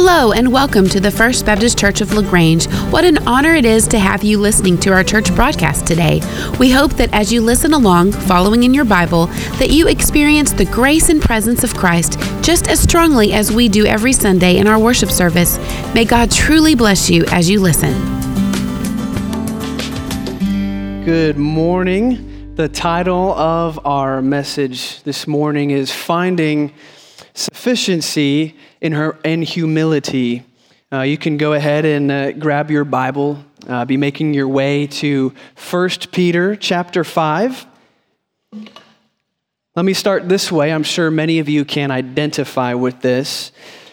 Hello, 0.00 0.30
and 0.30 0.52
welcome 0.52 0.88
to 0.90 1.00
the 1.00 1.10
First 1.10 1.44
Baptist 1.44 1.76
Church 1.76 2.00
of 2.00 2.12
LaGrange. 2.12 2.66
What 2.92 3.04
an 3.04 3.18
honor 3.26 3.56
it 3.56 3.64
is 3.64 3.88
to 3.88 3.98
have 3.98 4.22
you 4.22 4.38
listening 4.38 4.78
to 4.78 4.92
our 4.92 5.02
church 5.02 5.34
broadcast 5.34 5.88
today. 5.88 6.20
We 6.60 6.70
hope 6.70 6.92
that 6.92 7.12
as 7.12 7.32
you 7.32 7.42
listen 7.42 7.72
along, 7.72 8.12
following 8.12 8.62
in 8.62 8.72
your 8.72 8.84
Bible, 8.84 9.26
that 9.58 9.70
you 9.70 9.88
experience 9.88 10.52
the 10.52 10.66
grace 10.66 11.08
and 11.08 11.20
presence 11.20 11.64
of 11.64 11.74
Christ 11.74 12.16
just 12.42 12.68
as 12.68 12.78
strongly 12.78 13.32
as 13.32 13.50
we 13.50 13.68
do 13.68 13.86
every 13.86 14.12
Sunday 14.12 14.58
in 14.58 14.68
our 14.68 14.78
worship 14.78 15.10
service. 15.10 15.58
May 15.94 16.04
God 16.04 16.30
truly 16.30 16.76
bless 16.76 17.10
you 17.10 17.24
as 17.32 17.50
you 17.50 17.60
listen. 17.60 17.92
Good 21.04 21.36
morning. 21.36 22.54
The 22.54 22.68
title 22.68 23.34
of 23.34 23.84
our 23.84 24.22
message 24.22 25.02
this 25.02 25.26
morning 25.26 25.70
is 25.72 25.90
Finding 25.90 26.72
Sufficiency 27.34 28.54
in, 28.80 28.92
her, 28.92 29.18
in 29.24 29.42
Humility. 29.42 30.44
Uh, 30.92 31.02
you 31.02 31.18
can 31.18 31.36
go 31.36 31.52
ahead 31.52 31.84
and 31.84 32.10
uh, 32.10 32.32
grab 32.32 32.70
your 32.70 32.84
Bible, 32.84 33.44
uh, 33.68 33.84
be 33.84 33.96
making 33.96 34.34
your 34.34 34.48
way 34.48 34.86
to 34.86 35.32
1 35.70 35.88
Peter 36.12 36.56
chapter 36.56 37.04
5. 37.04 37.66
Let 39.76 39.84
me 39.84 39.94
start 39.94 40.28
this 40.28 40.50
way. 40.50 40.72
I'm 40.72 40.82
sure 40.82 41.10
many 41.10 41.38
of 41.38 41.48
you 41.48 41.64
can 41.64 41.90
identify 41.90 42.74
with 42.74 43.00
this. 43.00 43.52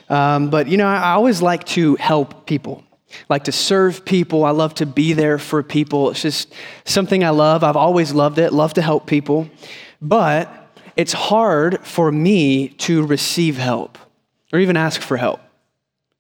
Um, 0.09 0.49
but, 0.49 0.67
you 0.67 0.77
know, 0.77 0.87
I 0.87 1.11
always 1.11 1.41
like 1.41 1.65
to 1.65 1.95
help 1.95 2.45
people 2.45 2.83
like 3.29 3.45
to 3.45 3.51
serve 3.51 4.05
people. 4.05 4.43
I 4.45 4.51
love 4.51 4.73
to 4.75 4.85
be 4.85 5.13
there 5.13 5.37
for 5.37 5.63
people. 5.63 6.09
It's 6.11 6.21
just 6.21 6.53
something 6.83 7.23
I 7.23 7.29
love. 7.29 7.63
I've 7.63 7.77
always 7.77 8.13
loved 8.13 8.37
it, 8.37 8.53
love 8.53 8.73
to 8.75 8.81
help 8.81 9.05
people. 9.07 9.49
But 10.01 10.51
it's 10.95 11.13
hard 11.13 11.85
for 11.85 12.11
me 12.11 12.69
to 12.69 13.05
receive 13.05 13.57
help 13.57 13.97
or 14.51 14.59
even 14.59 14.77
ask 14.77 15.01
for 15.01 15.17
help. 15.17 15.39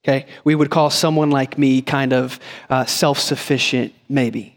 Okay? 0.03 0.27
We 0.43 0.55
would 0.55 0.69
call 0.69 0.89
someone 0.89 1.31
like 1.31 1.57
me 1.57 1.81
kind 1.81 2.13
of 2.13 2.39
uh, 2.69 2.85
self 2.85 3.19
sufficient, 3.19 3.93
maybe. 4.07 4.55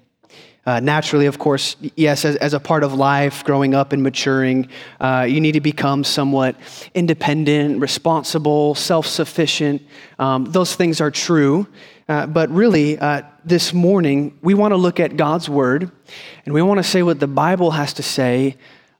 Uh, 0.66 0.80
naturally, 0.80 1.24
of 1.24 1.38
course, 1.38 1.76
yes, 1.96 2.26
as, 2.26 2.36
as, 2.36 2.52
a 2.52 2.60
part 2.60 2.84
of 2.84 2.92
life, 2.92 3.42
growing 3.42 3.74
up 3.74 3.94
and 3.94 4.02
maturing, 4.02 4.68
uh, 5.00 5.26
you 5.26 5.40
need 5.40 5.52
to 5.52 5.62
become 5.62 6.04
somewhat 6.04 6.54
independent, 6.94 7.80
responsible, 7.80 8.74
self 8.74 9.06
sufficient. 9.06 9.80
Um, 10.18 10.44
those 10.44 10.74
things 10.74 11.00
are 11.00 11.10
true. 11.10 11.66
Uh, 12.06 12.26
but 12.26 12.50
really, 12.50 12.98
uh, 12.98 13.22
this 13.46 13.72
morning, 13.72 14.38
we 14.42 14.52
want 14.52 14.72
to 14.72 14.76
look 14.76 15.00
at 15.00 15.16
God's 15.16 15.48
Word 15.48 15.90
and 16.44 16.52
we 16.52 16.60
want 16.60 16.78
to 16.78 16.84
say 16.84 17.02
what 17.02 17.18
the 17.18 17.26
Bible 17.26 17.70
has 17.70 17.94
to 17.94 18.02
say 18.02 18.58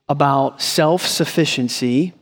about 0.08 0.62
self 0.62 1.06
sufficiency 1.06 2.14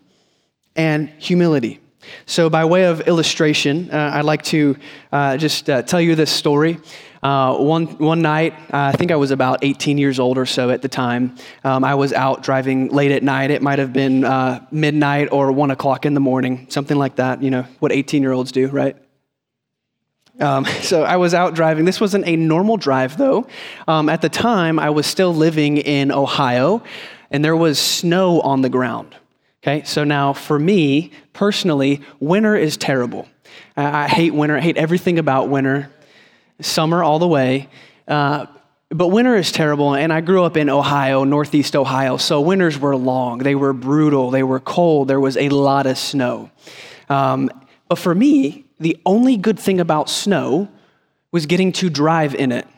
and 0.74 1.08
humility. 1.18 1.78
So, 2.26 2.50
by 2.50 2.64
way 2.64 2.84
of 2.84 3.00
illustration, 3.02 3.90
uh, 3.90 4.12
I'd 4.14 4.24
like 4.24 4.42
to 4.44 4.76
uh, 5.12 5.36
just 5.36 5.68
uh, 5.70 5.82
tell 5.82 6.00
you 6.00 6.14
this 6.14 6.30
story. 6.30 6.78
Uh, 7.22 7.56
one, 7.56 7.86
one 7.98 8.22
night, 8.22 8.52
uh, 8.72 8.92
I 8.92 8.92
think 8.92 9.10
I 9.10 9.16
was 9.16 9.30
about 9.30 9.60
18 9.62 9.98
years 9.98 10.20
old 10.20 10.38
or 10.38 10.46
so 10.46 10.70
at 10.70 10.82
the 10.82 10.88
time. 10.88 11.34
Um, 11.64 11.82
I 11.82 11.94
was 11.96 12.12
out 12.12 12.42
driving 12.42 12.88
late 12.88 13.10
at 13.10 13.22
night. 13.22 13.50
It 13.50 13.62
might 13.62 13.78
have 13.78 13.92
been 13.92 14.24
uh, 14.24 14.64
midnight 14.70 15.28
or 15.32 15.50
1 15.50 15.70
o'clock 15.72 16.06
in 16.06 16.14
the 16.14 16.20
morning, 16.20 16.66
something 16.70 16.96
like 16.96 17.16
that. 17.16 17.42
You 17.42 17.50
know, 17.50 17.62
what 17.80 17.90
18 17.90 18.22
year 18.22 18.32
olds 18.32 18.52
do, 18.52 18.68
right? 18.68 18.96
Um, 20.38 20.64
so 20.82 21.02
I 21.02 21.16
was 21.16 21.34
out 21.34 21.54
driving. 21.54 21.84
This 21.84 22.00
wasn't 22.00 22.26
a 22.28 22.36
normal 22.36 22.76
drive, 22.76 23.16
though. 23.16 23.46
Um, 23.88 24.08
at 24.08 24.22
the 24.22 24.28
time, 24.28 24.78
I 24.78 24.90
was 24.90 25.06
still 25.06 25.34
living 25.34 25.78
in 25.78 26.12
Ohio, 26.12 26.82
and 27.30 27.44
there 27.44 27.56
was 27.56 27.78
snow 27.78 28.40
on 28.42 28.62
the 28.62 28.68
ground. 28.68 29.16
Okay, 29.66 29.82
so 29.82 30.04
now 30.04 30.32
for 30.32 30.60
me 30.60 31.10
personally, 31.32 32.00
winter 32.20 32.54
is 32.54 32.76
terrible. 32.76 33.26
I 33.76 34.06
hate 34.06 34.32
winter. 34.32 34.56
I 34.56 34.60
hate 34.60 34.76
everything 34.76 35.18
about 35.18 35.48
winter. 35.48 35.90
Summer 36.60 37.02
all 37.02 37.18
the 37.18 37.26
way. 37.26 37.68
Uh, 38.06 38.46
but 38.90 39.08
winter 39.08 39.34
is 39.34 39.50
terrible, 39.50 39.96
and 39.96 40.12
I 40.12 40.20
grew 40.20 40.44
up 40.44 40.56
in 40.56 40.70
Ohio, 40.70 41.24
Northeast 41.24 41.74
Ohio, 41.74 42.16
so 42.16 42.40
winters 42.40 42.78
were 42.78 42.94
long. 42.94 43.38
They 43.38 43.56
were 43.56 43.72
brutal. 43.72 44.30
They 44.30 44.44
were 44.44 44.60
cold. 44.60 45.08
There 45.08 45.18
was 45.18 45.36
a 45.36 45.48
lot 45.48 45.86
of 45.86 45.98
snow. 45.98 46.52
Um, 47.08 47.50
but 47.88 47.98
for 47.98 48.14
me, 48.14 48.66
the 48.78 48.96
only 49.04 49.36
good 49.36 49.58
thing 49.58 49.80
about 49.80 50.08
snow 50.08 50.68
was 51.32 51.46
getting 51.46 51.72
to 51.72 51.90
drive 51.90 52.36
in 52.36 52.52
it. 52.52 52.68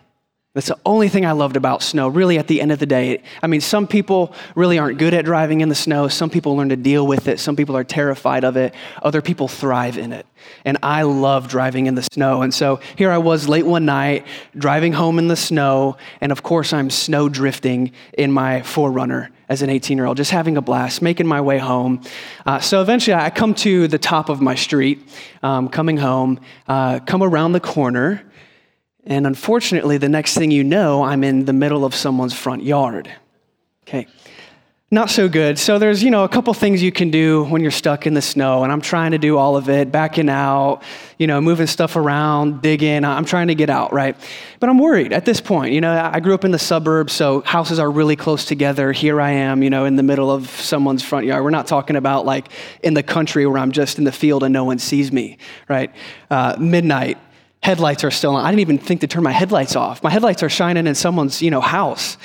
That's 0.55 0.69
the 0.69 0.79
only 0.87 1.09
thing 1.09 1.27
I 1.27 1.33
loved 1.33 1.57
about 1.57 1.83
snow, 1.83 2.09
really, 2.09 2.39
at 2.39 2.49
the 2.49 2.63
end 2.63 2.73
of 2.73 2.79
the 2.79 2.87
day. 2.87 3.23
I 3.43 3.47
mean, 3.47 3.61
some 3.61 3.87
people 3.87 4.33
really 4.55 4.79
aren't 4.79 4.99
good 4.99 5.13
at 5.13 5.27
driving 5.27 5.61
in 5.61 5.69
the 5.69 5.75
snow. 5.75 6.09
Some 6.09 6.31
people 6.31 6.57
learn 6.57 6.71
to 6.71 6.77
deal 6.77 7.07
with 7.07 7.29
it. 7.29 7.39
Some 7.39 7.55
people 7.55 7.77
are 7.77 7.85
terrified 7.85 8.45
of 8.45 8.57
it. 8.57 8.75
Other 9.03 9.21
people 9.21 9.47
thrive 9.47 9.99
in 9.99 10.11
it. 10.11 10.27
And 10.65 10.79
I 10.83 11.03
love 11.03 11.49
driving 11.49 11.87
in 11.87 11.97
the 11.97 12.03
snow. 12.03 12.41
And 12.41 12.53
so 12.53 12.81
here 12.97 13.11
I 13.11 13.19
was 13.19 13.47
late 13.47 13.67
one 13.67 13.85
night, 13.85 14.27
driving 14.57 14.95
home 14.95 15.19
in 15.19 15.29
the 15.29 15.37
snow. 15.37 15.99
And 16.23 16.33
of 16.33 16.43
course, 16.43 16.73
I'm 16.73 16.89
snow 16.89 17.29
drifting 17.29 17.93
in 18.15 18.33
my 18.33 18.61
4Runner 18.63 19.29
as 19.51 19.61
an 19.61 19.69
18 19.69 19.99
year 19.99 20.07
old, 20.07 20.17
just 20.17 20.31
having 20.31 20.57
a 20.57 20.63
blast, 20.63 21.03
making 21.03 21.27
my 21.27 21.43
way 21.43 21.59
home. 21.59 22.03
Uh, 22.47 22.59
so 22.59 22.81
eventually, 22.81 23.15
I 23.15 23.31
come 23.31 23.55
to 23.57 23.87
the 23.87 23.99
top 23.99 24.29
of 24.31 24.41
my 24.41 24.55
street, 24.55 25.07
um, 25.43 25.69
coming 25.69 25.99
home, 25.99 26.41
uh, 26.67 27.01
come 27.01 27.23
around 27.23 27.53
the 27.53 27.61
corner. 27.61 28.23
And 29.09 29.27
unfortunately, 29.27 29.97
the 29.97 30.09
next 30.09 30.35
thing 30.35 30.51
you 30.51 30.63
know, 30.63 31.03
I'm 31.03 31.25
in 31.25 31.47
the 31.47 31.55
middle 31.55 31.85
of 31.85 31.95
someone's 31.95 32.35
front 32.35 32.63
yard. 32.63 33.11
Okay. 33.89 34.07
Not 34.91 35.11
so 35.11 35.29
good. 35.29 35.59
So 35.59 35.79
there's, 35.79 36.03
you 36.03 36.11
know, 36.11 36.25
a 36.25 36.29
couple 36.29 36.55
things 36.55 36.83
you 36.83 36.93
can 36.93 37.11
do 37.11 37.45
when 37.45 37.61
you're 37.61 37.71
stuck 37.71 38.07
in 38.07 38.15
the 38.15 38.23
snow, 38.23 38.65
and 38.65 38.73
I'm 38.73 38.81
trying 38.81 39.11
to 39.11 39.19
do 39.19 39.37
all 39.37 39.57
of 39.57 39.69
it, 39.69 39.93
backing 39.93 40.31
out, 40.31 40.83
you 41.19 41.27
know, 41.27 41.43
moving 41.43 41.67
stuff 41.67 41.97
around, 41.97 42.63
digging. 42.63 43.05
I'm 43.05 43.27
trying 43.27 43.49
to 43.49 43.55
get 43.55 43.69
out, 43.69 43.93
right? 43.93 44.17
But 44.61 44.71
I'm 44.71 44.79
worried 44.79 45.13
at 45.13 45.27
this 45.27 45.43
point. 45.43 45.75
You 45.75 45.83
know, 45.83 45.93
I 45.93 46.21
grew 46.21 46.33
up 46.33 46.45
in 46.45 46.53
the 46.53 46.59
suburbs, 46.59 47.13
so 47.13 47.43
houses 47.43 47.79
are 47.79 47.91
really 47.91 48.17
close 48.17 48.47
together. 48.47 48.93
Here 48.93 49.21
I 49.21 49.33
am, 49.33 49.63
you 49.63 49.69
know, 49.69 49.85
in 49.85 49.97
the 49.97 50.03
middle 50.03 50.31
of 50.31 50.49
someone's 50.49 51.03
front 51.03 51.27
yard. 51.27 51.45
We're 51.45 51.51
not 51.51 51.67
talking 51.67 51.97
about 51.97 52.25
like 52.25 52.49
in 52.83 52.95
the 52.95 53.03
country 53.03 53.47
where 53.47 53.59
I'm 53.59 53.73
just 53.73 53.99
in 53.99 54.05
the 54.05 54.13
field 54.13 54.43
and 54.43 54.55
no 54.55 54.65
one 54.65 54.79
sees 54.79 55.13
me, 55.13 55.37
right? 55.69 55.95
Uh, 56.31 56.57
midnight, 56.59 57.19
headlights 57.63 58.05
are 58.05 58.11
still 58.11 58.37
on. 58.37 58.45
I 58.45 58.51
didn't 58.51 58.61
even 58.61 58.79
think 58.79 59.01
to 59.03 59.07
turn 59.07 59.23
my 59.23 59.33
headlights 59.33 59.77
off. 59.77 60.03
My 60.03 60.11
headlights 60.11 60.43
are 60.43 60.49
shining 60.49 60.87
in 60.87 60.95
someone's, 60.95 61.43
you 61.43 61.51
know, 61.51 61.61
house. 61.61 62.17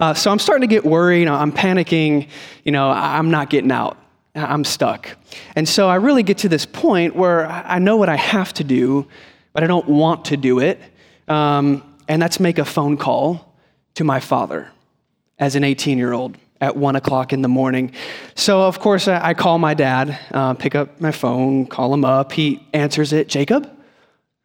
Uh, 0.00 0.14
so 0.14 0.30
I'm 0.30 0.38
starting 0.38 0.68
to 0.68 0.72
get 0.72 0.84
worried. 0.84 1.28
I'm 1.28 1.52
panicking. 1.52 2.28
You 2.64 2.72
know, 2.72 2.90
I'm 2.90 3.30
not 3.30 3.50
getting 3.50 3.72
out. 3.72 3.96
I'm 4.34 4.64
stuck. 4.64 5.10
And 5.56 5.68
so 5.68 5.88
I 5.88 5.96
really 5.96 6.22
get 6.22 6.38
to 6.38 6.48
this 6.48 6.66
point 6.66 7.14
where 7.14 7.46
I 7.46 7.78
know 7.78 7.96
what 7.96 8.08
I 8.08 8.16
have 8.16 8.52
to 8.54 8.64
do, 8.64 9.06
but 9.52 9.62
I 9.62 9.66
don't 9.66 9.86
want 9.88 10.26
to 10.26 10.36
do 10.36 10.58
it. 10.60 10.80
Um, 11.28 11.82
and 12.08 12.20
that's 12.20 12.40
make 12.40 12.58
a 12.58 12.64
phone 12.64 12.96
call 12.96 13.54
to 13.94 14.04
my 14.04 14.20
father 14.20 14.70
as 15.38 15.54
an 15.56 15.64
18 15.64 15.98
year 15.98 16.12
old 16.12 16.36
at 16.60 16.76
one 16.76 16.96
o'clock 16.96 17.32
in 17.32 17.42
the 17.42 17.48
morning. 17.48 17.92
So, 18.34 18.62
of 18.62 18.78
course, 18.78 19.08
I, 19.08 19.30
I 19.30 19.34
call 19.34 19.58
my 19.58 19.74
dad, 19.74 20.18
uh, 20.30 20.54
pick 20.54 20.74
up 20.74 21.00
my 21.00 21.10
phone, 21.10 21.66
call 21.66 21.92
him 21.92 22.04
up. 22.04 22.32
He 22.32 22.64
answers 22.72 23.12
it 23.12 23.28
Jacob? 23.28 23.68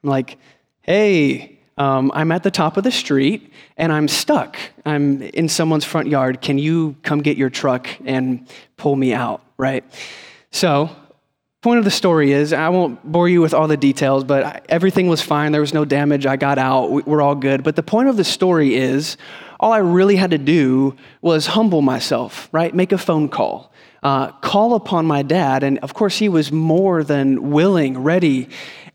I'm 0.03 0.09
like, 0.09 0.38
hey, 0.81 1.58
um, 1.78 2.12
I'm 2.13 2.31
at 2.31 2.44
the 2.44 2.52
top 2.52 2.78
of 2.78 2.84
the 2.84 2.91
street 2.91 3.52
and 3.78 3.91
I'm 3.91 4.08
stuck. 4.08 4.58
I'm 4.85 5.22
in 5.22 5.47
someone's 5.47 5.85
front 5.85 6.08
yard. 6.08 6.41
Can 6.41 6.58
you 6.58 6.96
come 7.03 7.22
get 7.22 7.38
your 7.38 7.50
truck 7.50 7.88
and 8.06 8.47
pull 8.78 8.96
me 8.96 9.13
out, 9.13 9.44
right? 9.58 9.84
So, 10.52 10.90
point 11.62 11.80
of 11.80 11.85
the 11.85 11.91
story 11.91 12.31
is 12.31 12.53
I 12.53 12.69
won't 12.69 13.03
bore 13.03 13.30
you 13.30 13.41
with 13.41 13.53
all 13.53 13.68
the 13.68 13.78
details, 13.78 14.24
but 14.24 14.66
everything 14.69 15.08
was 15.08 15.22
fine. 15.22 15.52
There 15.52 15.62
was 15.62 15.74
no 15.74 15.85
damage. 15.85 16.25
I 16.25 16.35
got 16.35 16.58
out. 16.58 17.06
We're 17.06 17.22
all 17.22 17.35
good. 17.35 17.64
But 17.64 17.75
the 17.75 17.84
point 17.84 18.09
of 18.09 18.18
the 18.18 18.24
story 18.24 18.75
is 18.75 19.18
all 19.59 19.72
I 19.72 19.79
really 19.79 20.16
had 20.16 20.31
to 20.31 20.38
do 20.38 20.96
was 21.22 21.47
humble 21.47 21.81
myself, 21.81 22.47
right? 22.52 22.74
Make 22.74 22.91
a 22.91 22.97
phone 22.97 23.29
call. 23.29 23.72
Uh, 24.02 24.31
call 24.31 24.75
upon 24.75 25.05
my 25.05 25.23
dad. 25.23 25.64
And 25.64 25.79
of 25.79 25.94
course, 25.94 26.17
he 26.17 26.29
was 26.29 26.52
more 26.52 27.03
than 27.03 27.52
willing, 27.52 27.97
ready, 27.97 28.49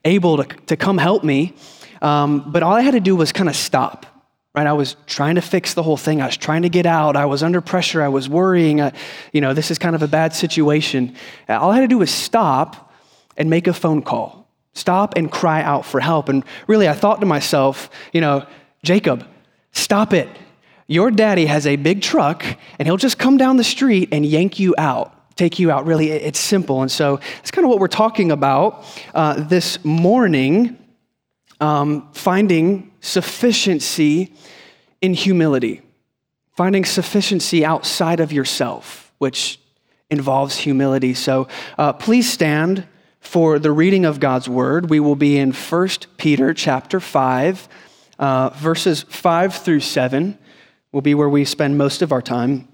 able 0.04 0.38
to, 0.38 0.44
to 0.66 0.76
come 0.76 0.98
help 0.98 1.24
me. 1.24 1.54
Um, 2.00 2.50
but 2.50 2.62
all 2.62 2.74
I 2.74 2.80
had 2.80 2.92
to 2.92 3.00
do 3.00 3.14
was 3.14 3.32
kind 3.32 3.48
of 3.48 3.54
stop, 3.54 4.06
right? 4.54 4.66
I 4.66 4.72
was 4.72 4.96
trying 5.06 5.36
to 5.36 5.40
fix 5.40 5.74
the 5.74 5.82
whole 5.82 5.96
thing. 5.96 6.20
I 6.20 6.26
was 6.26 6.36
trying 6.36 6.62
to 6.62 6.68
get 6.68 6.86
out. 6.86 7.16
I 7.16 7.26
was 7.26 7.42
under 7.42 7.60
pressure. 7.60 8.02
I 8.02 8.08
was 8.08 8.28
worrying. 8.28 8.80
I, 8.80 8.92
you 9.32 9.40
know, 9.40 9.54
this 9.54 9.70
is 9.70 9.78
kind 9.78 9.94
of 9.94 10.02
a 10.02 10.08
bad 10.08 10.34
situation. 10.34 11.14
All 11.48 11.70
I 11.70 11.76
had 11.76 11.82
to 11.82 11.88
do 11.88 11.98
was 11.98 12.10
stop 12.10 12.92
and 13.36 13.48
make 13.48 13.66
a 13.66 13.72
phone 13.72 14.02
call. 14.02 14.48
Stop 14.74 15.16
and 15.16 15.30
cry 15.30 15.62
out 15.62 15.84
for 15.84 16.00
help. 16.00 16.28
And 16.28 16.44
really, 16.66 16.88
I 16.88 16.94
thought 16.94 17.20
to 17.20 17.26
myself, 17.26 17.90
you 18.12 18.20
know, 18.20 18.46
Jacob, 18.82 19.26
stop 19.72 20.12
it. 20.12 20.28
Your 20.88 21.10
daddy 21.10 21.46
has 21.46 21.66
a 21.66 21.76
big 21.76 22.02
truck, 22.02 22.44
and 22.78 22.88
he'll 22.88 22.96
just 22.96 23.18
come 23.18 23.36
down 23.36 23.56
the 23.56 23.64
street 23.64 24.08
and 24.12 24.26
yank 24.26 24.58
you 24.58 24.74
out 24.76 25.14
take 25.36 25.58
you 25.58 25.70
out. 25.70 25.86
Really, 25.86 26.10
it's 26.10 26.38
simple. 26.38 26.82
And 26.82 26.90
so 26.90 27.16
that's 27.36 27.50
kind 27.50 27.64
of 27.64 27.70
what 27.70 27.78
we're 27.78 27.88
talking 27.88 28.30
about 28.32 28.84
uh, 29.14 29.42
this 29.42 29.84
morning 29.84 30.78
um, 31.60 32.08
finding 32.12 32.92
sufficiency 33.00 34.32
in 35.00 35.14
humility, 35.14 35.80
finding 36.56 36.84
sufficiency 36.84 37.64
outside 37.64 38.20
of 38.20 38.32
yourself, 38.32 39.12
which 39.18 39.60
involves 40.10 40.56
humility. 40.58 41.14
So 41.14 41.48
uh, 41.78 41.92
please 41.92 42.30
stand 42.30 42.86
for 43.22 43.60
the 43.60 43.70
reading 43.70 44.04
of 44.04 44.18
God's 44.18 44.48
word, 44.48 44.90
we 44.90 44.98
will 44.98 45.16
be 45.16 45.38
in 45.38 45.52
1 45.52 45.88
Peter 46.16 46.52
chapter 46.52 46.98
5, 46.98 47.68
uh, 48.18 48.50
verses 48.50 49.04
5 49.04 49.54
through 49.54 49.80
7 49.80 50.36
will 50.90 51.00
be 51.00 51.14
where 51.14 51.28
we 51.28 51.44
spend 51.44 51.78
most 51.78 52.02
of 52.02 52.12
our 52.12 52.20
time. 52.20 52.68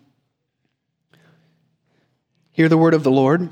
Hear 2.58 2.68
the 2.68 2.76
word 2.76 2.94
of 2.94 3.04
the 3.04 3.10
Lord. 3.12 3.50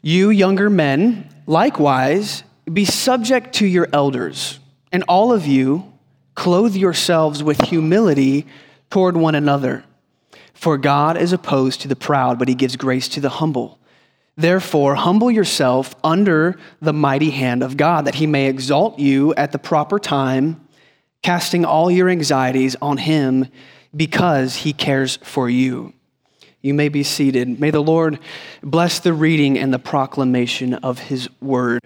You 0.00 0.30
younger 0.30 0.70
men, 0.70 1.28
likewise, 1.44 2.44
be 2.72 2.84
subject 2.84 3.52
to 3.54 3.66
your 3.66 3.88
elders, 3.92 4.60
and 4.92 5.02
all 5.08 5.32
of 5.32 5.44
you 5.44 5.92
clothe 6.36 6.76
yourselves 6.76 7.42
with 7.42 7.60
humility 7.62 8.46
toward 8.90 9.16
one 9.16 9.34
another. 9.34 9.82
For 10.54 10.78
God 10.78 11.16
is 11.16 11.32
opposed 11.32 11.80
to 11.80 11.88
the 11.88 11.96
proud, 11.96 12.38
but 12.38 12.46
he 12.46 12.54
gives 12.54 12.76
grace 12.76 13.08
to 13.08 13.20
the 13.20 13.28
humble. 13.28 13.80
Therefore, 14.36 14.94
humble 14.94 15.32
yourself 15.32 15.96
under 16.04 16.56
the 16.80 16.92
mighty 16.92 17.30
hand 17.30 17.64
of 17.64 17.76
God, 17.76 18.04
that 18.04 18.14
he 18.14 18.28
may 18.28 18.46
exalt 18.46 19.00
you 19.00 19.34
at 19.34 19.50
the 19.50 19.58
proper 19.58 19.98
time, 19.98 20.64
casting 21.24 21.64
all 21.64 21.90
your 21.90 22.08
anxieties 22.08 22.76
on 22.80 22.98
him 22.98 23.48
because 23.96 24.54
he 24.54 24.72
cares 24.72 25.16
for 25.24 25.50
you. 25.50 25.92
You 26.64 26.74
may 26.74 26.88
be 26.88 27.02
seated. 27.02 27.58
May 27.58 27.72
the 27.72 27.82
Lord 27.82 28.20
bless 28.62 29.00
the 29.00 29.12
reading 29.12 29.58
and 29.58 29.74
the 29.74 29.80
proclamation 29.80 30.74
of 30.74 31.00
his 31.00 31.28
word. 31.40 31.80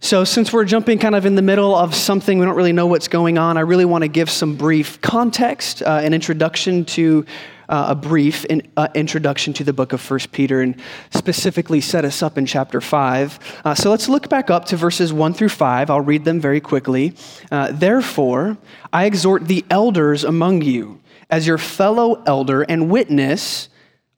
So, 0.00 0.24
since 0.24 0.52
we're 0.52 0.64
jumping 0.64 0.98
kind 0.98 1.14
of 1.14 1.24
in 1.24 1.36
the 1.36 1.42
middle 1.42 1.76
of 1.76 1.94
something, 1.94 2.40
we 2.40 2.44
don't 2.44 2.56
really 2.56 2.72
know 2.72 2.88
what's 2.88 3.06
going 3.06 3.38
on, 3.38 3.56
I 3.56 3.60
really 3.60 3.84
want 3.84 4.02
to 4.02 4.08
give 4.08 4.28
some 4.28 4.56
brief 4.56 5.00
context, 5.00 5.82
uh, 5.82 6.00
an 6.02 6.14
introduction 6.14 6.84
to 6.86 7.24
uh, 7.68 7.86
a 7.90 7.94
brief 7.94 8.44
in, 8.46 8.68
uh, 8.76 8.88
introduction 8.96 9.52
to 9.52 9.62
the 9.62 9.72
book 9.72 9.92
of 9.92 10.10
1 10.10 10.18
Peter 10.32 10.62
and 10.62 10.74
specifically 11.12 11.80
set 11.80 12.04
us 12.04 12.24
up 12.24 12.36
in 12.36 12.44
chapter 12.44 12.80
5. 12.80 13.60
Uh, 13.64 13.74
so 13.76 13.88
let's 13.88 14.08
look 14.08 14.28
back 14.28 14.50
up 14.50 14.64
to 14.64 14.76
verses 14.76 15.12
1 15.12 15.32
through 15.32 15.48
5. 15.48 15.90
I'll 15.90 16.00
read 16.00 16.24
them 16.24 16.40
very 16.40 16.60
quickly. 16.60 17.14
Uh, 17.52 17.70
Therefore, 17.70 18.56
I 18.92 19.04
exhort 19.04 19.46
the 19.46 19.64
elders 19.70 20.24
among 20.24 20.62
you 20.62 20.98
as 21.30 21.46
your 21.46 21.58
fellow 21.58 22.20
elder 22.26 22.62
and 22.62 22.90
witness 22.90 23.68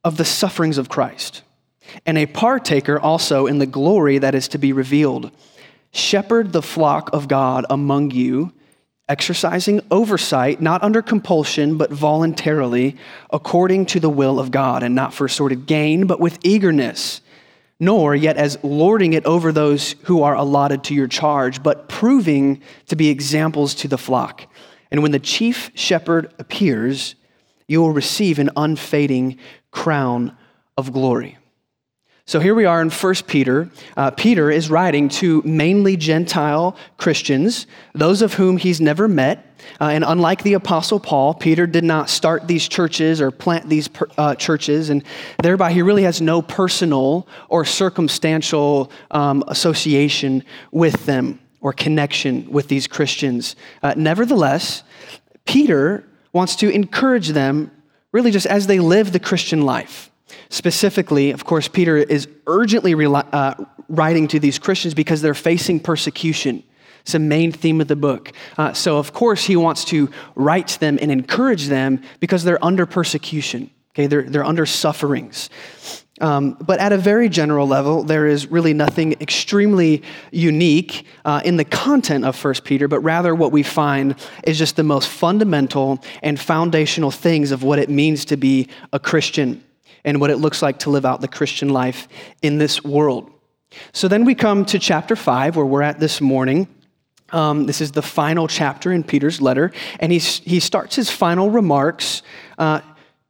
of 0.04 0.16
the 0.16 0.24
sufferings 0.24 0.78
of 0.78 0.88
Christ, 0.88 1.42
and 2.04 2.18
a 2.18 2.26
partaker 2.26 3.00
also 3.00 3.46
in 3.46 3.58
the 3.58 3.66
glory 3.66 4.18
that 4.18 4.34
is 4.34 4.48
to 4.48 4.58
be 4.58 4.72
revealed. 4.72 5.30
Shepherd 5.92 6.52
the 6.52 6.62
flock 6.62 7.10
of 7.12 7.28
God 7.28 7.64
among 7.70 8.10
you, 8.10 8.52
exercising 9.08 9.80
oversight, 9.90 10.60
not 10.60 10.82
under 10.82 11.02
compulsion, 11.02 11.76
but 11.76 11.90
voluntarily, 11.90 12.96
according 13.30 13.86
to 13.86 14.00
the 14.00 14.10
will 14.10 14.40
of 14.40 14.50
God, 14.50 14.82
and 14.82 14.94
not 14.94 15.14
for 15.14 15.28
sordid 15.28 15.66
gain, 15.66 16.06
but 16.06 16.20
with 16.20 16.38
eagerness, 16.42 17.20
nor 17.78 18.14
yet 18.14 18.36
as 18.36 18.58
lording 18.62 19.12
it 19.12 19.24
over 19.26 19.52
those 19.52 19.94
who 20.04 20.22
are 20.22 20.34
allotted 20.34 20.84
to 20.84 20.94
your 20.94 21.08
charge, 21.08 21.62
but 21.62 21.88
proving 21.88 22.62
to 22.86 22.96
be 22.96 23.08
examples 23.08 23.74
to 23.74 23.88
the 23.88 23.98
flock. 23.98 24.46
And 24.90 25.02
when 25.02 25.12
the 25.12 25.18
chief 25.18 25.70
shepherd 25.74 26.32
appears, 26.38 27.14
you 27.66 27.80
will 27.80 27.92
receive 27.92 28.38
an 28.38 28.50
unfading 28.56 29.38
crown 29.75 30.35
of 30.79 30.93
glory. 30.93 31.37
So 32.26 32.41
here 32.41 32.55
we 32.55 32.65
are 32.65 32.81
in 32.81 32.88
1 32.88 33.15
Peter. 33.26 33.69
Uh, 33.99 34.11
Peter 34.11 34.50
is 34.50 34.71
writing 34.71 35.11
to 35.11 35.43
mainly 35.44 35.94
Gentile 35.99 36.75
Christians, 36.97 37.67
those 37.93 38.23
of 38.23 38.32
whom 38.32 38.56
he's 38.56 38.81
never 38.81 39.09
met. 39.09 39.44
Uh, 39.79 39.88
and 39.88 40.05
unlike 40.06 40.43
the 40.43 40.55
Apostle 40.55 40.99
Paul, 40.99 41.35
Peter 41.35 41.67
did 41.67 41.85
not 41.85 42.09
start 42.09 42.49
these 42.49 42.67
churches 42.67 43.21
or 43.21 43.31
plant 43.31 43.69
these 43.69 43.88
per, 43.88 44.06
uh, 44.17 44.35
churches, 44.37 44.88
and 44.88 45.03
thereby 45.43 45.73
he 45.73 45.82
really 45.82 46.05
has 46.05 46.23
no 46.23 46.41
personal 46.41 47.29
or 47.50 47.65
circumstantial 47.67 48.91
um, 49.11 49.44
association 49.49 50.44
with 50.71 51.05
them 51.05 51.41
or 51.61 51.75
connection 51.75 52.50
with 52.50 52.69
these 52.69 52.87
Christians. 52.87 53.55
Uh, 53.82 53.93
nevertheless, 53.97 54.82
Peter 55.44 56.05
wants 56.32 56.56
to 56.56 56.71
encourage 56.71 57.29
them 57.29 57.71
really 58.14 58.31
just 58.31 58.46
as 58.46 58.69
they 58.69 58.78
live 58.78 59.12
the 59.12 59.19
Christian 59.19 59.62
life. 59.62 60.08
Specifically, 60.49 61.32
of 61.32 61.44
course, 61.44 61.66
Peter 61.66 61.96
is 61.96 62.28
urgently 62.46 62.94
uh, 62.94 63.55
writing 63.88 64.28
to 64.28 64.38
these 64.38 64.56
Christians 64.56 64.94
because 64.94 65.20
they're 65.20 65.34
facing 65.34 65.81
persecution. 65.81 66.62
It's 67.00 67.14
a 67.14 67.19
main 67.19 67.50
theme 67.50 67.81
of 67.81 67.88
the 67.88 67.96
book. 67.96 68.32
Uh, 68.56 68.72
so, 68.72 68.99
of 68.99 69.12
course, 69.12 69.44
he 69.44 69.56
wants 69.56 69.84
to 69.87 70.08
write 70.37 70.69
to 70.69 70.81
them 70.81 70.96
and 71.02 71.11
encourage 71.11 71.66
them 71.66 72.02
because 72.20 72.44
they're 72.44 72.64
under 72.64 72.87
persecution. 72.87 73.70
Okay, 73.94 74.08
they're, 74.08 74.23
they're 74.23 74.44
under 74.44 74.67
sufferings. 74.67 75.50
Um, 76.20 76.56
but 76.61 76.79
at 76.79 76.93
a 76.93 76.99
very 76.99 77.29
general 77.29 77.67
level, 77.67 78.05
there 78.05 78.26
is 78.26 78.50
really 78.50 78.73
nothing 78.73 79.12
extremely 79.20 80.02
unique 80.31 81.06
uh, 81.25 81.41
in 81.44 81.56
the 81.56 81.64
content 81.64 82.25
of 82.25 82.43
1 82.43 82.55
Peter, 82.64 82.87
but 82.87 83.00
rather 83.00 83.35
what 83.35 83.50
we 83.50 83.62
find 83.62 84.14
is 84.44 84.58
just 84.58 84.76
the 84.76 84.85
most 84.85 85.08
fundamental 85.08 86.02
and 86.23 86.38
foundational 86.38 87.11
things 87.11 87.50
of 87.50 87.62
what 87.62 87.79
it 87.79 87.88
means 87.88 88.25
to 88.26 88.37
be 88.37 88.69
a 88.93 88.99
Christian 88.99 89.62
and 90.05 90.20
what 90.20 90.31
it 90.31 90.37
looks 90.37 90.62
like 90.62 90.81
to 90.81 90.90
live 90.90 91.05
out 91.05 91.20
the 91.20 91.29
Christian 91.29 91.69
life 91.69 92.06
in 92.43 92.58
this 92.58 92.85
world. 92.85 93.31
So 93.93 94.06
then 94.06 94.25
we 94.25 94.37
come 94.37 94.64
to 94.67 94.79
chapter 94.79 95.17
5, 95.17 95.56
where 95.56 95.67
we're 95.67 95.82
at 95.82 95.99
this 95.99 96.20
morning. 96.20 96.69
Um, 97.31 97.67
this 97.67 97.81
is 97.81 97.90
the 97.90 98.02
final 98.02 98.47
chapter 98.47 98.93
in 98.93 99.02
Peter's 99.02 99.40
letter, 99.40 99.73
and 99.99 100.12
he's, 100.12 100.38
he 100.40 100.61
starts 100.61 100.94
his 100.94 101.11
final 101.11 101.50
remarks 101.50 102.23
uh, 102.58 102.81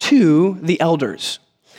to 0.04 0.58
the 0.60 0.80
elders. 0.80 1.38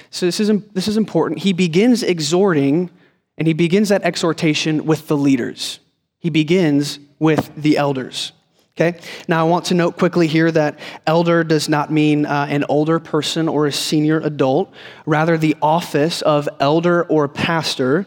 So 0.09 0.25
this 0.25 0.39
is, 0.39 0.51
this 0.73 0.87
is 0.87 0.97
important. 0.97 1.41
He 1.41 1.53
begins 1.53 2.01
exhorting, 2.01 2.89
and 3.37 3.47
he 3.47 3.53
begins 3.53 3.89
that 3.89 4.03
exhortation 4.03 4.85
with 4.85 5.07
the 5.07 5.17
leaders. 5.17 5.79
He 6.19 6.29
begins 6.29 6.99
with 7.19 7.51
the 7.55 7.77
elders. 7.77 8.31
Okay? 8.77 8.99
Now, 9.27 9.39
I 9.45 9.49
want 9.49 9.65
to 9.65 9.73
note 9.73 9.97
quickly 9.97 10.27
here 10.27 10.51
that 10.51 10.79
elder 11.05 11.43
does 11.43 11.69
not 11.69 11.91
mean 11.91 12.25
uh, 12.25 12.47
an 12.49 12.65
older 12.67 12.99
person 12.99 13.47
or 13.47 13.67
a 13.67 13.71
senior 13.71 14.19
adult, 14.19 14.73
rather, 15.05 15.37
the 15.37 15.55
office 15.61 16.21
of 16.21 16.49
elder 16.59 17.03
or 17.03 17.27
pastor 17.27 18.05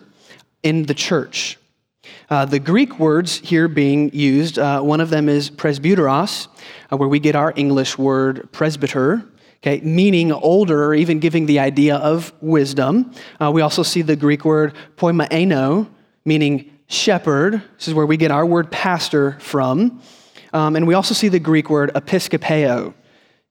in 0.62 0.82
the 0.84 0.94
church. 0.94 1.58
Uh, 2.28 2.44
the 2.44 2.58
Greek 2.58 2.98
words 2.98 3.38
here 3.38 3.68
being 3.68 4.10
used, 4.12 4.58
uh, 4.58 4.80
one 4.80 5.00
of 5.00 5.08
them 5.08 5.28
is 5.28 5.50
presbyteros, 5.50 6.48
uh, 6.92 6.96
where 6.96 7.08
we 7.08 7.18
get 7.18 7.34
our 7.34 7.52
English 7.56 7.96
word 7.96 8.50
presbyter. 8.52 9.24
Okay, 9.62 9.80
meaning 9.80 10.30
older, 10.30 10.84
or 10.84 10.94
even 10.94 11.18
giving 11.18 11.46
the 11.46 11.58
idea 11.58 11.96
of 11.96 12.32
wisdom. 12.40 13.12
Uh, 13.40 13.50
we 13.50 13.60
also 13.60 13.82
see 13.82 14.02
the 14.02 14.14
Greek 14.14 14.44
word 14.44 14.74
poimaino, 14.96 15.88
meaning 16.24 16.78
shepherd. 16.86 17.62
This 17.76 17.88
is 17.88 17.94
where 17.94 18.06
we 18.06 18.16
get 18.16 18.30
our 18.30 18.46
word 18.46 18.70
pastor 18.70 19.36
from. 19.40 20.00
Um, 20.52 20.76
and 20.76 20.86
we 20.86 20.94
also 20.94 21.12
see 21.12 21.28
the 21.28 21.40
Greek 21.40 21.70
word 21.70 21.90
episkopeo. 21.94 22.94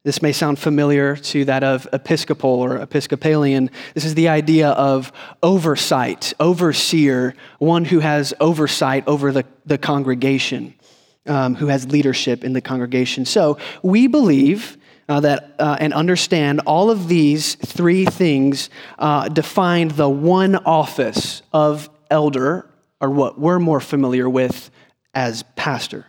This 0.04 0.22
may 0.22 0.32
sound 0.32 0.58
familiar 0.58 1.18
to 1.18 1.44
that 1.46 1.66
of 1.66 1.86
episcopal 1.92 2.50
or 2.50 2.78
episcopalian. 2.78 3.70
This 3.94 4.06
is 4.06 4.16
the 4.16 4.30
idea 4.30 4.70
of 4.70 5.12
oversight, 5.44 6.34
overseer, 6.40 7.36
one 7.60 7.84
who 7.84 8.00
has 8.00 8.34
oversight 8.40 9.06
over 9.08 9.34
the, 9.34 9.44
the 9.66 9.78
congregation, 9.78 10.74
um, 11.26 11.56
who 11.56 11.68
has 11.68 11.92
leadership 11.92 12.46
in 12.46 12.54
the 12.54 12.62
congregation. 12.62 13.26
So 13.26 13.58
we 13.84 14.08
believe 14.08 14.78
uh, 15.10 15.20
that 15.22 15.56
uh, 15.60 15.78
and 15.80 15.94
understand 15.94 16.62
all 16.66 16.90
of 16.90 17.08
these 17.08 17.56
three 17.56 18.06
things 18.06 18.70
uh, 19.00 19.30
define 19.30 19.90
the 19.90 20.10
one 20.10 20.56
office 20.56 21.42
of 21.54 21.90
elder, 22.10 22.70
or 23.00 23.10
what 23.10 23.40
we're 23.40 23.60
more 23.60 23.80
familiar 23.80 24.30
with 24.30 24.70
as 25.14 25.44
pastor. 25.56 26.08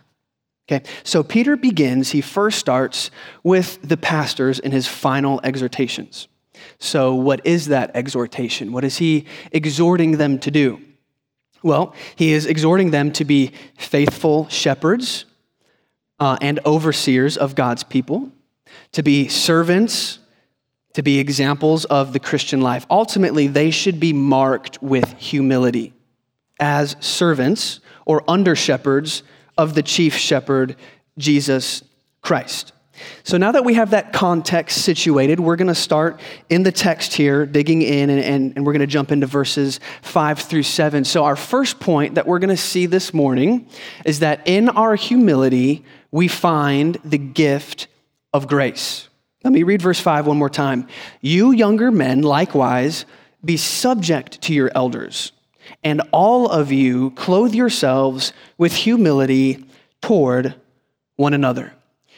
Okay, 0.71 0.87
so 1.03 1.23
Peter 1.23 1.57
begins, 1.57 2.11
he 2.11 2.21
first 2.21 2.59
starts 2.59 3.09
with 3.43 3.79
the 3.81 3.97
pastors 3.97 4.59
in 4.59 4.71
his 4.71 4.87
final 4.87 5.41
exhortations. 5.43 6.27
So, 6.77 7.15
what 7.15 7.45
is 7.45 7.67
that 7.67 7.91
exhortation? 7.95 8.71
What 8.71 8.83
is 8.83 8.97
he 8.97 9.25
exhorting 9.51 10.17
them 10.17 10.37
to 10.39 10.51
do? 10.51 10.79
Well, 11.63 11.95
he 12.15 12.33
is 12.33 12.45
exhorting 12.45 12.91
them 12.91 13.11
to 13.13 13.25
be 13.25 13.51
faithful 13.77 14.47
shepherds 14.49 15.25
uh, 16.19 16.37
and 16.41 16.59
overseers 16.65 17.35
of 17.35 17.55
God's 17.55 17.83
people, 17.83 18.31
to 18.93 19.03
be 19.03 19.27
servants, 19.27 20.19
to 20.93 21.03
be 21.03 21.19
examples 21.19 21.85
of 21.85 22.13
the 22.13 22.19
Christian 22.19 22.61
life. 22.61 22.85
Ultimately, 22.89 23.47
they 23.47 23.71
should 23.71 23.99
be 23.99 24.13
marked 24.13 24.81
with 24.81 25.13
humility 25.17 25.93
as 26.59 26.95
servants 26.99 27.79
or 28.05 28.23
under 28.27 28.55
shepherds 28.55 29.23
of 29.57 29.75
the 29.75 29.83
chief 29.83 30.15
shepherd, 30.15 30.75
Jesus 31.17 31.83
Christ. 32.21 32.73
So 33.23 33.37
now 33.37 33.51
that 33.51 33.63
we 33.63 33.75
have 33.75 33.91
that 33.91 34.13
context 34.13 34.83
situated, 34.83 35.39
we're 35.39 35.55
going 35.55 35.67
to 35.67 35.75
start 35.75 36.19
in 36.49 36.63
the 36.63 36.71
text 36.71 37.13
here, 37.13 37.45
digging 37.45 37.81
in, 37.81 38.09
and, 38.09 38.19
and, 38.19 38.53
and 38.55 38.65
we're 38.65 38.73
going 38.73 38.81
to 38.81 38.87
jump 38.87 39.11
into 39.11 39.27
verses 39.27 39.79
5 40.01 40.39
through 40.39 40.63
7. 40.63 41.05
So, 41.05 41.23
our 41.23 41.35
first 41.35 41.79
point 41.79 42.15
that 42.15 42.27
we're 42.27 42.39
going 42.39 42.49
to 42.49 42.57
see 42.57 42.85
this 42.85 43.13
morning 43.13 43.69
is 44.05 44.19
that 44.19 44.41
in 44.45 44.69
our 44.69 44.95
humility, 44.95 45.85
we 46.11 46.27
find 46.27 46.97
the 47.05 47.17
gift 47.17 47.87
of 48.33 48.47
grace. 48.47 49.07
Let 49.43 49.53
me 49.53 49.63
read 49.63 49.81
verse 49.81 49.99
5 49.99 50.27
one 50.27 50.37
more 50.37 50.49
time. 50.49 50.87
You 51.21 51.51
younger 51.51 51.91
men, 51.91 52.21
likewise, 52.21 53.05
be 53.43 53.57
subject 53.57 54.41
to 54.41 54.53
your 54.53 54.69
elders 54.75 55.31
and 55.83 56.01
all 56.11 56.49
of 56.49 56.71
you 56.71 57.11
clothe 57.11 57.53
yourselves 57.53 58.33
with 58.57 58.73
humility 58.73 59.63
toward 60.01 60.55
one 61.15 61.33
another. 61.33 61.73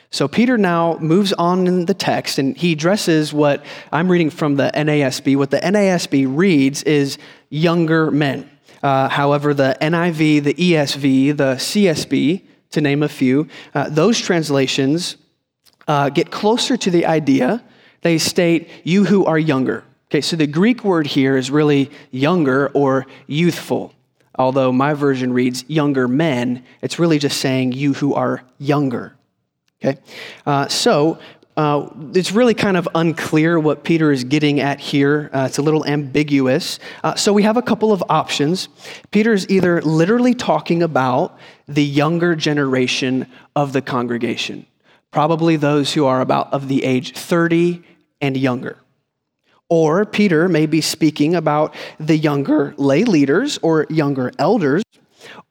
So 0.10 0.28
Peter 0.28 0.58
now 0.58 0.98
moves 1.00 1.32
on 1.34 1.68
in 1.68 1.86
the 1.86 1.94
text 1.94 2.38
and 2.38 2.58
he 2.58 2.74
addresses 2.74 3.34
what 3.34 3.64
I'm 3.92 4.12
reading 4.12 4.30
from 4.30 4.56
the 4.56 4.70
NASB. 4.74 5.38
What 5.38 5.52
the 5.52 5.60
NASB 5.60 6.26
reads 6.30 6.84
is 6.84 7.18
younger 7.50 8.12
men. 8.12 8.50
Uh, 8.84 9.08
however, 9.08 9.54
the 9.54 9.78
NIV, 9.80 10.44
the 10.44 10.54
ESV, 10.54 11.38
the 11.38 11.56
CSB, 11.56 12.42
to 12.72 12.82
name 12.82 13.04
a 13.04 13.10
few, 13.10 13.48
uh, 13.74 13.90
those 13.90 14.20
translations 14.20 15.18
uh, 15.88 16.10
get 16.10 16.32
closer 16.32 16.78
to 16.78 16.92
the 16.92 17.06
idea. 17.06 17.64
They 18.02 18.18
state, 18.18 18.70
you 18.84 19.06
who 19.06 19.26
are 19.26 19.40
younger. 19.40 19.84
Okay, 20.10 20.22
so 20.22 20.36
the 20.36 20.48
Greek 20.48 20.84
word 20.84 21.08
here 21.08 21.38
is 21.38 21.50
really 21.50 21.90
younger 22.12 22.70
or 22.70 23.06
youthful. 23.28 23.94
Although 24.36 24.72
my 24.72 24.94
version 24.94 25.34
reads 25.34 25.64
younger 25.68 26.08
men, 26.08 26.64
it's 26.82 27.00
really 27.00 27.20
just 27.20 27.40
saying 27.40 27.74
you 27.74 27.94
who 27.94 28.14
are 28.14 28.44
younger. 28.60 29.16
Okay? 29.84 30.00
Uh, 30.46 30.68
so 30.68 31.20
uh, 31.58 31.90
it's 32.14 32.32
really 32.32 32.54
kind 32.54 32.78
of 32.78 32.88
unclear 32.96 33.60
what 33.60 33.84
Peter 33.84 34.12
is 34.12 34.24
getting 34.24 34.60
at 34.60 34.80
here. 34.80 35.30
Uh, 35.34 35.46
it's 35.48 35.58
a 35.58 35.62
little 35.62 35.86
ambiguous. 35.86 36.80
Uh, 37.04 37.16
so 37.16 37.34
we 37.34 37.44
have 37.44 37.58
a 37.58 37.62
couple 37.62 37.92
of 37.92 38.04
options. 38.10 38.70
Peter 39.12 39.34
is 39.34 39.48
either 39.50 39.82
literally 39.82 40.34
talking 40.34 40.82
about 40.82 41.38
the 41.68 41.84
younger 41.84 42.36
generation 42.36 43.28
of 43.56 43.74
the 43.74 43.82
congregation, 43.82 44.66
probably 45.12 45.58
those 45.58 45.94
who 45.94 46.06
are 46.06 46.22
about 46.22 46.52
of 46.54 46.68
the 46.68 46.84
age 46.84 47.14
30 47.14 47.84
and 48.22 48.36
younger. 48.38 48.78
Or 49.70 50.06
Peter 50.06 50.50
may 50.50 50.66
be 50.66 50.82
speaking 50.82 51.36
about 51.36 51.76
the 52.00 52.18
younger 52.18 52.74
lay 52.78 53.04
leaders 53.04 53.58
or 53.62 53.86
younger 53.90 54.32
elders, 54.38 54.84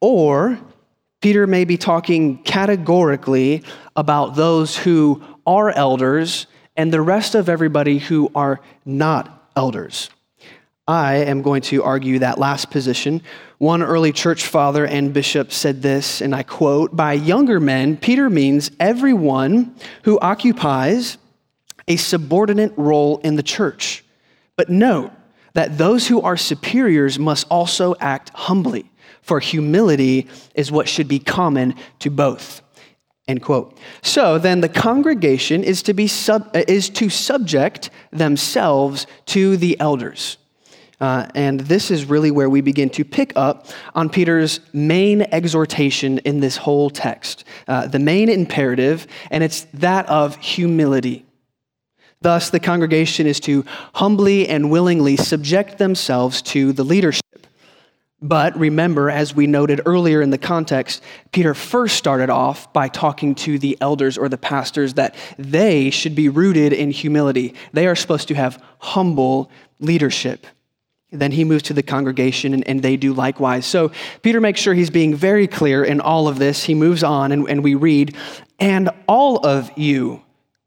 or 0.00 0.59
Peter 1.21 1.47
may 1.47 1.64
be 1.64 1.76
talking 1.76 2.43
categorically 2.43 3.62
about 3.97 4.37
those 4.37 4.76
who 4.76 5.23
are 5.47 5.71
elders 5.71 6.47
and 6.76 6.93
the 6.93 7.00
rest 7.00 7.35
of 7.35 7.49
everybody 7.49 7.99
who 7.99 8.31
are 8.35 8.61
not 8.85 9.50
elders. 9.57 10.11
I 10.91 11.19
am 11.19 11.43
going 11.43 11.63
to 11.63 11.85
argue 11.85 12.19
that 12.19 12.39
last 12.39 12.69
position. 12.71 13.23
One 13.59 13.81
early 13.81 14.13
church 14.13 14.45
father 14.45 14.85
and 14.85 15.15
bishop 15.15 15.53
said 15.53 15.83
this, 15.83 16.21
and 16.21 16.35
I 16.35 16.43
quote 16.43 16.97
By 16.97 17.13
younger 17.13 17.61
men, 17.61 17.97
Peter 17.97 18.29
means 18.29 18.73
everyone 18.81 19.77
who 20.03 20.19
occupies 20.19 21.17
a 21.87 21.95
subordinate 21.95 22.73
role 22.77 23.19
in 23.19 23.37
the 23.37 23.43
church. 23.45 24.05
But 24.57 24.69
note 24.69 25.13
that 25.53 25.79
those 25.79 26.09
who 26.09 26.23
are 26.23 26.37
superiors 26.37 27.21
must 27.21 27.47
also 27.51 27.95
act 28.01 28.31
humbly 28.31 28.91
for 29.23 29.39
humility 29.39 30.27
is 30.57 30.73
what 30.73 30.89
should 30.89 31.07
be 31.07 31.21
common 31.21 31.77
to 32.01 32.11
both. 32.11 32.63
End 33.29 33.43
quote. 33.43 33.79
So 34.03 34.39
then 34.39 34.61
the 34.61 34.69
congregation 34.69 35.63
is 35.63 35.85
to, 35.85 35.95
be 35.95 36.09
sub, 36.09 36.51
is 36.67 36.91
to 36.91 37.09
subject 37.09 37.91
themselves 38.11 39.07
to 39.27 39.57
the 39.57 39.79
elders. 39.79 40.37
Uh, 41.00 41.26
and 41.35 41.61
this 41.61 41.90
is 41.90 42.04
really 42.04 42.30
where 42.30 42.50
we 42.50 42.61
begin 42.61 42.90
to 42.90 43.04
pick 43.04 43.33
up 43.37 43.69
on 43.95 44.11
Peter's 44.11 44.61
main 44.73 45.23
exhortation 45.33 46.19
in 46.19 46.40
this 46.40 46.59
whole 46.59 46.90
text, 46.90 47.45
uh, 47.69 47.87
the 47.87 47.99
main 47.99 48.28
imperative, 48.28 49.07
and 49.30 49.42
it's 49.42 49.62
that 49.75 50.07
of 50.09 50.37
humility. 50.37 51.25
Thus, 52.23 52.50
the 52.50 52.61
congregation 52.61 53.26
is 53.26 53.40
to 53.40 53.64
humbly 53.95 54.47
and 54.47 54.71
willingly 54.71 55.16
subject 55.16 55.78
themselves 55.78 56.42
to 56.42 56.75
the 56.75 56.85
leadership. 56.85 57.25
But 58.23 58.59
remember, 58.59 59.09
as 59.09 59.35
we 59.35 59.47
noted 59.47 59.80
earlier 59.87 60.21
in 60.21 60.28
the 60.28 60.37
context, 60.37 61.02
Peter 61.33 61.54
first 61.54 61.97
started 61.97 62.28
off 62.28 62.71
by 62.75 62.88
talking 62.88 63.35
to 63.37 63.59
the 63.59 63.78
elders 63.80 64.19
or 64.19 64.28
the 64.28 64.37
pastors 64.37 64.95
that 64.95 65.14
they 65.38 65.88
should 65.88 66.14
be 66.14 66.28
rooted 66.28 66.75
in 66.75 66.90
humility. 66.90 67.54
They 67.73 67.87
are 67.87 67.97
supposed 67.97 68.28
to 68.28 68.35
have 68.35 68.62
humble 68.78 69.50
leadership. 69.78 70.47
Then 71.12 71.33
he 71.33 71.45
moves 71.45 71.64
to 71.64 71.73
the 71.73 71.83
congregation 71.83 72.55
and, 72.55 72.67
and, 72.69 72.83
they 72.83 72.97
do 72.97 73.12
likewise. 73.12 73.67
So 73.67 73.90
Peter 74.23 74.40
makes 74.40 74.61
sure 74.61 74.75
he's 74.75 74.90
being 74.90 75.14
very 75.14 75.49
clear 75.49 75.83
in 75.83 76.00
all 76.00 76.29
of 76.29 76.38
this. 76.38 76.64
He 76.64 76.75
moves 76.75 77.02
on 77.02 77.33
and, 77.33 77.49
and 77.49 77.64
we 77.64 77.75
read, 77.75 78.17
And 78.61 78.90
all 79.09 79.45
of 79.45 79.76
you 79.76 80.23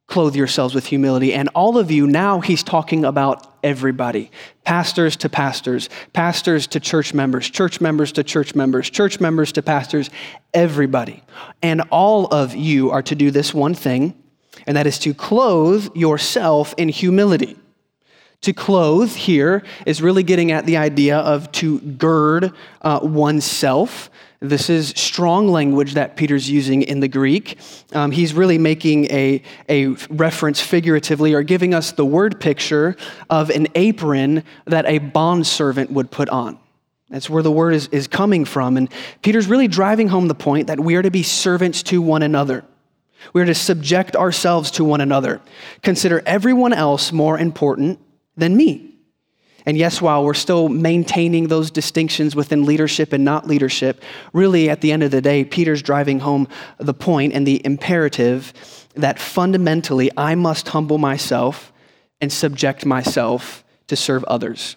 clothe 0.08 0.36
yourselves 0.36 0.76
with 0.76 0.86
humility. 0.86 1.34
And 1.34 1.50
all 1.56 1.78
of 1.78 1.90
you, 1.90 2.06
now 2.06 2.42
he's 2.42 2.62
talking 2.62 3.06
about 3.06 3.52
everybody 3.64 4.30
pastors 4.64 5.16
to 5.18 5.30
pastors, 5.30 5.90
pastors 6.14 6.68
to 6.68 6.80
church 6.80 7.14
members, 7.14 7.50
church 7.50 7.82
members 7.82 8.12
to 8.12 8.24
church 8.24 8.54
members, 8.54 8.90
church 8.90 9.20
members 9.20 9.52
to 9.54 9.62
pastors, 9.62 10.10
everybody. 10.54 11.24
And 11.62 11.82
all 11.90 12.28
of 12.28 12.56
you 12.56 12.92
are 12.92 13.02
to 13.04 13.16
do 13.16 13.32
this 13.32 13.54
one 13.54 13.74
thing, 13.74 14.14
and 14.68 14.78
that 14.78 14.88
is 14.88 15.00
to 15.00 15.14
clothe 15.14 15.96
yourself 15.96 16.74
in 16.78 16.90
humility. 16.90 17.58
To 18.44 18.54
clothe 18.54 19.12
here 19.12 19.64
is 19.86 20.02
really 20.02 20.24
getting 20.24 20.52
at 20.52 20.66
the 20.66 20.78
idea 20.78 21.18
of 21.18 21.52
to 21.54 21.80
gird 21.80 22.54
uh, 22.82 23.00
oneself 23.02 24.10
this 24.44 24.70
is 24.70 24.90
strong 24.90 25.48
language 25.48 25.94
that 25.94 26.18
Peter's 26.18 26.50
using 26.50 26.82
in 26.82 27.00
the 27.00 27.08
Greek. 27.08 27.58
Um, 27.94 28.12
he's 28.12 28.34
really 28.34 28.58
making 28.58 29.06
a, 29.06 29.42
a 29.70 29.88
reference 30.10 30.60
figuratively 30.60 31.34
or 31.34 31.44
giving 31.44 31.74
us 31.74 31.94
the 31.94 32.06
word 32.06 32.42
picture 32.42 32.98
of 33.30 33.50
an 33.50 33.68
apron 33.76 34.44
that 34.66 34.86
a 34.86 34.98
bondservant 34.98 35.92
would 35.92 36.12
put 36.12 36.28
on. 36.28 36.60
That's 37.10 37.30
where 37.30 37.42
the 37.42 37.52
word 37.54 37.74
is, 37.74 37.88
is 37.88 38.10
coming 38.10 38.44
from. 38.44 38.76
And 38.76 38.92
Peter's 39.22 39.48
really 39.48 39.70
driving 39.70 40.10
home 40.10 40.28
the 40.28 40.36
point 40.36 40.68
that 40.68 40.78
we 40.78 40.96
are 40.96 41.02
to 41.02 41.12
be 41.12 41.24
servants 41.24 41.82
to 41.84 42.02
one 42.02 42.22
another. 42.22 42.66
We 43.32 43.42
are 43.42 43.46
to 43.46 43.56
subject 43.56 44.18
ourselves 44.18 44.72
to 44.72 44.84
one 44.84 45.00
another. 45.00 45.40
Consider 45.84 46.22
everyone 46.26 46.74
else 46.74 47.14
more 47.14 47.40
important 47.40 47.98
than 48.36 48.56
me. 48.56 48.94
And 49.66 49.78
yes, 49.78 50.02
while 50.02 50.26
we're 50.26 50.34
still 50.34 50.68
maintaining 50.68 51.48
those 51.48 51.72
distinctions 51.72 52.36
within 52.36 52.66
leadership 52.66 53.14
and 53.14 53.24
not 53.24 53.48
leadership, 53.48 54.04
really 54.34 54.70
at 54.70 54.82
the 54.82 54.92
end 54.92 55.04
of 55.04 55.12
the 55.12 55.22
day, 55.22 55.46
Peter's 55.46 55.82
driving 55.82 56.20
home 56.20 56.50
the 56.78 56.94
point 56.94 57.34
and 57.34 57.48
the 57.48 57.66
imperative 57.66 58.54
that 58.96 59.20
fundamentally 59.20 60.12
I 60.18 60.36
must 60.36 60.68
humble 60.68 60.98
myself 60.98 61.72
and 62.20 62.32
subject 62.32 62.86
myself 62.86 63.64
to 63.88 63.96
serve 63.96 64.24
others. 64.26 64.76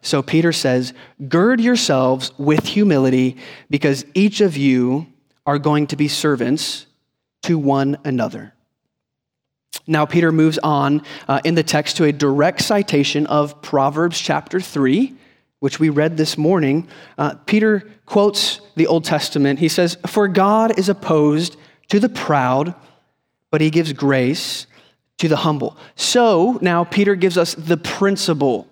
So 0.00 0.22
Peter 0.22 0.52
says, 0.52 0.94
Gird 1.28 1.60
yourselves 1.60 2.32
with 2.38 2.64
humility 2.66 3.36
because 3.68 4.06
each 4.14 4.40
of 4.40 4.56
you 4.56 5.06
are 5.44 5.58
going 5.58 5.86
to 5.88 5.96
be 5.96 6.08
servants 6.08 6.86
to 7.42 7.58
one 7.58 7.98
another. 8.04 8.54
Now, 9.86 10.04
Peter 10.04 10.32
moves 10.32 10.58
on 10.58 11.02
uh, 11.28 11.40
in 11.44 11.54
the 11.54 11.62
text 11.62 11.96
to 11.98 12.04
a 12.04 12.12
direct 12.12 12.60
citation 12.62 13.26
of 13.26 13.62
Proverbs 13.62 14.20
chapter 14.20 14.60
3, 14.60 15.14
which 15.60 15.80
we 15.80 15.88
read 15.88 16.16
this 16.16 16.36
morning. 16.36 16.88
Uh, 17.16 17.34
Peter 17.46 17.88
quotes 18.06 18.60
the 18.76 18.86
Old 18.86 19.04
Testament. 19.04 19.58
He 19.58 19.68
says, 19.68 19.96
For 20.06 20.28
God 20.28 20.78
is 20.78 20.88
opposed 20.88 21.56
to 21.88 22.00
the 22.00 22.08
proud, 22.08 22.74
but 23.50 23.60
he 23.60 23.70
gives 23.70 23.92
grace 23.92 24.66
to 25.18 25.28
the 25.28 25.36
humble. 25.36 25.76
So 25.96 26.58
now 26.62 26.84
Peter 26.84 27.14
gives 27.14 27.36
us 27.36 27.54
the 27.54 27.76
principle. 27.76 28.68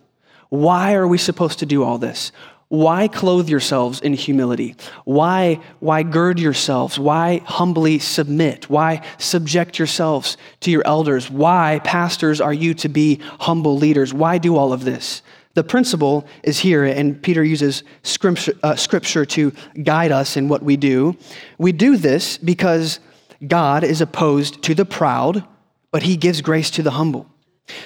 Why 0.48 0.94
are 0.94 1.08
we 1.08 1.18
supposed 1.18 1.58
to 1.58 1.66
do 1.66 1.82
all 1.82 1.98
this? 1.98 2.30
Why 2.68 3.06
clothe 3.06 3.48
yourselves 3.48 4.00
in 4.00 4.14
humility? 4.14 4.74
Why, 5.04 5.60
why 5.78 6.02
gird 6.02 6.40
yourselves? 6.40 6.98
Why 6.98 7.40
humbly 7.44 8.00
submit? 8.00 8.68
Why 8.68 9.02
subject 9.18 9.78
yourselves 9.78 10.36
to 10.60 10.72
your 10.72 10.82
elders? 10.84 11.30
Why, 11.30 11.80
pastors, 11.84 12.40
are 12.40 12.52
you 12.52 12.74
to 12.74 12.88
be 12.88 13.20
humble 13.40 13.76
leaders? 13.76 14.12
Why 14.12 14.38
do 14.38 14.56
all 14.56 14.72
of 14.72 14.84
this? 14.84 15.22
The 15.54 15.62
principle 15.62 16.26
is 16.42 16.58
here, 16.58 16.84
and 16.84 17.22
Peter 17.22 17.42
uses 17.42 17.84
scripture, 18.02 18.52
uh, 18.62 18.74
scripture 18.74 19.24
to 19.24 19.52
guide 19.82 20.12
us 20.12 20.36
in 20.36 20.48
what 20.48 20.62
we 20.62 20.76
do. 20.76 21.16
We 21.58 21.72
do 21.72 21.96
this 21.96 22.36
because 22.36 23.00
God 23.46 23.84
is 23.84 24.00
opposed 24.00 24.62
to 24.64 24.74
the 24.74 24.84
proud, 24.84 25.44
but 25.92 26.02
he 26.02 26.16
gives 26.16 26.42
grace 26.42 26.70
to 26.72 26.82
the 26.82 26.90
humble. 26.90 27.26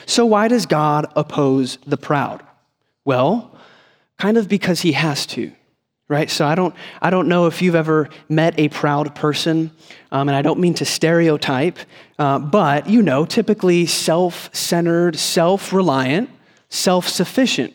So, 0.07 0.27
why 0.27 0.49
does 0.49 0.67
God 0.67 1.07
oppose 1.15 1.79
the 1.87 1.97
proud? 1.97 2.43
Well, 3.05 3.57
kind 4.21 4.37
of 4.37 4.49
because 4.49 4.83
he 4.83 4.93
has 4.93 5.27
to 5.27 5.53
right? 6.11 6.29
So 6.29 6.45
i 6.45 6.55
don't 6.57 6.75
i 7.01 7.09
don't 7.09 7.29
know 7.29 7.47
if 7.47 7.63
you've 7.63 7.77
ever 7.77 8.11
met 8.29 8.59
a 8.59 8.69
proud 8.69 9.15
person 9.15 9.71
um, 10.11 10.29
and 10.29 10.37
i 10.37 10.43
don't 10.43 10.59
mean 10.59 10.75
to 10.75 10.85
stereotype 10.85 11.79
uh, 12.19 12.39
but 12.39 12.89
you 12.89 13.01
know 13.01 13.25
typically 13.25 13.87
self-centered 13.87 15.17
self-reliant 15.17 16.29
self-sufficient. 16.69 17.75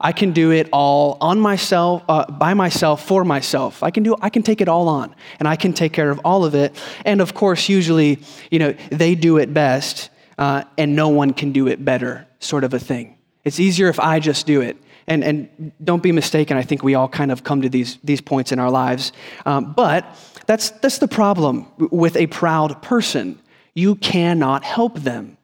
I 0.00 0.12
can 0.12 0.32
do 0.32 0.52
it 0.52 0.68
all 0.72 1.18
on 1.20 1.40
myself 1.40 2.04
uh, 2.08 2.30
by 2.30 2.54
myself 2.54 3.04
for 3.04 3.24
myself. 3.24 3.82
I 3.82 3.90
can 3.90 4.02
do 4.02 4.16
i 4.20 4.28
can 4.28 4.42
take 4.42 4.60
it 4.60 4.68
all 4.68 4.88
on 4.88 5.14
and 5.38 5.48
i 5.48 5.56
can 5.56 5.72
take 5.72 5.92
care 5.92 6.10
of 6.10 6.20
all 6.24 6.44
of 6.44 6.54
it. 6.54 6.74
And 7.04 7.20
of 7.20 7.32
course 7.32 7.68
usually 7.68 8.18
you 8.50 8.58
know 8.58 8.74
they 8.90 9.14
do 9.14 9.38
it 9.38 9.54
best 9.54 10.10
uh, 10.36 10.64
and 10.76 10.96
no 10.96 11.08
one 11.08 11.32
can 11.32 11.52
do 11.52 11.68
it 11.68 11.84
better 11.84 12.26
sort 12.40 12.64
of 12.64 12.74
a 12.74 12.78
thing. 12.78 13.16
It's 13.44 13.60
easier 13.60 13.88
if 13.88 14.00
i 14.00 14.18
just 14.18 14.46
do 14.46 14.60
it 14.60 14.76
And, 15.08 15.24
and 15.24 15.72
don't 15.82 16.02
be 16.02 16.12
mistaken, 16.12 16.56
I 16.56 16.62
think 16.62 16.84
we 16.84 16.94
all 16.94 17.08
kind 17.08 17.32
of 17.32 17.42
come 17.42 17.62
to 17.62 17.68
these, 17.68 17.98
these 18.04 18.20
points 18.20 18.52
in 18.52 18.58
our 18.58 18.70
lives. 18.70 19.12
Um, 19.46 19.72
but 19.72 20.04
that's, 20.46 20.70
that's 20.70 20.98
the 20.98 21.08
problem 21.08 21.66
with 21.78 22.14
a 22.16 22.26
proud 22.28 22.80
person. 22.82 23.38
You 23.74 23.96
cannot 23.96 24.64
help 24.64 24.98
them 24.98 25.38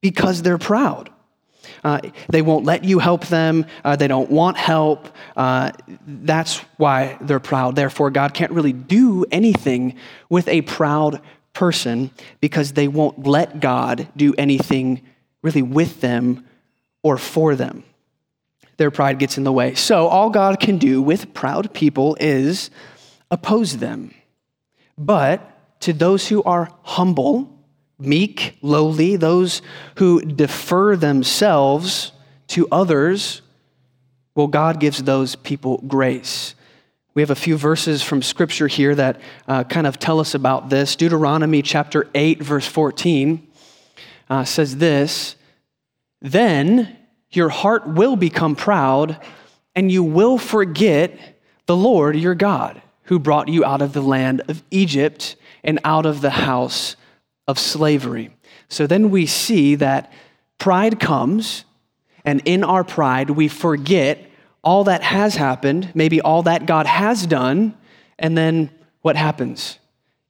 because 0.00 0.42
they're 0.42 0.58
proud. 0.58 1.10
Uh, 1.82 2.00
they 2.28 2.42
won't 2.42 2.64
let 2.64 2.84
you 2.84 2.98
help 2.98 3.26
them. 3.26 3.66
Uh, 3.84 3.96
they 3.96 4.08
don't 4.08 4.30
want 4.30 4.56
help. 4.56 5.08
Uh, 5.36 5.72
that's 6.06 6.58
why 6.76 7.18
they're 7.20 7.40
proud. 7.40 7.76
Therefore, 7.76 8.10
God 8.10 8.34
can't 8.34 8.52
really 8.52 8.72
do 8.72 9.24
anything 9.30 9.96
with 10.28 10.48
a 10.48 10.62
proud 10.62 11.20
person 11.52 12.10
because 12.40 12.72
they 12.72 12.88
won't 12.88 13.26
let 13.26 13.60
God 13.60 14.08
do 14.16 14.34
anything 14.36 15.02
really 15.42 15.62
with 15.62 16.00
them 16.00 16.46
or 17.02 17.18
for 17.18 17.54
them. 17.54 17.84
Their 18.76 18.90
pride 18.90 19.18
gets 19.18 19.38
in 19.38 19.44
the 19.44 19.52
way. 19.52 19.74
So, 19.74 20.06
all 20.08 20.30
God 20.30 20.60
can 20.60 20.78
do 20.78 21.00
with 21.00 21.32
proud 21.34 21.72
people 21.72 22.16
is 22.20 22.70
oppose 23.30 23.78
them. 23.78 24.14
But 24.98 25.80
to 25.80 25.92
those 25.92 26.28
who 26.28 26.42
are 26.42 26.70
humble, 26.82 27.52
meek, 27.98 28.58
lowly, 28.62 29.16
those 29.16 29.62
who 29.96 30.20
defer 30.20 30.96
themselves 30.96 32.12
to 32.48 32.68
others, 32.70 33.42
well, 34.34 34.46
God 34.46 34.80
gives 34.80 35.02
those 35.02 35.36
people 35.36 35.78
grace. 35.86 36.54
We 37.14 37.22
have 37.22 37.30
a 37.30 37.34
few 37.34 37.56
verses 37.56 38.02
from 38.02 38.20
Scripture 38.20 38.68
here 38.68 38.94
that 38.94 39.20
uh, 39.48 39.64
kind 39.64 39.86
of 39.86 39.98
tell 39.98 40.20
us 40.20 40.34
about 40.34 40.68
this. 40.68 40.96
Deuteronomy 40.96 41.62
chapter 41.62 42.08
8, 42.14 42.42
verse 42.42 42.66
14 42.66 43.46
uh, 44.28 44.44
says 44.44 44.76
this 44.76 45.36
Then 46.20 46.96
your 47.30 47.48
heart 47.48 47.86
will 47.86 48.16
become 48.16 48.56
proud, 48.56 49.18
and 49.74 49.90
you 49.90 50.02
will 50.02 50.38
forget 50.38 51.18
the 51.66 51.76
Lord 51.76 52.16
your 52.16 52.34
God, 52.34 52.80
who 53.04 53.18
brought 53.18 53.48
you 53.48 53.64
out 53.64 53.82
of 53.82 53.92
the 53.92 54.02
land 54.02 54.42
of 54.48 54.62
Egypt 54.70 55.36
and 55.64 55.78
out 55.84 56.06
of 56.06 56.20
the 56.20 56.30
house 56.30 56.96
of 57.48 57.58
slavery. 57.58 58.30
So 58.68 58.86
then 58.86 59.10
we 59.10 59.26
see 59.26 59.74
that 59.76 60.12
pride 60.58 60.98
comes, 60.98 61.64
and 62.24 62.42
in 62.44 62.64
our 62.64 62.84
pride, 62.84 63.30
we 63.30 63.48
forget 63.48 64.18
all 64.64 64.84
that 64.84 65.02
has 65.02 65.36
happened, 65.36 65.92
maybe 65.94 66.20
all 66.20 66.42
that 66.44 66.66
God 66.66 66.86
has 66.86 67.26
done, 67.26 67.76
and 68.18 68.36
then 68.36 68.70
what 69.02 69.16
happens? 69.16 69.78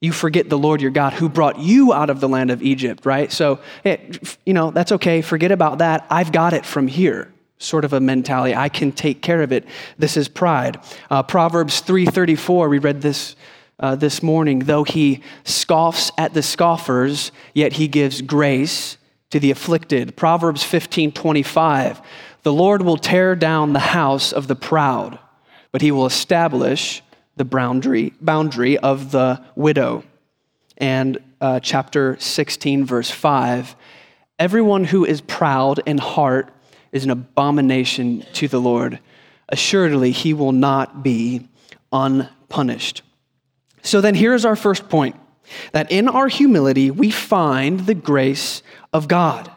You 0.06 0.12
forget 0.12 0.48
the 0.48 0.56
Lord 0.56 0.80
your 0.80 0.92
God 0.92 1.14
who 1.14 1.28
brought 1.28 1.58
you 1.58 1.92
out 1.92 2.10
of 2.10 2.20
the 2.20 2.28
land 2.28 2.52
of 2.52 2.62
Egypt, 2.62 3.04
right? 3.04 3.32
So, 3.32 3.58
you 3.84 4.54
know, 4.54 4.70
that's 4.70 4.92
okay. 4.92 5.20
Forget 5.20 5.50
about 5.50 5.78
that. 5.78 6.06
I've 6.08 6.30
got 6.30 6.52
it 6.52 6.64
from 6.64 6.86
here. 6.86 7.34
Sort 7.58 7.84
of 7.84 7.92
a 7.92 7.98
mentality. 7.98 8.54
I 8.54 8.68
can 8.68 8.92
take 8.92 9.20
care 9.20 9.42
of 9.42 9.50
it. 9.50 9.66
This 9.98 10.16
is 10.16 10.28
pride. 10.28 10.78
Uh, 11.10 11.24
Proverbs 11.24 11.82
3:34. 11.82 12.70
We 12.70 12.78
read 12.78 13.02
this 13.02 13.34
uh, 13.80 13.96
this 13.96 14.22
morning. 14.22 14.60
Though 14.60 14.84
he 14.84 15.24
scoffs 15.42 16.12
at 16.16 16.34
the 16.34 16.42
scoffers, 16.42 17.32
yet 17.52 17.72
he 17.72 17.88
gives 17.88 18.22
grace 18.22 18.98
to 19.30 19.40
the 19.40 19.50
afflicted. 19.50 20.14
Proverbs 20.14 20.62
15 20.62 21.10
25. 21.10 22.00
The 22.44 22.52
Lord 22.52 22.82
will 22.82 22.96
tear 22.96 23.34
down 23.34 23.72
the 23.72 23.80
house 23.80 24.32
of 24.32 24.46
the 24.46 24.54
proud, 24.54 25.18
but 25.72 25.82
he 25.82 25.90
will 25.90 26.06
establish 26.06 27.02
the 27.36 27.44
boundary, 27.44 28.12
boundary 28.20 28.78
of 28.78 29.10
the 29.12 29.42
widow. 29.54 30.04
And 30.78 31.18
uh, 31.40 31.60
chapter 31.60 32.16
16, 32.18 32.84
verse 32.84 33.10
5 33.10 33.76
Everyone 34.38 34.84
who 34.84 35.04
is 35.06 35.22
proud 35.22 35.80
in 35.86 35.96
heart 35.96 36.52
is 36.92 37.04
an 37.04 37.10
abomination 37.10 38.24
to 38.34 38.48
the 38.48 38.60
Lord. 38.60 39.00
Assuredly, 39.48 40.10
he 40.10 40.34
will 40.34 40.52
not 40.52 41.02
be 41.02 41.48
unpunished. 41.92 43.02
So 43.82 44.00
then 44.00 44.14
here's 44.14 44.44
our 44.44 44.56
first 44.56 44.88
point 44.88 45.16
that 45.72 45.90
in 45.90 46.08
our 46.08 46.28
humility, 46.28 46.90
we 46.90 47.10
find 47.10 47.80
the 47.80 47.94
grace 47.94 48.62
of 48.92 49.08
God. 49.08 49.50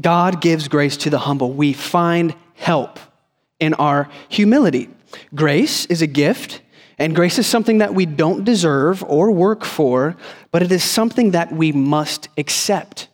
God 0.00 0.40
gives 0.40 0.68
grace 0.68 0.96
to 0.98 1.10
the 1.10 1.18
humble. 1.18 1.52
We 1.52 1.72
find 1.72 2.34
help 2.54 2.98
in 3.58 3.74
our 3.74 4.08
humility. 4.28 4.88
Grace 5.34 5.86
is 5.86 6.02
a 6.02 6.06
gift, 6.06 6.60
and 6.98 7.14
grace 7.14 7.38
is 7.38 7.46
something 7.46 7.78
that 7.78 7.94
we 7.94 8.06
don't 8.06 8.44
deserve 8.44 9.04
or 9.04 9.30
work 9.30 9.64
for, 9.64 10.16
but 10.50 10.62
it 10.62 10.72
is 10.72 10.82
something 10.82 11.32
that 11.32 11.52
we 11.52 11.72
must 11.72 12.28
accept. 12.38 13.08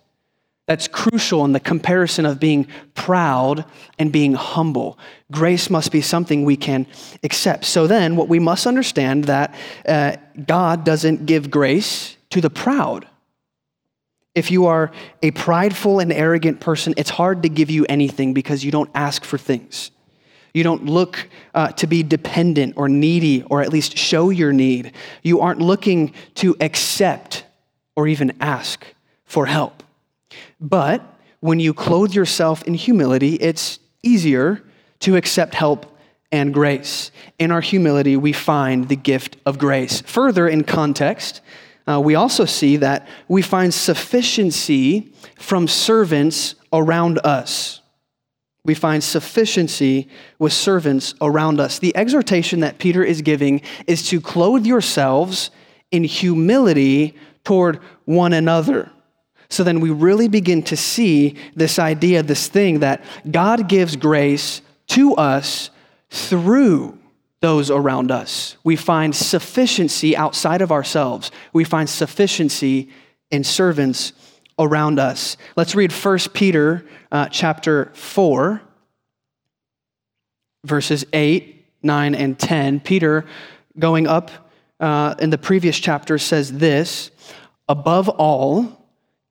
That's 0.69 0.87
crucial 0.87 1.45
in 1.45 1.53
the 1.53 1.61
comparison 1.61 2.25
of 2.25 2.39
being 2.39 2.69
proud 2.95 3.65
and 3.99 4.13
being 4.13 4.35
humble. 4.35 4.99
Grace 5.33 5.69
must 5.69 5.91
be 5.91 6.01
something 6.01 6.45
we 6.45 6.57
can 6.57 6.87
accept. 7.25 7.65
So 7.65 7.89
then, 7.89 8.15
what 8.15 8.29
we 8.29 8.39
must 8.39 8.67
understand 8.67 9.25
that 9.25 9.55
uh, 9.87 10.17
God 10.47 10.85
doesn't 10.85 11.27
give 11.27 11.51
grace 11.51 12.17
to 12.31 12.41
the 12.41 12.51
proud. 12.51 13.07
If 14.35 14.51
you 14.51 14.67
are 14.67 14.93
a 15.23 15.33
prideful 15.33 15.99
and 15.99 16.13
arrogant 16.13 16.61
person, 16.61 16.95
it's 16.97 17.11
hard 17.11 17.43
to 17.43 17.49
give 17.49 17.69
you 17.69 17.85
anything 17.89 18.33
because 18.33 18.65
you 18.65 18.71
don't 18.71 18.91
ask 18.95 19.25
for 19.25 19.37
things. 19.37 19.91
You 20.53 20.65
don't 20.65 20.87
look 20.87 21.29
uh, 21.55 21.69
to 21.73 21.87
be 21.87 22.03
dependent 22.03 22.75
or 22.77 22.89
needy 22.89 23.43
or 23.45 23.63
at 23.63 23.71
least 23.71 23.97
show 23.97 24.31
your 24.31 24.53
need. 24.53 24.93
You 25.23 25.41
aren't 25.41 25.61
looking 25.61 26.13
to 26.37 26.57
accept 26.61 27.45
or 27.97 28.07
even 28.07 28.37
ask 28.41 28.85
for 29.25 29.47
help. 29.47 29.83
But 30.61 31.03
when 31.41 31.59
you 31.59 31.75
clothe 31.75 32.15
yourself 32.15 32.63
in 32.65 32.75
humility, 32.75 33.35
it's 33.35 33.79
easier 34.03 34.63
to 35.01 35.17
accept 35.17 35.55
help 35.55 35.87
and 36.31 36.55
grace. 36.55 37.11
In 37.39 37.51
our 37.51 37.61
humility, 37.61 38.17
we 38.17 38.33
find 38.33 38.89
the 38.89 38.97
gift 38.97 39.37
of 39.45 39.59
grace. 39.59 40.01
Further, 40.03 40.49
in 40.49 40.65
context, 40.65 41.43
uh, 41.87 42.01
we 42.01 42.15
also 42.15 42.45
see 42.45 42.77
that 42.79 43.07
we 43.29 43.43
find 43.43 43.75
sufficiency 43.75 45.13
from 45.37 45.69
servants 45.69 46.55
around 46.73 47.19
us. 47.25 47.82
We 48.65 48.75
find 48.75 49.03
sufficiency 49.03 50.09
with 50.39 50.53
servants 50.53 51.15
around 51.21 51.59
us. 51.59 51.79
The 51.81 51.97
exhortation 51.97 52.61
that 52.61 52.79
Peter 52.79 53.03
is 53.03 53.23
giving 53.23 53.61
is 53.87 54.07
to 54.09 54.21
clothe 54.21 54.65
yourselves 54.65 55.51
in 55.91 56.05
humility 56.05 57.15
toward 57.45 57.81
one 58.05 58.33
another. 58.33 58.91
So 59.49 59.65
then 59.65 59.81
we 59.81 59.91
really 59.91 60.29
begin 60.29 60.63
to 60.65 60.77
see 60.77 61.37
this 61.55 61.79
idea, 61.79 62.23
this 62.23 62.49
thing 62.49 62.81
that 62.81 63.05
God 63.31 63.69
gives 63.69 63.97
grace 63.97 64.63
to 64.89 65.15
us 65.17 65.71
through 66.09 66.99
those 67.41 67.71
around 67.71 68.11
us. 68.11 68.57
We 68.63 68.77
find 68.77 69.15
sufficiency 69.15 70.17
outside 70.17 70.63
of 70.63 70.71
ourselves. 70.71 71.31
We 71.53 71.65
find 71.65 71.91
sufficiency 71.91 72.91
in 73.31 73.43
servants 73.43 74.13
around 74.59 74.99
us. 74.99 75.37
Let's 75.57 75.75
read 75.75 75.93
1 75.93 76.19
Peter 76.33 76.85
uh, 77.11 77.29
chapter 77.29 77.91
4, 77.95 78.61
verses 80.65 81.05
8, 81.13 81.65
9, 81.83 82.15
and 82.15 82.39
10. 82.39 82.81
Peter, 82.81 83.25
going 83.79 84.07
up 84.07 84.31
uh, 84.81 85.15
in 85.19 85.31
the 85.31 85.39
previous 85.39 85.79
chapter, 85.79 86.19
says 86.19 86.53
this 86.53 87.11
Above 87.69 88.09
all, 88.09 88.83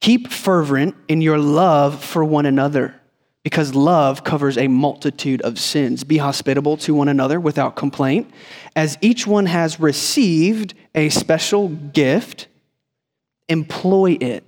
Keep 0.01 0.31
fervent 0.31 0.95
in 1.07 1.21
your 1.21 1.37
love 1.37 2.03
for 2.03 2.25
one 2.25 2.47
another, 2.47 2.95
because 3.43 3.75
love 3.75 4.23
covers 4.23 4.57
a 4.57 4.67
multitude 4.67 5.41
of 5.43 5.59
sins. 5.59 6.03
Be 6.03 6.17
hospitable 6.17 6.75
to 6.77 6.95
one 6.95 7.07
another 7.07 7.39
without 7.39 7.75
complaint. 7.75 8.31
As 8.75 8.97
each 9.01 9.27
one 9.27 9.45
has 9.45 9.79
received 9.79 10.73
a 10.95 11.09
special 11.09 11.69
gift, 11.69 12.47
employ 13.47 14.17
it 14.19 14.43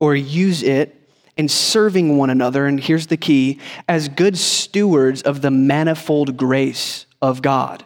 or 0.00 0.16
use 0.16 0.62
it 0.62 0.96
in 1.36 1.48
serving 1.48 2.16
one 2.18 2.30
another. 2.30 2.66
And 2.66 2.80
here's 2.80 3.06
the 3.06 3.16
key 3.16 3.60
as 3.88 4.08
good 4.08 4.36
stewards 4.36 5.22
of 5.22 5.42
the 5.42 5.50
manifold 5.50 6.36
grace 6.36 7.06
of 7.22 7.42
God. 7.42 7.84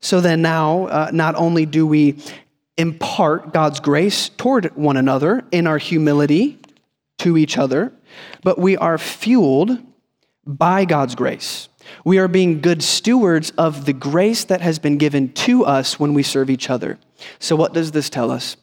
So 0.00 0.20
then, 0.20 0.42
now, 0.42 0.86
uh, 0.86 1.10
not 1.12 1.34
only 1.34 1.66
do 1.66 1.86
we 1.86 2.16
impart 2.76 3.52
God's 3.52 3.80
grace 3.80 4.30
toward 4.30 4.74
one 4.76 4.96
another 4.96 5.44
in 5.50 5.66
our 5.66 5.78
humility 5.78 6.58
to 7.18 7.36
each 7.36 7.58
other, 7.58 7.92
but 8.42 8.58
we 8.58 8.76
are 8.76 8.96
fueled 8.96 9.78
by 10.46 10.86
God's 10.86 11.14
grace. 11.14 11.68
We 12.04 12.18
are 12.18 12.28
being 12.28 12.60
good 12.60 12.82
stewards 12.82 13.50
of 13.58 13.84
the 13.84 13.92
grace 13.92 14.44
that 14.44 14.60
has 14.60 14.78
been 14.78 14.96
given 14.96 15.32
to 15.32 15.64
us 15.64 16.00
when 16.00 16.14
we 16.14 16.22
serve 16.22 16.48
each 16.48 16.70
other. 16.70 16.98
So, 17.38 17.56
what 17.56 17.74
does 17.74 17.90
this 17.90 18.08
tell 18.08 18.30
us? 18.30 18.56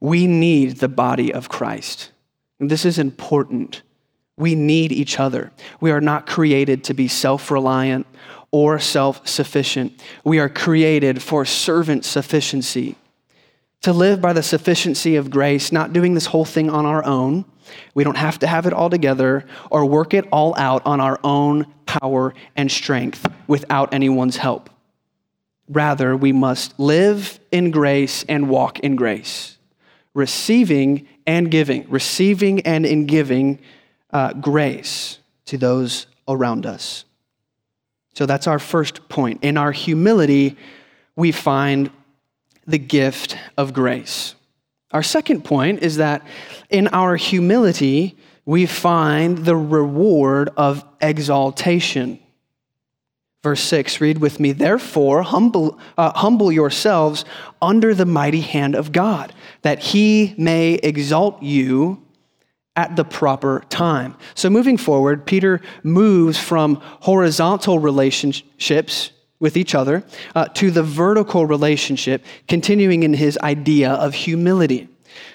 We 0.00 0.26
need 0.26 0.78
the 0.78 0.88
body 0.88 1.32
of 1.32 1.48
Christ. 1.48 2.12
And 2.60 2.70
this 2.70 2.84
is 2.84 2.98
important. 2.98 3.82
We 4.36 4.54
need 4.54 4.92
each 4.92 5.18
other. 5.18 5.52
We 5.80 5.90
are 5.90 6.00
not 6.00 6.26
created 6.26 6.84
to 6.84 6.94
be 6.94 7.08
self 7.08 7.50
reliant 7.50 8.06
or 8.50 8.78
self 8.78 9.26
sufficient. 9.26 10.02
We 10.24 10.38
are 10.38 10.48
created 10.48 11.22
for 11.22 11.44
servant 11.44 12.04
sufficiency 12.04 12.96
to 13.82 13.92
live 13.92 14.20
by 14.20 14.32
the 14.32 14.42
sufficiency 14.42 15.16
of 15.16 15.30
grace, 15.30 15.70
not 15.70 15.92
doing 15.92 16.14
this 16.14 16.26
whole 16.26 16.44
thing 16.44 16.70
on 16.70 16.86
our 16.86 17.04
own. 17.04 17.44
We 17.94 18.04
don't 18.04 18.16
have 18.16 18.38
to 18.40 18.46
have 18.46 18.66
it 18.66 18.72
all 18.72 18.90
together 18.90 19.44
or 19.70 19.84
work 19.84 20.14
it 20.14 20.26
all 20.32 20.56
out 20.56 20.82
on 20.86 21.00
our 21.00 21.20
own 21.22 21.66
power 21.84 22.34
and 22.56 22.70
strength 22.70 23.26
without 23.46 23.92
anyone's 23.92 24.36
help. 24.36 24.70
Rather, 25.68 26.16
we 26.16 26.32
must 26.32 26.78
live 26.78 27.40
in 27.50 27.70
grace 27.70 28.24
and 28.28 28.48
walk 28.48 28.78
in 28.80 28.96
grace, 28.96 29.55
receiving 30.16 31.06
and 31.26 31.50
giving, 31.50 31.88
receiving 31.90 32.60
and 32.62 32.86
in 32.86 33.04
giving 33.04 33.60
uh, 34.12 34.32
grace 34.32 35.18
to 35.44 35.58
those 35.58 36.06
around 36.26 36.64
us. 36.64 37.04
So 38.14 38.24
that's 38.24 38.46
our 38.46 38.58
first 38.58 39.10
point. 39.10 39.44
In 39.44 39.58
our 39.58 39.72
humility, 39.72 40.56
we 41.16 41.32
find 41.32 41.90
the 42.66 42.78
gift 42.78 43.36
of 43.58 43.74
grace. 43.74 44.34
Our 44.90 45.02
second 45.02 45.44
point 45.44 45.82
is 45.82 45.96
that 45.96 46.26
in 46.70 46.88
our 46.88 47.16
humility, 47.16 48.16
we 48.46 48.64
find 48.64 49.38
the 49.38 49.56
reward 49.56 50.48
of 50.56 50.82
exaltation. 51.02 52.18
Verse 53.46 53.62
6, 53.62 54.00
read 54.00 54.18
with 54.18 54.40
me. 54.40 54.50
Therefore, 54.50 55.22
humble, 55.22 55.78
uh, 55.96 56.10
humble 56.18 56.50
yourselves 56.50 57.24
under 57.62 57.94
the 57.94 58.04
mighty 58.04 58.40
hand 58.40 58.74
of 58.74 58.90
God, 58.90 59.32
that 59.62 59.78
he 59.78 60.34
may 60.36 60.74
exalt 60.74 61.40
you 61.40 62.02
at 62.74 62.96
the 62.96 63.04
proper 63.04 63.62
time. 63.68 64.16
So, 64.34 64.50
moving 64.50 64.76
forward, 64.76 65.24
Peter 65.26 65.60
moves 65.84 66.36
from 66.36 66.82
horizontal 67.02 67.78
relationships 67.78 69.12
with 69.38 69.56
each 69.56 69.76
other 69.76 70.02
uh, 70.34 70.46
to 70.54 70.72
the 70.72 70.82
vertical 70.82 71.46
relationship, 71.46 72.24
continuing 72.48 73.04
in 73.04 73.14
his 73.14 73.38
idea 73.38 73.92
of 73.92 74.14
humility. 74.14 74.88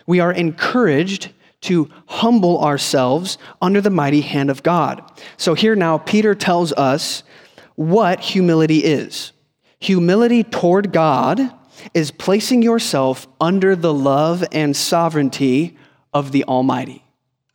We 0.06 0.20
are 0.20 0.34
encouraged 0.34 1.32
to 1.62 1.90
humble 2.08 2.62
ourselves 2.62 3.38
under 3.62 3.80
the 3.80 3.90
mighty 3.90 4.20
hand 4.20 4.50
of 4.50 4.64
God. 4.64 5.02
So, 5.38 5.54
here 5.54 5.78
now, 5.78 5.98
Peter 5.98 6.36
tells 6.36 6.74
us 6.74 7.24
what 7.76 8.20
humility 8.20 8.80
is. 8.80 9.32
Humility 9.80 10.44
toward 10.44 10.92
God 10.92 11.52
is 11.94 12.12
placing 12.12 12.62
yourself 12.62 13.28
under 13.40 13.76
the 13.76 13.94
love 13.94 14.44
and 14.52 14.76
sovereignty 14.76 15.78
of 16.14 16.32
the 16.32 16.44
Almighty. 16.44 17.04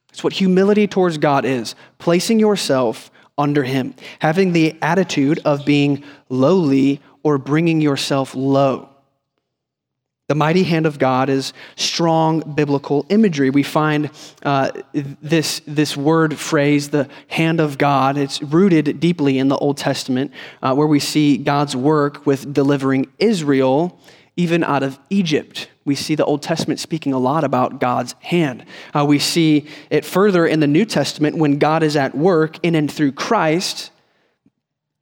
That's 0.08 0.24
what 0.24 0.32
humility 0.32 0.86
towards 0.86 1.18
God 1.18 1.44
is 1.44 1.74
placing 1.98 2.40
yourself 2.40 3.10
under 3.38 3.62
Him, 3.62 3.94
having 4.18 4.52
the 4.52 4.76
attitude 4.80 5.40
of 5.44 5.66
being 5.66 6.04
lowly 6.28 7.00
or 7.22 7.38
bringing 7.38 7.80
yourself 7.80 8.34
low. 8.34 8.88
The 10.28 10.34
mighty 10.34 10.64
hand 10.64 10.86
of 10.86 10.98
God 10.98 11.28
is 11.28 11.52
strong 11.76 12.40
biblical 12.40 13.06
imagery. 13.10 13.48
We 13.50 13.62
find 13.62 14.10
uh, 14.42 14.72
this, 14.92 15.62
this 15.68 15.96
word 15.96 16.36
phrase, 16.36 16.88
the 16.88 17.08
hand 17.28 17.60
of 17.60 17.78
God, 17.78 18.16
it's 18.16 18.42
rooted 18.42 18.98
deeply 18.98 19.38
in 19.38 19.46
the 19.46 19.56
Old 19.56 19.76
Testament, 19.76 20.32
uh, 20.62 20.74
where 20.74 20.88
we 20.88 20.98
see 20.98 21.36
God's 21.36 21.76
work 21.76 22.26
with 22.26 22.52
delivering 22.52 23.06
Israel 23.20 24.00
even 24.34 24.64
out 24.64 24.82
of 24.82 24.98
Egypt. 25.10 25.68
We 25.84 25.94
see 25.94 26.16
the 26.16 26.24
Old 26.24 26.42
Testament 26.42 26.80
speaking 26.80 27.12
a 27.12 27.18
lot 27.20 27.44
about 27.44 27.78
God's 27.78 28.16
hand. 28.18 28.64
Uh, 28.92 29.04
we 29.06 29.20
see 29.20 29.68
it 29.90 30.04
further 30.04 30.44
in 30.44 30.58
the 30.58 30.66
New 30.66 30.86
Testament 30.86 31.38
when 31.38 31.60
God 31.60 31.84
is 31.84 31.94
at 31.94 32.16
work 32.16 32.58
in 32.64 32.74
and 32.74 32.90
through 32.90 33.12
Christ, 33.12 33.92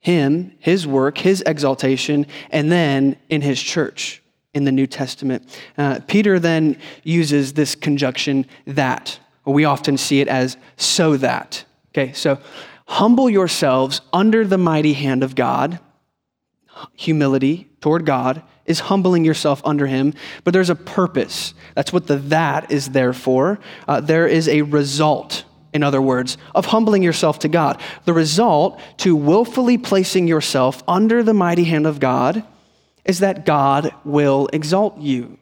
Him, 0.00 0.52
His 0.58 0.86
work, 0.86 1.16
His 1.16 1.42
exaltation, 1.46 2.26
and 2.50 2.70
then 2.70 3.16
in 3.30 3.40
His 3.40 3.60
church 3.60 4.20
in 4.54 4.64
the 4.64 4.72
New 4.72 4.86
Testament. 4.86 5.44
Uh, 5.76 6.00
Peter 6.06 6.38
then 6.38 6.78
uses 7.02 7.52
this 7.52 7.74
conjunction 7.74 8.46
that. 8.66 9.18
We 9.44 9.64
often 9.64 9.98
see 9.98 10.20
it 10.20 10.28
as 10.28 10.56
so 10.76 11.16
that. 11.18 11.64
Okay, 11.90 12.12
so 12.12 12.38
humble 12.86 13.28
yourselves 13.28 14.00
under 14.12 14.46
the 14.46 14.58
mighty 14.58 14.94
hand 14.94 15.22
of 15.22 15.34
God. 15.34 15.80
Humility 16.94 17.68
toward 17.80 18.06
God 18.06 18.42
is 18.64 18.80
humbling 18.80 19.24
yourself 19.24 19.60
under 19.64 19.86
Him, 19.86 20.14
but 20.42 20.52
there's 20.52 20.70
a 20.70 20.74
purpose. 20.74 21.52
That's 21.74 21.92
what 21.92 22.06
the 22.06 22.16
that 22.16 22.70
is 22.72 22.90
there 22.90 23.12
for. 23.12 23.58
Uh, 23.86 24.00
there 24.00 24.26
is 24.26 24.48
a 24.48 24.62
result 24.62 25.44
in 25.74 25.82
other 25.82 26.00
words, 26.00 26.38
of 26.54 26.66
humbling 26.66 27.02
yourself 27.02 27.40
to 27.40 27.48
God. 27.48 27.80
The 28.04 28.12
result 28.12 28.80
to 28.98 29.16
willfully 29.16 29.76
placing 29.76 30.28
yourself 30.28 30.84
under 30.86 31.24
the 31.24 31.34
mighty 31.34 31.64
hand 31.64 31.84
of 31.84 31.98
God 31.98 32.44
is 33.04 33.20
that 33.20 33.44
God 33.44 33.92
will 34.04 34.48
exalt 34.52 34.98
you. 34.98 35.38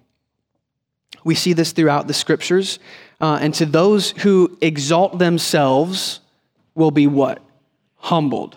We 1.25 1.35
see 1.35 1.53
this 1.53 1.73
throughout 1.73 2.09
the 2.09 2.15
scriptures. 2.15 2.79
Uh, 3.21 3.39
and 3.41 3.55
to 3.55 3.67
those 3.67 4.11
who 4.11 4.57
exalt 4.61 5.19
themselves 5.19 6.21
will 6.75 6.91
be 6.91 7.07
what? 7.07 7.41
Humbled. 7.97 8.57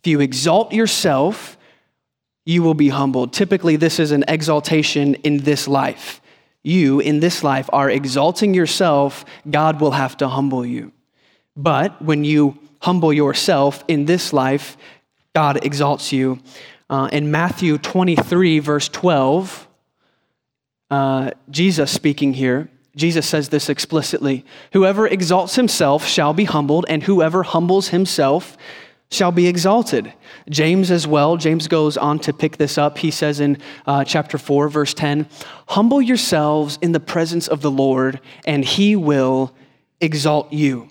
If 0.00 0.08
you 0.08 0.20
exalt 0.20 0.72
yourself, 0.72 1.56
you 2.44 2.62
will 2.62 2.74
be 2.74 2.90
humbled. 2.90 3.32
Typically, 3.32 3.76
this 3.76 3.98
is 3.98 4.10
an 4.10 4.24
exaltation 4.28 5.14
in 5.16 5.38
this 5.38 5.66
life. 5.66 6.20
You, 6.62 7.00
in 7.00 7.20
this 7.20 7.42
life, 7.42 7.70
are 7.72 7.88
exalting 7.88 8.54
yourself, 8.54 9.24
God 9.50 9.80
will 9.80 9.92
have 9.92 10.16
to 10.18 10.28
humble 10.28 10.64
you. 10.64 10.92
But 11.56 12.00
when 12.02 12.24
you 12.24 12.58
humble 12.80 13.12
yourself 13.12 13.82
in 13.88 14.04
this 14.04 14.32
life, 14.32 14.76
God 15.34 15.64
exalts 15.64 16.12
you. 16.12 16.38
Uh, 16.90 17.08
in 17.12 17.30
Matthew 17.30 17.78
23, 17.78 18.58
verse 18.58 18.88
12, 18.88 19.68
uh, 20.90 21.30
Jesus 21.50 21.90
speaking 21.90 22.34
here, 22.34 22.68
Jesus 22.94 23.26
says 23.26 23.48
this 23.48 23.68
explicitly 23.68 24.44
Whoever 24.72 25.06
exalts 25.06 25.56
himself 25.56 26.06
shall 26.06 26.34
be 26.34 26.44
humbled, 26.44 26.86
and 26.88 27.02
whoever 27.02 27.42
humbles 27.42 27.88
himself 27.88 28.56
shall 29.10 29.32
be 29.32 29.46
exalted. 29.46 30.12
James, 30.48 30.90
as 30.90 31.06
well, 31.06 31.36
James 31.36 31.68
goes 31.68 31.96
on 31.96 32.18
to 32.20 32.32
pick 32.32 32.56
this 32.56 32.76
up. 32.76 32.98
He 32.98 33.10
says 33.10 33.40
in 33.40 33.58
uh, 33.86 34.04
chapter 34.04 34.38
4, 34.38 34.68
verse 34.68 34.94
10 34.94 35.26
Humble 35.68 36.02
yourselves 36.02 36.78
in 36.82 36.92
the 36.92 37.00
presence 37.00 37.48
of 37.48 37.60
the 37.60 37.70
Lord, 37.70 38.20
and 38.44 38.64
he 38.64 38.94
will 38.96 39.54
exalt 40.00 40.52
you. 40.52 40.90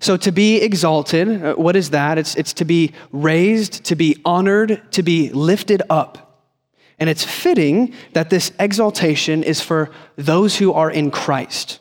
So, 0.00 0.16
to 0.16 0.32
be 0.32 0.56
exalted, 0.56 1.42
uh, 1.42 1.54
what 1.54 1.76
is 1.76 1.90
that? 1.90 2.18
It's, 2.18 2.34
it's 2.36 2.52
to 2.54 2.64
be 2.64 2.92
raised, 3.12 3.84
to 3.84 3.96
be 3.96 4.20
honored, 4.24 4.82
to 4.92 5.02
be 5.02 5.30
lifted 5.30 5.82
up. 5.90 6.46
And 6.98 7.08
it's 7.08 7.24
fitting 7.24 7.94
that 8.12 8.30
this 8.30 8.52
exaltation 8.58 9.42
is 9.42 9.60
for 9.60 9.90
those 10.16 10.56
who 10.56 10.72
are 10.72 10.90
in 10.90 11.10
Christ. 11.10 11.80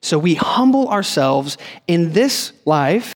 So, 0.00 0.18
we 0.18 0.34
humble 0.34 0.88
ourselves 0.88 1.58
in 1.86 2.12
this 2.12 2.52
life 2.64 3.14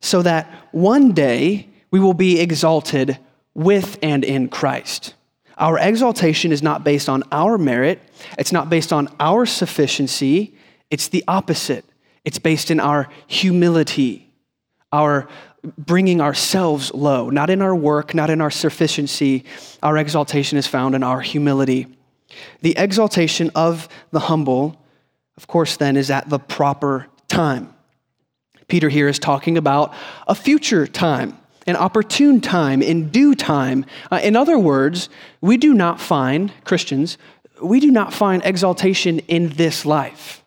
so 0.00 0.22
that 0.22 0.50
one 0.72 1.12
day 1.12 1.68
we 1.90 2.00
will 2.00 2.14
be 2.14 2.40
exalted 2.40 3.18
with 3.54 3.98
and 4.02 4.24
in 4.24 4.48
Christ. 4.48 5.14
Our 5.58 5.78
exaltation 5.78 6.50
is 6.50 6.62
not 6.62 6.82
based 6.82 7.08
on 7.08 7.22
our 7.30 7.58
merit, 7.58 8.00
it's 8.38 8.52
not 8.52 8.68
based 8.68 8.92
on 8.92 9.14
our 9.20 9.46
sufficiency, 9.46 10.56
it's 10.90 11.08
the 11.08 11.24
opposite. 11.28 11.84
It's 12.24 12.38
based 12.38 12.70
in 12.70 12.80
our 12.80 13.08
humility, 13.26 14.32
our 14.92 15.28
bringing 15.78 16.20
ourselves 16.20 16.92
low, 16.92 17.30
not 17.30 17.50
in 17.50 17.62
our 17.62 17.74
work, 17.74 18.14
not 18.14 18.30
in 18.30 18.40
our 18.40 18.50
sufficiency. 18.50 19.44
Our 19.82 19.96
exaltation 19.96 20.58
is 20.58 20.66
found 20.66 20.94
in 20.94 21.02
our 21.02 21.20
humility. 21.20 21.86
The 22.62 22.76
exaltation 22.76 23.50
of 23.54 23.88
the 24.10 24.20
humble, 24.20 24.80
of 25.36 25.46
course, 25.46 25.76
then 25.76 25.96
is 25.96 26.10
at 26.10 26.28
the 26.28 26.38
proper 26.38 27.06
time. 27.28 27.74
Peter 28.68 28.88
here 28.88 29.08
is 29.08 29.18
talking 29.18 29.58
about 29.58 29.92
a 30.26 30.34
future 30.34 30.86
time, 30.86 31.38
an 31.66 31.76
opportune 31.76 32.40
time, 32.40 32.82
in 32.82 33.10
due 33.10 33.34
time. 33.34 33.84
Uh, 34.10 34.20
in 34.22 34.34
other 34.34 34.58
words, 34.58 35.08
we 35.40 35.56
do 35.56 35.74
not 35.74 36.00
find, 36.00 36.52
Christians, 36.64 37.18
we 37.62 37.80
do 37.80 37.90
not 37.90 38.12
find 38.12 38.42
exaltation 38.44 39.18
in 39.20 39.50
this 39.50 39.84
life 39.84 40.41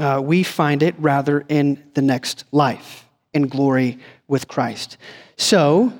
uh, 0.00 0.20
we 0.20 0.42
find 0.42 0.82
it 0.82 0.94
rather 0.98 1.44
in 1.48 1.82
the 1.94 2.02
next 2.02 2.44
life, 2.52 3.04
in 3.34 3.46
glory 3.48 3.98
with 4.26 4.48
Christ. 4.48 4.96
So, 5.36 5.92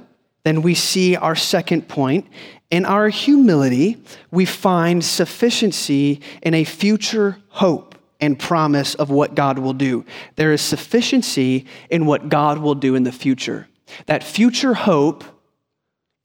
then 0.42 0.62
we 0.62 0.74
see 0.74 1.16
our 1.16 1.36
second 1.36 1.86
point. 1.88 2.26
In 2.70 2.86
our 2.86 3.08
humility, 3.08 4.02
we 4.30 4.46
find 4.46 5.04
sufficiency 5.04 6.20
in 6.42 6.54
a 6.54 6.64
future 6.64 7.36
hope 7.48 7.94
and 8.20 8.38
promise 8.38 8.94
of 8.94 9.10
what 9.10 9.34
God 9.34 9.58
will 9.58 9.74
do. 9.74 10.04
There 10.36 10.52
is 10.52 10.62
sufficiency 10.62 11.66
in 11.90 12.06
what 12.06 12.28
God 12.28 12.58
will 12.58 12.74
do 12.74 12.94
in 12.94 13.02
the 13.02 13.12
future. 13.12 13.68
That 14.06 14.24
future 14.24 14.74
hope 14.74 15.24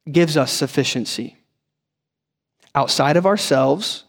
gives 0.10 0.38
us 0.38 0.52
sufficiency. 0.52 1.38
Outside 2.74 3.18
of 3.18 3.26
ourselves, 3.26 4.05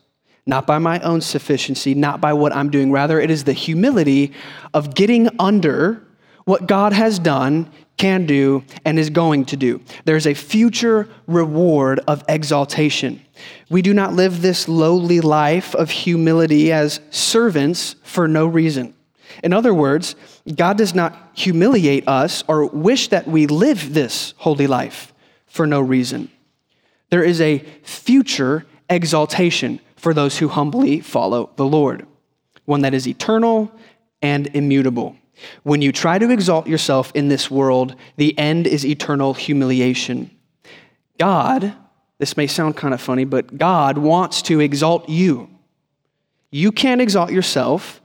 not 0.47 0.67
by 0.67 0.79
my 0.79 1.01
own 1.01 1.21
sufficiency, 1.21 1.95
not 1.95 2.21
by 2.21 2.33
what 2.33 2.55
I'm 2.55 2.71
doing. 2.71 2.93
Rather, 2.93 3.21
it 3.21 3.31
is 3.31 3.45
the 3.45 3.53
humility 3.53 4.33
of 4.73 4.95
getting 4.95 5.29
under 5.39 6.03
what 6.45 6.69
God 6.69 6.93
has 6.93 7.19
done, 7.19 7.69
can 7.97 8.25
do, 8.27 8.63
and 8.85 8.99
is 8.99 9.11
going 9.11 9.45
to 9.47 9.57
do. 9.57 9.81
There's 10.05 10.27
a 10.27 10.35
future 10.35 11.09
reward 11.27 11.99
of 12.07 12.23
exaltation. 12.29 13.21
We 13.69 13.83
do 13.83 13.93
not 13.93 14.13
live 14.13 14.43
this 14.43 14.69
lowly 14.69 15.21
life 15.21 15.75
of 15.75 15.91
humility 15.91 16.73
as 16.73 17.01
servants 17.11 17.97
for 18.05 18.29
no 18.29 18.47
reason. 18.47 18.95
In 19.43 19.53
other 19.53 19.75
words, 19.75 20.15
God 20.55 20.79
does 20.79 20.95
not 20.95 21.31
humiliate 21.35 22.07
us 22.07 22.45
or 22.47 22.67
wish 22.67 23.09
that 23.09 23.27
we 23.27 23.47
live 23.47 23.93
this 23.93 24.35
holy 24.39 24.69
life 24.69 25.13
for 25.47 25.67
no 25.67 25.81
reason. 25.81 26.31
There 27.11 27.25
is 27.25 27.41
a 27.41 27.59
future 27.83 28.67
exaltation 28.89 29.81
for 29.97 30.15
those 30.15 30.39
who 30.39 30.49
humbly 30.49 31.01
follow 31.01 31.51
the 31.57 31.67
Lord, 31.67 32.07
one 32.65 32.83
that 32.83 32.95
is 32.95 33.09
eternal 33.09 33.73
and 34.23 34.47
immutable. 34.49 35.17
When 35.63 35.83
you 35.83 35.93
try 35.93 36.19
to 36.19 36.31
exalt 36.31 36.67
yourself 36.67 37.13
in 37.15 37.29
this 37.29 37.51
world, 37.51 37.95
the 38.17 38.39
end 38.39 38.67
is 38.67 38.87
eternal 38.87 39.35
humiliation. 39.35 40.31
God, 41.19 41.75
this 42.19 42.37
may 42.37 42.47
sound 42.47 42.77
kind 42.77 42.95
of 42.95 43.01
funny, 43.01 43.25
but 43.25 43.59
God 43.59 43.99
wants 43.99 44.43
to 44.43 44.61
exalt 44.61 45.09
you. 45.09 45.51
You 46.51 46.73
can't 46.73 47.01
exalt 47.01 47.33
yourself, 47.33 48.01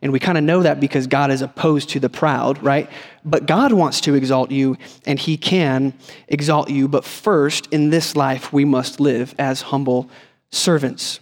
and 0.00 0.12
we 0.12 0.20
kind 0.20 0.38
of 0.38 0.44
know 0.44 0.62
that 0.62 0.78
because 0.78 1.06
God 1.06 1.30
is 1.30 1.42
opposed 1.42 1.90
to 1.90 2.00
the 2.00 2.08
proud, 2.08 2.62
right? 2.62 2.88
But 3.24 3.46
God 3.46 3.72
wants 3.72 4.00
to 4.02 4.14
exalt 4.14 4.50
you, 4.50 4.76
and 5.06 5.18
He 5.18 5.36
can 5.36 5.94
exalt 6.28 6.70
you. 6.70 6.86
But 6.86 7.04
first, 7.04 7.66
in 7.72 7.90
this 7.90 8.14
life, 8.14 8.52
we 8.52 8.64
must 8.64 9.00
live 9.00 9.34
as 9.38 9.62
humble 9.62 10.08
servants. 10.52 11.18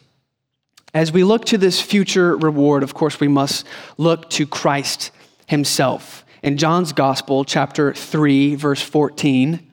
As 0.93 1.12
we 1.12 1.25
look 1.25 1.47
to 1.47 1.59
this 1.59 1.81
future 1.81 2.37
reward, 2.37 2.83
of 2.83 2.95
course, 2.95 3.21
we 3.21 3.29
must 3.29 3.66
look 3.97 4.29
to 4.31 4.47
Christ 4.47 5.12
himself. 5.47 6.25
In 6.43 6.57
John's 6.57 6.93
Gospel, 6.93 7.45
chapter 7.45 7.95
3, 7.95 8.57
verse 8.57 8.83
14, 8.83 9.73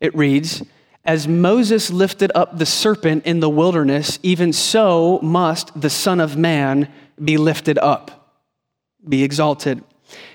it 0.00 0.14
reads, 0.14 0.62
As 1.04 1.28
Moses 1.28 1.90
lifted 1.90 2.32
up 2.34 2.58
the 2.58 2.66
serpent 2.66 3.26
in 3.26 3.40
the 3.40 3.50
wilderness, 3.50 4.18
even 4.22 4.52
so 4.52 5.18
must 5.22 5.78
the 5.78 5.90
Son 5.90 6.20
of 6.20 6.36
Man 6.36 6.90
be 7.22 7.36
lifted 7.36 7.78
up, 7.78 8.40
be 9.06 9.22
exalted. 9.22 9.82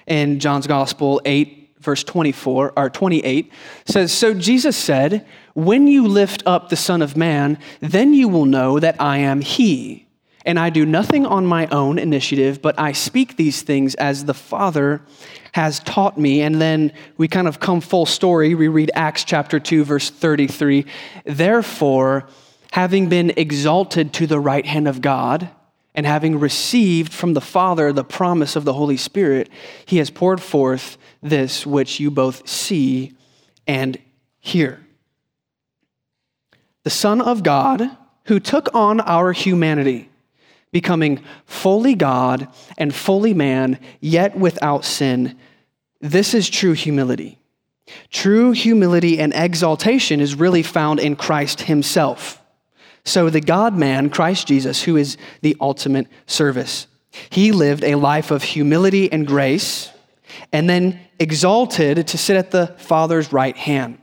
In 0.06 0.40
John's 0.40 0.68
Gospel 0.68 1.22
8, 1.26 1.63
verse 1.84 2.04
24 2.04 2.74
or 2.76 2.90
28 2.90 3.52
says, 3.86 4.12
So 4.12 4.34
Jesus 4.34 4.78
said, 4.78 5.26
When 5.54 5.88
you 5.88 6.08
lift 6.08 6.44
up 6.46 6.70
the 6.70 6.76
Son 6.76 7.02
of 7.02 7.18
Man, 7.18 7.60
then 7.80 8.14
you 8.14 8.28
will 8.28 8.46
know 8.46 8.80
that 8.80 9.00
I 9.00 9.18
am 9.18 9.42
He 9.42 10.04
and 10.46 10.60
I 10.60 10.70
do 10.70 10.86
nothing 10.86 11.26
on 11.26 11.46
my 11.46 11.68
own 11.68 11.98
initiative, 11.98 12.62
but 12.62 12.78
I 12.80 12.92
speak 12.92 13.38
these 13.38 13.62
things 13.62 13.96
as 13.96 14.26
the 14.26 14.34
Father 14.34 15.02
has 15.54 15.80
taught 15.80 16.18
me. 16.18 16.42
And 16.42 16.62
then 16.62 16.92
we 17.18 17.28
kind 17.28 17.48
of 17.48 17.60
come 17.60 17.80
full 17.80 18.06
story. 18.06 18.54
We 18.56 18.68
read 18.68 18.92
Acts 18.94 19.24
chapter 19.24 19.60
2, 19.60 19.86
verse 19.86 20.10
33. 20.10 20.86
Therefore, 21.26 22.28
having 22.72 23.08
been 23.08 23.32
exalted 23.38 24.14
to 24.14 24.28
the 24.28 24.40
right 24.40 24.66
hand 24.66 24.88
of 24.88 25.02
God, 25.02 25.50
and 25.96 26.08
having 26.08 26.40
received 26.40 27.14
from 27.14 27.36
the 27.36 27.42
Father 27.42 27.94
the 27.94 28.04
promise 28.04 28.56
of 28.56 28.66
the 28.66 28.74
Holy 28.74 28.98
Spirit, 28.98 29.48
he 29.86 29.98
has 29.98 30.10
poured 30.10 30.42
forth 30.42 30.98
this 31.24 31.66
which 31.66 32.00
you 32.00 32.12
both 32.12 32.48
see 32.48 33.14
and 33.68 33.98
hear. 34.40 34.80
The 36.84 36.90
Son 36.90 37.22
of 37.22 37.44
God, 37.44 37.90
who 38.26 38.40
took 38.40 38.74
on 38.76 39.00
our 39.02 39.32
humanity 39.32 40.10
becoming 40.74 41.24
fully 41.46 41.96
God 41.96 42.50
and 42.78 42.94
fully 42.94 43.34
man, 43.34 43.80
yet 44.02 44.38
without 44.38 44.84
sin. 44.84 45.38
This 46.02 46.34
is 46.34 46.50
true 46.50 46.74
humility. 46.74 47.40
True 48.10 48.52
humility 48.52 49.20
and 49.20 49.34
exaltation 49.34 50.20
is 50.20 50.36
really 50.36 50.64
found 50.64 51.00
in 51.00 51.16
Christ 51.16 51.62
himself. 51.62 52.42
So, 53.06 53.30
the 53.30 53.42
God 53.42 53.78
man, 53.78 54.10
Christ 54.10 54.48
Jesus, 54.48 54.84
who 54.84 54.98
is 54.98 55.18
the 55.42 55.56
ultimate 55.62 56.08
service, 56.26 56.88
he 57.30 57.52
lived 57.52 57.84
a 57.84 57.96
life 57.96 58.32
of 58.32 58.44
humility 58.44 59.12
and 59.12 59.28
grace, 59.28 59.92
and 60.52 60.70
then 60.70 61.00
exalted 61.24 62.06
to 62.08 62.18
sit 62.18 62.36
at 62.36 62.52
the 62.52 62.68
Father's 62.78 63.34
right 63.34 63.58
hand. 63.58 63.98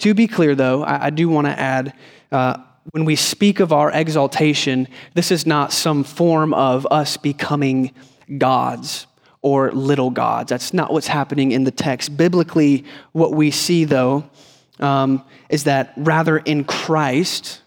To 0.00 0.14
be 0.14 0.26
clear, 0.26 0.54
though, 0.54 0.82
I, 0.82 1.06
I 1.06 1.10
do 1.10 1.28
want 1.28 1.46
to 1.46 1.58
add 1.58 1.94
uh, 2.30 2.58
when 2.90 3.04
we 3.04 3.16
speak 3.16 3.60
of 3.60 3.72
our 3.72 3.90
exaltation, 3.90 4.88
this 5.14 5.30
is 5.30 5.46
not 5.46 5.72
some 5.72 6.04
form 6.04 6.52
of 6.54 6.86
us 6.90 7.16
becoming 7.16 7.92
gods 8.36 9.06
or 9.42 9.70
little 9.72 10.10
gods. 10.10 10.50
That's 10.50 10.74
not 10.74 10.92
what's 10.92 11.06
happening 11.06 11.52
in 11.52 11.64
the 11.64 11.70
text. 11.70 12.16
Biblically, 12.16 12.84
what 13.12 13.32
we 13.32 13.50
see, 13.50 13.84
though, 13.84 14.28
um, 14.80 15.24
is 15.48 15.64
that 15.64 15.92
rather 15.96 16.38
in 16.38 16.64
Christ, 16.64 17.62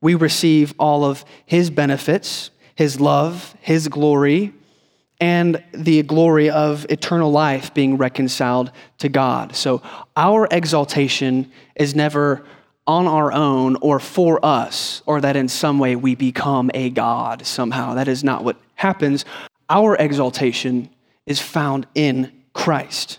we 0.00 0.14
receive 0.14 0.74
all 0.78 1.04
of 1.04 1.24
his 1.46 1.70
benefits, 1.70 2.50
his 2.74 3.00
love, 3.00 3.54
his 3.60 3.88
glory, 3.88 4.52
and 5.20 5.62
the 5.72 6.02
glory 6.02 6.48
of 6.50 6.86
eternal 6.90 7.30
life 7.30 7.74
being 7.74 7.96
reconciled 7.96 8.70
to 8.98 9.08
God. 9.08 9.56
So 9.56 9.82
our 10.16 10.46
exaltation 10.50 11.50
is 11.74 11.94
never 11.94 12.44
on 12.86 13.06
our 13.06 13.32
own 13.32 13.76
or 13.82 14.00
for 14.00 14.44
us, 14.44 15.02
or 15.04 15.20
that 15.20 15.36
in 15.36 15.48
some 15.48 15.78
way 15.78 15.94
we 15.94 16.14
become 16.14 16.70
a 16.72 16.88
God 16.88 17.44
somehow. 17.44 17.94
That 17.94 18.08
is 18.08 18.24
not 18.24 18.44
what 18.44 18.56
happens. 18.76 19.24
Our 19.68 19.94
exaltation 19.96 20.88
is 21.26 21.40
found 21.40 21.86
in 21.94 22.32
Christ. 22.54 23.18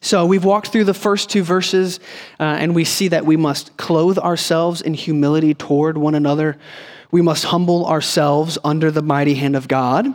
So 0.00 0.26
we've 0.26 0.44
walked 0.44 0.68
through 0.68 0.84
the 0.84 0.94
first 0.94 1.30
two 1.30 1.42
verses, 1.44 2.00
uh, 2.40 2.44
and 2.44 2.74
we 2.74 2.84
see 2.84 3.08
that 3.08 3.26
we 3.26 3.36
must 3.36 3.76
clothe 3.76 4.18
ourselves 4.18 4.80
in 4.80 4.94
humility 4.94 5.54
toward 5.54 5.96
one 5.96 6.14
another. 6.14 6.58
We 7.12 7.22
must 7.22 7.44
humble 7.44 7.86
ourselves 7.86 8.58
under 8.64 8.90
the 8.90 9.02
mighty 9.02 9.34
hand 9.34 9.54
of 9.54 9.68
God, 9.68 10.06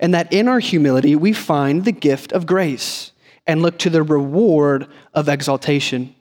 and 0.00 0.14
that 0.14 0.32
in 0.32 0.48
our 0.48 0.60
humility 0.60 1.16
we 1.16 1.32
find 1.32 1.84
the 1.84 1.92
gift 1.92 2.32
of 2.32 2.46
grace 2.46 3.12
and 3.46 3.62
look 3.62 3.78
to 3.78 3.90
the 3.90 4.02
reward 4.02 4.86
of 5.14 5.28
exaltation. 5.28 6.14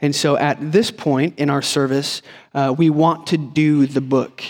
And 0.00 0.14
so 0.14 0.36
at 0.36 0.72
this 0.72 0.90
point 0.90 1.38
in 1.38 1.50
our 1.50 1.62
service, 1.62 2.22
uh, 2.52 2.74
we 2.76 2.90
want 2.90 3.28
to 3.28 3.38
do 3.38 3.86
the 3.86 4.00
book. 4.00 4.42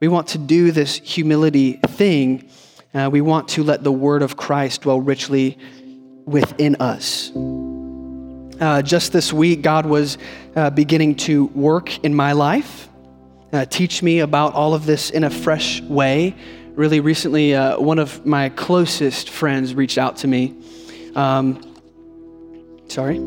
We 0.00 0.08
want 0.08 0.28
to 0.28 0.38
do 0.38 0.72
this 0.72 0.98
humility 0.98 1.74
thing. 1.88 2.48
Uh, 2.94 3.08
we 3.10 3.20
want 3.20 3.48
to 3.48 3.62
let 3.62 3.84
the 3.84 3.92
word 3.92 4.22
of 4.22 4.36
Christ 4.36 4.82
dwell 4.82 5.00
richly 5.00 5.58
within 6.26 6.76
us. 6.76 7.32
Uh, 8.60 8.82
just 8.82 9.12
this 9.12 9.32
week, 9.32 9.62
God 9.62 9.86
was 9.86 10.18
uh, 10.54 10.70
beginning 10.70 11.16
to 11.16 11.46
work 11.46 12.04
in 12.04 12.14
my 12.14 12.32
life, 12.32 12.88
uh, 13.52 13.64
teach 13.64 14.02
me 14.02 14.20
about 14.20 14.54
all 14.54 14.74
of 14.74 14.86
this 14.86 15.10
in 15.10 15.24
a 15.24 15.30
fresh 15.30 15.80
way. 15.82 16.34
Really, 16.74 17.00
recently, 17.00 17.54
uh, 17.54 17.78
one 17.78 17.98
of 17.98 18.24
my 18.24 18.48
closest 18.48 19.28
friends 19.28 19.74
reached 19.74 19.98
out 19.98 20.16
to 20.18 20.26
me. 20.26 20.54
Um, 21.14 21.60
sorry. 22.88 23.18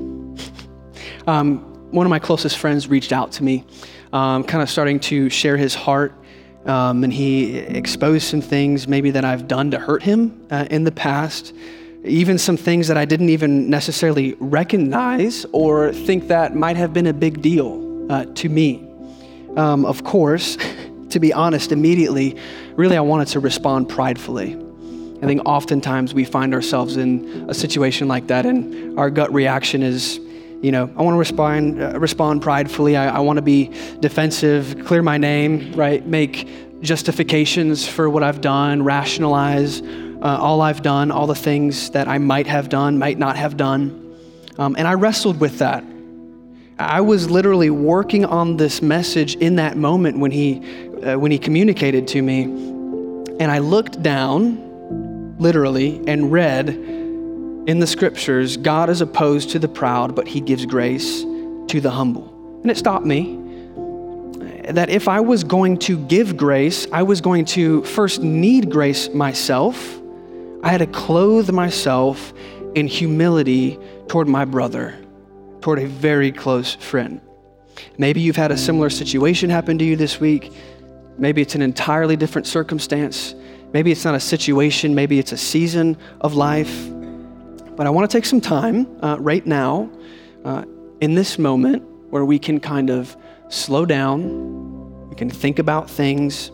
Um, 1.28 1.60
one 1.92 2.08
of 2.08 2.10
my 2.10 2.18
closest 2.18 2.58
friends 2.58 2.88
reached 2.88 3.12
out 3.12 3.32
to 3.34 3.44
me, 3.44 3.64
um, 4.12 4.44
kind 4.46 4.64
of 4.64 4.70
starting 4.70 5.00
to 5.02 5.30
share 5.30 5.58
his 5.58 5.76
heart. 5.76 6.16
Um, 6.66 7.04
and 7.04 7.14
he 7.14 7.58
exposed 7.58 8.26
some 8.26 8.42
things 8.42 8.88
maybe 8.88 9.12
that 9.12 9.24
I've 9.24 9.48
done 9.48 9.70
to 9.72 9.78
hurt 9.78 10.02
him 10.02 10.48
uh, 10.50 10.66
in 10.72 10.84
the 10.84 10.92
past, 10.92 11.54
even 12.04 12.40
some 12.40 12.58
things 12.58 12.88
that 12.88 12.98
I 12.98 13.06
didn't 13.06 13.30
even 13.30 13.70
necessarily 13.70 14.36
recognize 14.40 15.46
or 15.52 15.94
think 15.94 16.30
that 16.30 16.56
might 16.56 16.78
have 16.78 16.94
been 16.94 17.06
a 17.06 17.14
big 17.14 17.44
deal 17.44 18.12
uh, 18.12 18.26
to 18.26 18.50
me. 18.50 18.90
Um, 19.56 19.86
of 19.86 20.04
course, 20.04 20.58
to 21.10 21.20
be 21.20 21.34
honest, 21.34 21.72
immediately, 21.72 22.38
really, 22.76 22.98
I 22.98 23.02
wanted 23.02 23.28
to 23.30 23.40
respond 23.40 23.90
pridefully. 23.90 24.56
I 25.22 25.26
think 25.26 25.42
oftentimes 25.46 26.14
we 26.14 26.26
find 26.26 26.54
ourselves 26.54 26.98
in 26.98 27.50
a 27.50 27.54
situation 27.54 28.08
like 28.08 28.28
that, 28.28 28.46
and 28.46 29.00
our 29.00 29.10
gut 29.10 29.34
reaction 29.34 29.82
is, 29.82 30.20
you 30.62 30.72
know, 30.72 30.90
I 30.96 31.02
want 31.02 31.16
to 31.16 31.20
respond, 31.20 31.82
uh, 31.82 32.00
respond 32.00 32.42
pridefully. 32.42 32.98
I, 32.98 33.18
I 33.18 33.20
want 33.20 33.38
to 33.38 33.42
be 33.42 33.72
defensive, 34.00 34.86
clear 34.86 35.02
my 35.02 35.18
name, 35.18 35.74
right? 35.74 36.06
Make 36.06 36.82
justifications 36.82 37.88
for 37.88 38.10
what 38.10 38.24
I've 38.24 38.42
done, 38.42 38.84
rationalize 38.84 39.82
uh, 39.82 40.38
all 40.40 40.62
I've 40.62 40.82
done, 40.82 41.12
all 41.12 41.28
the 41.28 41.36
things 41.36 41.92
that 41.92 42.08
I 42.08 42.18
might 42.18 42.48
have 42.48 42.70
done, 42.70 42.98
might 43.00 43.18
not 43.18 43.36
have 43.36 43.58
done. 43.58 44.02
Um, 44.58 44.76
and 44.78 44.88
I 44.88 44.94
wrestled 44.94 45.40
with 45.40 45.60
that. 45.60 45.84
I 46.78 47.00
was 47.00 47.30
literally 47.30 47.70
working 47.70 48.26
on 48.26 48.58
this 48.58 48.82
message 48.82 49.36
in 49.36 49.56
that 49.56 49.78
moment 49.78 50.20
when 50.20 50.32
he, 50.32 50.60
uh, 51.04 51.18
when 51.18 51.32
he 51.32 51.40
communicated 51.40 52.06
to 52.10 52.22
me. 52.22 52.44
And 52.44 53.44
I 53.44 53.60
looked 53.60 54.04
down, 54.04 55.38
literally, 55.40 56.02
and 56.06 56.34
read 56.34 56.68
in 56.68 57.80
the 57.80 57.88
scriptures, 57.88 58.58
God 58.58 58.90
is 58.90 59.00
opposed 59.00 59.52
to 59.52 59.60
the 59.60 59.70
proud, 59.70 60.16
but 60.16 60.28
he 60.28 60.42
gives 60.42 60.66
grace 60.66 61.22
to 61.22 61.80
the 61.80 61.90
humble. 61.90 62.60
And 62.62 62.70
it 62.70 62.78
stopped 62.78 63.06
me 63.06 63.40
that 64.70 64.90
if 64.90 65.08
I 65.08 65.22
was 65.22 65.46
going 65.46 65.78
to 65.80 65.98
give 66.08 66.36
grace, 66.36 66.88
I 66.92 67.04
was 67.04 67.22
going 67.22 67.46
to 67.46 67.84
first 67.84 68.22
need 68.22 68.70
grace 68.70 69.10
myself. 69.10 70.00
I 70.62 70.70
had 70.70 70.80
to 70.80 70.88
clothe 70.88 71.52
myself 71.52 72.34
in 72.76 72.88
humility 72.88 73.80
toward 74.08 74.28
my 74.28 74.44
brother, 74.44 75.00
toward 75.66 75.80
a 75.80 75.88
very 75.88 76.32
close 76.32 76.76
friend. 76.76 77.20
Maybe 77.98 78.22
you've 78.22 78.36
had 78.36 78.52
a 78.52 78.58
similar 78.58 78.92
situation 78.92 79.50
happen 79.50 79.80
to 79.80 79.84
you 79.84 79.96
this 79.96 80.20
week. 80.20 80.54
Maybe 81.18 81.42
it's 81.42 81.56
an 81.56 81.64
entirely 81.64 82.16
different 82.16 82.46
circumstance. 82.46 83.34
maybe 83.74 83.92
it's 83.92 84.06
not 84.06 84.14
a 84.14 84.20
situation, 84.20 84.94
maybe 84.94 85.18
it's 85.18 85.32
a 85.32 85.38
season 85.38 85.98
of 86.22 86.36
life. 86.36 86.88
But 87.76 87.88
I 87.88 87.90
want 87.90 88.08
to 88.08 88.16
take 88.16 88.28
some 88.28 88.42
time 88.42 88.86
uh, 89.04 89.18
right 89.20 89.44
now 89.44 89.90
uh, 90.44 90.66
in 91.02 91.16
this 91.16 91.40
moment 91.40 91.82
where 92.12 92.26
we 92.26 92.38
can 92.38 92.60
kind 92.60 92.92
of 92.92 93.18
slow 93.50 93.88
down, 93.88 95.10
we 95.10 95.16
can 95.16 95.32
think 95.32 95.58
about 95.58 95.90
things, 95.90 96.52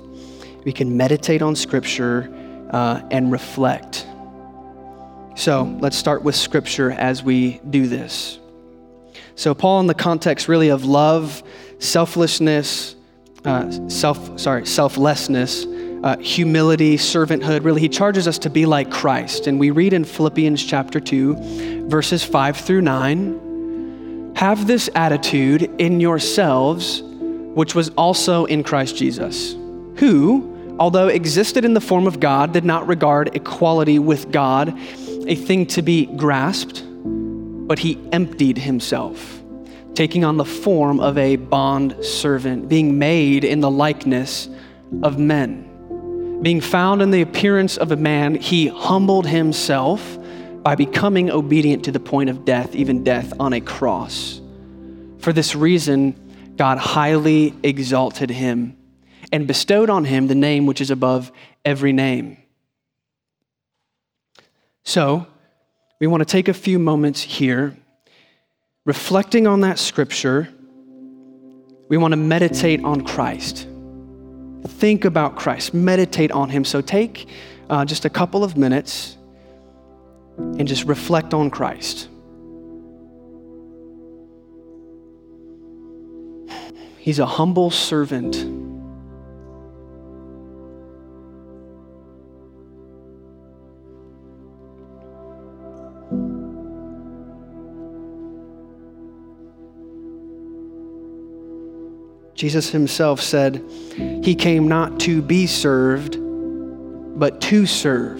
we 0.63 0.71
can 0.71 0.95
meditate 0.95 1.41
on 1.41 1.57
Scripture, 1.57 2.31
uh, 2.69 3.01
and 3.11 3.29
reflect. 3.29 4.07
So 5.35 5.63
let's 5.81 5.97
start 5.97 6.23
with 6.23 6.35
Scripture 6.35 6.91
as 6.91 7.23
we 7.23 7.59
do 7.69 7.87
this. 7.87 8.39
So, 9.35 9.53
Paul, 9.53 9.79
in 9.81 9.87
the 9.87 9.93
context 9.93 10.47
really 10.47 10.69
of 10.69 10.85
love, 10.85 11.43
selflessness, 11.79 12.95
uh, 13.45 13.89
self, 13.89 14.39
sorry, 14.39 14.65
selflessness, 14.65 15.65
uh, 16.03 16.17
humility, 16.17 16.97
servanthood, 16.97 17.63
really, 17.63 17.81
he 17.81 17.89
charges 17.89 18.27
us 18.27 18.39
to 18.39 18.49
be 18.49 18.65
like 18.65 18.91
Christ. 18.91 19.47
And 19.47 19.59
we 19.59 19.71
read 19.71 19.93
in 19.93 20.03
Philippians 20.03 20.63
chapter 20.63 20.99
2, 20.99 21.87
verses 21.87 22.23
5 22.23 22.57
through 22.57 22.81
9 22.81 24.33
Have 24.35 24.67
this 24.67 24.89
attitude 24.95 25.63
in 25.79 25.99
yourselves, 25.99 27.01
which 27.03 27.75
was 27.75 27.89
also 27.89 28.45
in 28.45 28.63
Christ 28.63 28.95
Jesus, 28.95 29.53
who, 29.97 30.75
although 30.79 31.07
existed 31.07 31.65
in 31.65 31.73
the 31.73 31.81
form 31.81 32.07
of 32.07 32.19
God, 32.19 32.51
did 32.51 32.65
not 32.65 32.87
regard 32.87 33.35
equality 33.35 33.99
with 33.99 34.31
God 34.31 34.77
a 35.27 35.35
thing 35.35 35.67
to 35.67 35.81
be 35.81 36.07
grasped, 36.07 36.83
but 37.71 37.79
he 37.79 37.97
emptied 38.11 38.57
himself, 38.57 39.41
taking 39.93 40.25
on 40.25 40.35
the 40.35 40.43
form 40.43 40.99
of 40.99 41.17
a 41.17 41.37
bond 41.37 41.95
servant, 42.03 42.67
being 42.67 42.99
made 42.99 43.45
in 43.45 43.61
the 43.61 43.71
likeness 43.71 44.49
of 45.03 45.17
men. 45.17 46.41
Being 46.41 46.59
found 46.59 47.01
in 47.01 47.11
the 47.11 47.21
appearance 47.21 47.77
of 47.77 47.93
a 47.93 47.95
man, 47.95 48.35
he 48.35 48.67
humbled 48.67 49.25
himself 49.25 50.19
by 50.61 50.75
becoming 50.75 51.31
obedient 51.31 51.85
to 51.85 51.93
the 51.93 51.99
point 52.01 52.29
of 52.29 52.43
death, 52.43 52.75
even 52.75 53.05
death 53.05 53.31
on 53.39 53.53
a 53.53 53.61
cross. 53.61 54.41
For 55.19 55.31
this 55.31 55.55
reason, 55.55 56.53
God 56.57 56.77
highly 56.77 57.55
exalted 57.63 58.31
him 58.31 58.75
and 59.31 59.47
bestowed 59.47 59.89
on 59.89 60.03
him 60.03 60.27
the 60.27 60.35
name 60.35 60.65
which 60.65 60.81
is 60.81 60.91
above 60.91 61.31
every 61.63 61.93
name. 61.93 62.35
So, 64.83 65.25
we 66.01 66.07
want 66.07 66.21
to 66.21 66.25
take 66.25 66.47
a 66.47 66.53
few 66.53 66.79
moments 66.79 67.21
here, 67.21 67.77
reflecting 68.85 69.45
on 69.45 69.61
that 69.61 69.77
scripture. 69.77 70.49
We 71.89 71.97
want 71.97 72.13
to 72.13 72.17
meditate 72.17 72.83
on 72.83 73.05
Christ. 73.05 73.67
Think 74.65 75.05
about 75.05 75.35
Christ, 75.35 75.75
meditate 75.75 76.31
on 76.31 76.49
Him. 76.49 76.65
So, 76.65 76.81
take 76.81 77.29
uh, 77.69 77.85
just 77.85 78.05
a 78.05 78.09
couple 78.09 78.43
of 78.43 78.57
minutes 78.57 79.15
and 80.37 80.67
just 80.67 80.85
reflect 80.85 81.35
on 81.35 81.51
Christ. 81.51 82.09
He's 86.97 87.19
a 87.19 87.27
humble 87.27 87.69
servant 87.69 88.60
Jesus 102.41 102.71
himself 102.71 103.21
said, 103.21 103.63
He 104.23 104.33
came 104.33 104.67
not 104.67 104.99
to 105.01 105.21
be 105.21 105.45
served, 105.45 106.17
but 107.19 107.39
to 107.41 107.67
serve 107.67 108.19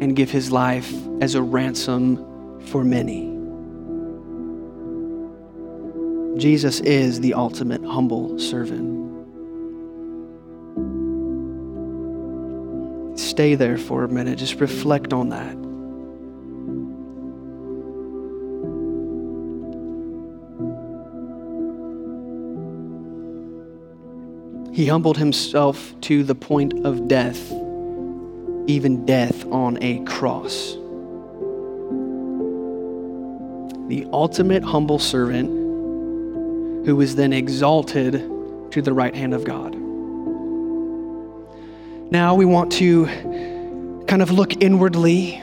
and 0.00 0.16
give 0.16 0.32
his 0.32 0.50
life 0.50 0.92
as 1.20 1.36
a 1.36 1.42
ransom 1.42 2.16
for 2.66 2.82
many. 2.82 3.26
Jesus 6.40 6.80
is 6.80 7.20
the 7.20 7.34
ultimate 7.34 7.84
humble 7.84 8.36
servant. 8.36 8.96
Stay 13.16 13.54
there 13.54 13.78
for 13.78 14.02
a 14.02 14.08
minute, 14.08 14.40
just 14.40 14.56
reflect 14.56 15.12
on 15.12 15.28
that. 15.28 15.65
He 24.76 24.86
humbled 24.88 25.16
himself 25.16 25.98
to 26.02 26.22
the 26.22 26.34
point 26.34 26.84
of 26.84 27.08
death, 27.08 27.50
even 28.66 29.06
death 29.06 29.46
on 29.46 29.82
a 29.82 30.00
cross. 30.00 30.74
The 33.88 34.06
ultimate 34.12 34.62
humble 34.62 34.98
servant 34.98 35.48
who 36.84 36.94
was 36.94 37.16
then 37.16 37.32
exalted 37.32 38.12
to 38.72 38.82
the 38.82 38.92
right 38.92 39.14
hand 39.14 39.32
of 39.32 39.44
God. 39.44 39.74
Now 42.12 42.34
we 42.34 42.44
want 42.44 42.70
to 42.72 43.06
kind 44.06 44.20
of 44.20 44.30
look 44.30 44.62
inwardly 44.62 45.36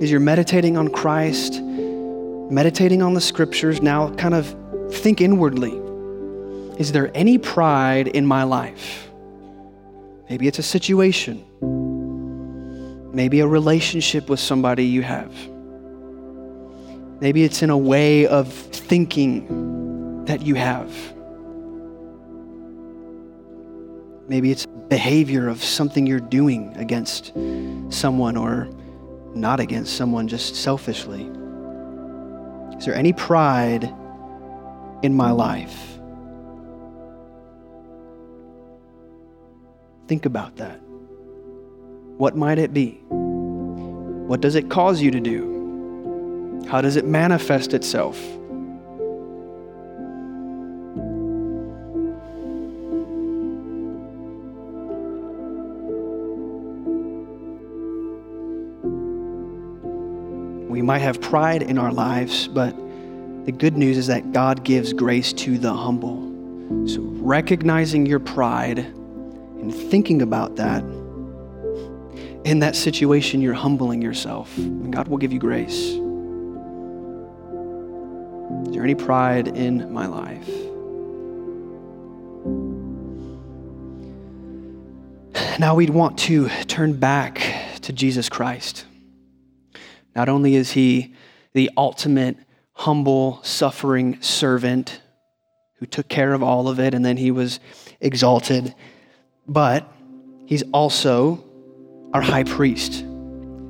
as 0.00 0.10
you're 0.10 0.18
meditating 0.18 0.78
on 0.78 0.88
Christ, 0.88 1.60
meditating 1.60 3.02
on 3.02 3.12
the 3.12 3.20
scriptures. 3.20 3.82
Now, 3.82 4.14
kind 4.14 4.32
of 4.32 4.56
think 4.90 5.20
inwardly. 5.20 5.89
Is 6.80 6.92
there 6.92 7.10
any 7.14 7.36
pride 7.36 8.08
in 8.08 8.24
my 8.24 8.44
life? 8.44 9.10
Maybe 10.30 10.48
it's 10.48 10.58
a 10.58 10.62
situation. 10.62 11.44
Maybe 13.12 13.40
a 13.40 13.46
relationship 13.46 14.30
with 14.30 14.40
somebody 14.40 14.86
you 14.86 15.02
have. 15.02 15.30
Maybe 17.20 17.44
it's 17.44 17.62
in 17.62 17.68
a 17.68 17.76
way 17.76 18.26
of 18.26 18.50
thinking 18.50 20.24
that 20.24 20.40
you 20.40 20.54
have. 20.54 20.90
Maybe 24.26 24.50
it's 24.50 24.64
behavior 24.88 25.48
of 25.48 25.62
something 25.62 26.06
you're 26.06 26.18
doing 26.18 26.74
against 26.78 27.34
someone 27.90 28.38
or 28.38 28.70
not 29.34 29.60
against 29.60 29.98
someone, 29.98 30.28
just 30.28 30.56
selfishly. 30.56 31.24
Is 32.78 32.86
there 32.86 32.94
any 32.94 33.12
pride 33.12 33.84
in 35.02 35.12
my 35.12 35.30
life? 35.30 35.89
Think 40.10 40.26
about 40.26 40.56
that. 40.56 40.80
What 42.18 42.36
might 42.36 42.58
it 42.58 42.74
be? 42.74 43.00
What 43.10 44.40
does 44.40 44.56
it 44.56 44.68
cause 44.68 45.00
you 45.00 45.12
to 45.12 45.20
do? 45.20 46.66
How 46.68 46.80
does 46.80 46.96
it 46.96 47.04
manifest 47.04 47.74
itself? 47.74 48.20
We 60.68 60.82
might 60.82 60.98
have 60.98 61.20
pride 61.20 61.62
in 61.62 61.78
our 61.78 61.92
lives, 61.92 62.48
but 62.48 62.74
the 63.46 63.52
good 63.52 63.76
news 63.76 63.96
is 63.96 64.08
that 64.08 64.32
God 64.32 64.64
gives 64.64 64.92
grace 64.92 65.32
to 65.34 65.56
the 65.56 65.72
humble. 65.72 66.26
So, 66.88 67.00
recognizing 67.00 68.06
your 68.06 68.18
pride 68.18 68.92
and 69.60 69.74
thinking 69.74 70.22
about 70.22 70.56
that, 70.56 70.82
in 72.44 72.60
that 72.60 72.74
situation, 72.74 73.40
you're 73.40 73.52
humbling 73.54 74.00
yourself, 74.00 74.56
and 74.56 74.92
God 74.92 75.08
will 75.08 75.18
give 75.18 75.32
you 75.32 75.38
grace. 75.38 75.90
Is 78.66 78.74
there 78.74 78.82
any 78.82 78.94
pride 78.94 79.48
in 79.48 79.92
my 79.92 80.06
life? 80.06 80.48
Now 85.58 85.74
we'd 85.74 85.90
want 85.90 86.18
to 86.20 86.48
turn 86.64 86.94
back 86.94 87.42
to 87.82 87.92
Jesus 87.92 88.30
Christ. 88.30 88.86
Not 90.16 90.30
only 90.30 90.56
is 90.56 90.72
he 90.72 91.14
the 91.52 91.70
ultimate 91.76 92.38
humble, 92.72 93.40
suffering 93.42 94.22
servant 94.22 95.02
who 95.74 95.86
took 95.86 96.08
care 96.08 96.32
of 96.32 96.42
all 96.42 96.68
of 96.68 96.80
it, 96.80 96.94
and 96.94 97.04
then 97.04 97.18
he 97.18 97.30
was 97.30 97.60
exalted 98.00 98.74
but 99.50 99.92
he's 100.46 100.62
also 100.72 101.44
our 102.14 102.22
high 102.22 102.44
priest. 102.44 103.04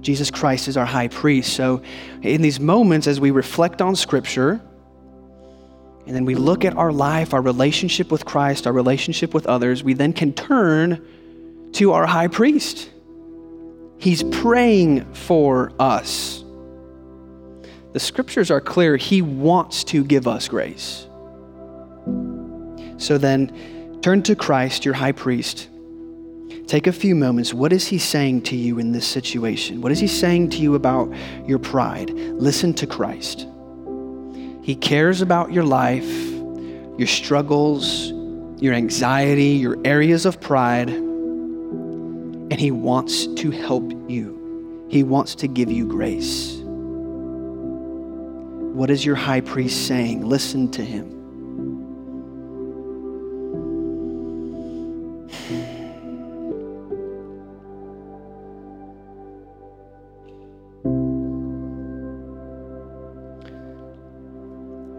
Jesus 0.03 0.31
Christ 0.31 0.69
is 0.69 0.77
our 0.77 0.85
high 0.85 1.09
priest. 1.09 1.55
So, 1.55 1.83
in 2.23 2.43
these 2.43 2.61
moments, 2.61 3.07
as 3.07 3.19
we 3.19 3.31
reflect 3.31 3.81
on 3.81 3.97
Scripture, 3.97 4.61
and 6.07 6.15
then 6.15 6.25
we 6.25 6.35
look 6.35 6.65
at 6.65 6.77
our 6.77 6.93
life, 6.93 7.33
our 7.33 7.41
relationship 7.41 8.11
with 8.11 8.25
Christ, 8.27 8.67
our 8.67 8.73
relationship 8.73 9.33
with 9.33 9.47
others, 9.47 9.83
we 9.83 9.95
then 9.95 10.13
can 10.13 10.33
turn 10.33 11.71
to 11.73 11.93
our 11.93 12.07
high 12.07 12.29
priest. 12.29 12.91
He's 13.99 14.23
praying 14.23 15.13
for 15.15 15.73
us. 15.79 16.45
The 17.93 18.01
scriptures 18.01 18.51
are 18.51 18.61
clear. 18.61 18.97
He 18.97 19.23
wants 19.23 19.85
to 19.85 20.05
give 20.05 20.29
us 20.29 20.49
grace. 20.49 21.07
So 22.97 23.19
then, 23.19 23.80
turn 24.03 24.23
to 24.25 24.35
Christ, 24.35 24.85
your 24.85 24.95
high 24.95 25.13
priest, 25.13 25.69
Take 26.71 26.87
a 26.87 26.93
few 26.93 27.17
moments. 27.17 27.53
What 27.53 27.73
is 27.73 27.89
he 27.89 27.99
saying 27.99 28.43
to 28.43 28.55
you 28.55 28.79
in 28.79 28.93
this 28.93 29.05
situation? 29.05 29.81
What 29.81 29.91
is 29.91 29.99
he 29.99 30.07
saying 30.07 30.51
to 30.51 30.59
you 30.59 30.77
about 30.77 31.13
your 31.45 31.59
pride? 31.59 32.11
Listen 32.11 32.73
to 32.75 32.87
Christ. 32.87 33.49
He 34.63 34.77
cares 34.77 35.21
about 35.21 35.53
your 35.53 35.65
life, 35.65 36.09
your 36.97 37.09
struggles, 37.09 38.13
your 38.63 38.73
anxiety, 38.73 39.57
your 39.57 39.79
areas 39.85 40.27
of 40.27 40.41
pride, 40.41 40.91
and 40.91 42.61
he 42.61 42.71
wants 42.71 43.27
to 43.27 43.51
help 43.51 43.93
you. 44.09 44.87
He 44.89 45.03
wants 45.03 45.35
to 45.35 45.49
give 45.49 45.73
you 45.73 45.89
grace. 45.89 46.57
What 48.77 48.91
is 48.91 49.05
your 49.05 49.17
high 49.17 49.41
priest 49.41 49.89
saying? 49.89 50.25
Listen 50.25 50.71
to 50.71 50.85
him. 50.85 51.20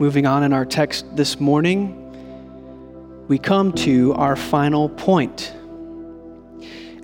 Moving 0.01 0.25
on 0.25 0.41
in 0.41 0.51
our 0.51 0.65
text 0.65 1.05
this 1.15 1.39
morning, 1.39 3.27
we 3.27 3.37
come 3.37 3.71
to 3.73 4.15
our 4.15 4.35
final 4.35 4.89
point. 4.89 5.53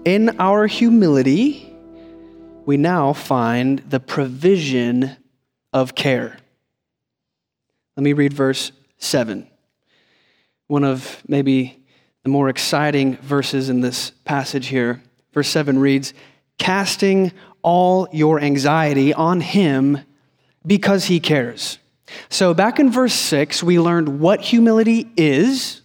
In 0.03 0.35
our 0.39 0.65
humility, 0.65 1.71
we 2.65 2.75
now 2.75 3.13
find 3.13 3.83
the 3.87 3.99
provision 3.99 5.15
of 5.71 5.93
care. 5.93 6.39
Let 7.95 8.03
me 8.03 8.13
read 8.13 8.33
verse 8.33 8.71
7. 8.97 9.47
One 10.65 10.83
of 10.83 11.21
maybe 11.27 11.85
the 12.23 12.29
more 12.29 12.49
exciting 12.49 13.17
verses 13.17 13.69
in 13.69 13.81
this 13.81 14.09
passage 14.25 14.69
here. 14.69 15.03
Verse 15.33 15.49
7 15.49 15.77
reads, 15.77 16.15
Casting 16.57 17.31
all 17.61 18.07
your 18.11 18.39
anxiety 18.39 19.13
on 19.13 19.41
him 19.41 19.99
because 20.65 21.05
he 21.05 21.19
cares. 21.19 21.77
So, 22.29 22.53
back 22.53 22.79
in 22.79 22.91
verse 22.91 23.13
6, 23.13 23.63
we 23.63 23.79
learned 23.79 24.19
what 24.19 24.41
humility 24.41 25.09
is, 25.17 25.81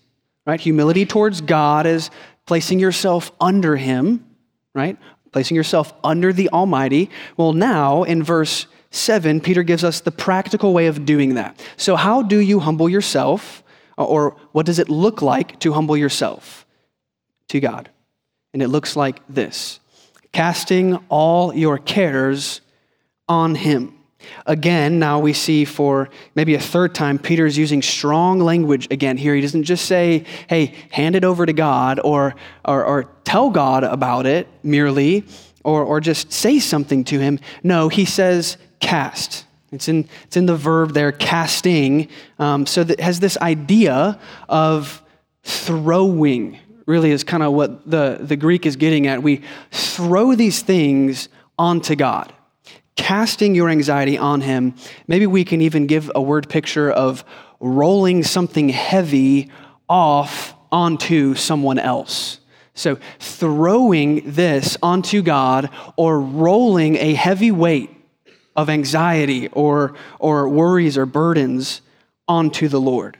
right? 0.46 0.60
Humility 0.60 1.06
towards 1.06 1.40
God 1.40 1.86
is 1.86 2.10
placing 2.46 2.78
yourself 2.78 3.32
under 3.40 3.76
Him, 3.76 4.24
right? 4.74 4.96
Placing 5.32 5.56
yourself 5.56 5.92
under 6.04 6.32
the 6.32 6.48
Almighty. 6.50 7.10
Well, 7.36 7.52
now 7.52 8.02
in 8.04 8.22
verse 8.22 8.66
7, 8.90 9.40
Peter 9.40 9.62
gives 9.62 9.84
us 9.84 10.00
the 10.00 10.12
practical 10.12 10.72
way 10.72 10.86
of 10.86 11.04
doing 11.04 11.34
that. 11.34 11.60
So, 11.76 11.96
how 11.96 12.22
do 12.22 12.38
you 12.38 12.60
humble 12.60 12.88
yourself, 12.88 13.62
or 13.96 14.36
what 14.52 14.66
does 14.66 14.78
it 14.78 14.88
look 14.88 15.22
like 15.22 15.58
to 15.60 15.72
humble 15.72 15.96
yourself 15.96 16.66
to 17.48 17.58
God? 17.58 17.88
And 18.52 18.62
it 18.62 18.68
looks 18.68 18.96
like 18.96 19.20
this 19.28 19.80
casting 20.32 20.96
all 21.08 21.54
your 21.54 21.78
cares 21.78 22.60
on 23.28 23.54
Him. 23.54 23.98
Again, 24.46 24.98
now 24.98 25.18
we 25.18 25.32
see 25.32 25.64
for 25.64 26.10
maybe 26.34 26.54
a 26.54 26.60
third 26.60 26.94
time, 26.94 27.18
Peter 27.18 27.46
is 27.46 27.56
using 27.56 27.82
strong 27.82 28.40
language 28.40 28.88
again 28.90 29.16
here. 29.16 29.34
He 29.34 29.40
doesn't 29.40 29.64
just 29.64 29.86
say, 29.86 30.24
hey, 30.48 30.74
hand 30.90 31.16
it 31.16 31.24
over 31.24 31.46
to 31.46 31.52
God 31.52 32.00
or, 32.02 32.34
or, 32.64 32.84
or 32.84 33.04
tell 33.24 33.50
God 33.50 33.84
about 33.84 34.26
it 34.26 34.48
merely 34.62 35.24
or, 35.64 35.82
or 35.84 36.00
just 36.00 36.32
say 36.32 36.58
something 36.58 37.04
to 37.04 37.18
him. 37.18 37.38
No, 37.62 37.88
he 37.88 38.04
says, 38.04 38.56
cast. 38.80 39.46
It's 39.70 39.88
in, 39.88 40.08
it's 40.24 40.36
in 40.36 40.46
the 40.46 40.56
verb 40.56 40.92
there, 40.92 41.12
casting. 41.12 42.08
Um, 42.38 42.66
so 42.66 42.84
that 42.84 43.00
has 43.00 43.20
this 43.20 43.38
idea 43.38 44.18
of 44.48 45.02
throwing, 45.44 46.58
really, 46.86 47.10
is 47.10 47.24
kind 47.24 47.42
of 47.42 47.52
what 47.52 47.90
the, 47.90 48.18
the 48.20 48.36
Greek 48.36 48.66
is 48.66 48.76
getting 48.76 49.06
at. 49.06 49.22
We 49.22 49.42
throw 49.70 50.34
these 50.34 50.60
things 50.60 51.28
onto 51.58 51.96
God 51.96 52.32
casting 52.97 53.55
your 53.55 53.68
anxiety 53.68 54.18
on 54.18 54.40
Him. 54.40 54.74
Maybe 55.07 55.26
we 55.26 55.45
can 55.45 55.61
even 55.61 55.86
give 55.86 56.11
a 56.14 56.22
word 56.22 56.49
picture 56.49 56.90
of 56.90 57.24
rolling 57.61 58.22
something 58.22 58.68
heavy 58.68 59.51
off 59.88 60.55
onto 60.70 61.34
someone 61.34 61.78
else. 61.78 62.40
So, 62.74 62.99
throwing 63.18 64.32
this 64.32 64.78
onto 64.82 65.22
God 65.22 65.68
or 65.97 66.20
rolling 66.20 66.97
a 66.97 67.12
heavy 67.12 67.51
weight 67.51 67.90
of 68.57 68.70
anxiety 68.70 69.49
or, 69.49 69.95
or 70.18 70.49
worries 70.49 70.97
or 70.97 71.05
burdens 71.05 71.82
onto 72.26 72.68
the 72.68 72.80
Lord. 72.80 73.18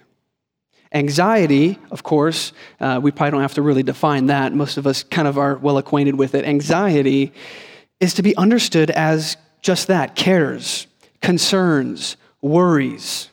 Anxiety, 0.95 1.79
of 1.91 2.03
course, 2.03 2.53
uh, 2.81 3.01
we 3.03 3.11
probably 3.11 3.31
don't 3.31 3.41
have 3.43 3.55
to 3.55 3.63
really 3.63 3.83
define 3.83 4.27
that. 4.27 4.53
Most 4.55 4.77
of 4.77 4.87
us 4.87 5.03
kind 5.03 5.27
of 5.27 5.39
are 5.39 5.57
well 5.57 5.79
acquainted 5.79 6.17
with 6.17 6.35
it. 6.35 6.45
Anxiety 6.45 7.33
is 8.01 8.15
to 8.15 8.23
be 8.23 8.37
understood 8.37 8.91
as 8.91 9.37
just 9.63 9.87
that 9.87 10.15
cares, 10.17 10.87
concerns, 11.21 12.17
worries. 12.41 13.31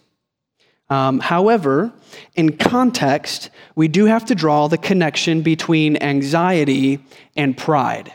Um, 0.89 1.19
however, 1.19 1.91
in 2.35 2.57
context, 2.57 3.49
we 3.75 3.87
do 3.87 4.05
have 4.05 4.25
to 4.25 4.35
draw 4.35 4.67
the 4.67 4.77
connection 4.77 5.41
between 5.41 5.97
anxiety 5.97 6.99
and 7.35 7.57
pride. 7.57 8.13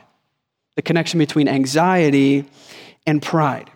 The 0.77 0.83
connection 0.83 1.19
between 1.19 1.49
anxiety 1.49 2.45
and 3.07 3.23
pride. 3.23 3.71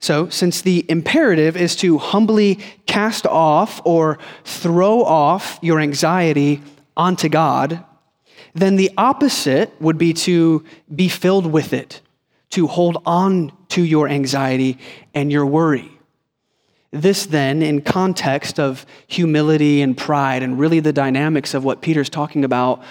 So, 0.00 0.28
since 0.28 0.62
the 0.62 0.86
imperative 0.88 1.56
is 1.56 1.74
to 1.76 1.98
humbly 1.98 2.60
cast 2.86 3.26
off 3.26 3.80
or 3.84 4.18
throw 4.44 5.02
off 5.02 5.58
your 5.60 5.80
anxiety 5.80 6.62
onto 6.96 7.28
God, 7.28 7.84
then 8.54 8.76
the 8.76 8.92
opposite 8.96 9.72
would 9.80 9.98
be 9.98 10.12
to 10.12 10.64
be 10.94 11.08
filled 11.08 11.46
with 11.46 11.72
it, 11.72 12.00
to 12.50 12.66
hold 12.66 13.02
on 13.04 13.52
to 13.68 13.82
your 13.82 14.08
anxiety 14.08 14.78
and 15.14 15.30
your 15.30 15.46
worry. 15.46 15.90
This, 16.90 17.26
then, 17.26 17.60
in 17.60 17.82
context 17.82 18.58
of 18.58 18.86
humility 19.06 19.82
and 19.82 19.96
pride, 19.96 20.42
and 20.42 20.58
really 20.58 20.80
the 20.80 20.92
dynamics 20.92 21.52
of 21.52 21.62
what 21.62 21.82
Peter's 21.82 22.08
talking 22.08 22.44
about, 22.44 22.82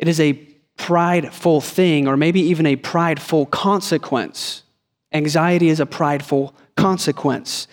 it 0.00 0.08
is 0.08 0.18
a 0.18 0.32
prideful 0.76 1.60
thing, 1.60 2.08
or 2.08 2.16
maybe 2.16 2.40
even 2.40 2.66
a 2.66 2.76
prideful 2.76 3.46
consequence. 3.46 4.64
Anxiety 5.12 5.68
is 5.68 5.78
a 5.78 5.86
prideful 5.86 6.54
consequence. 6.76 7.68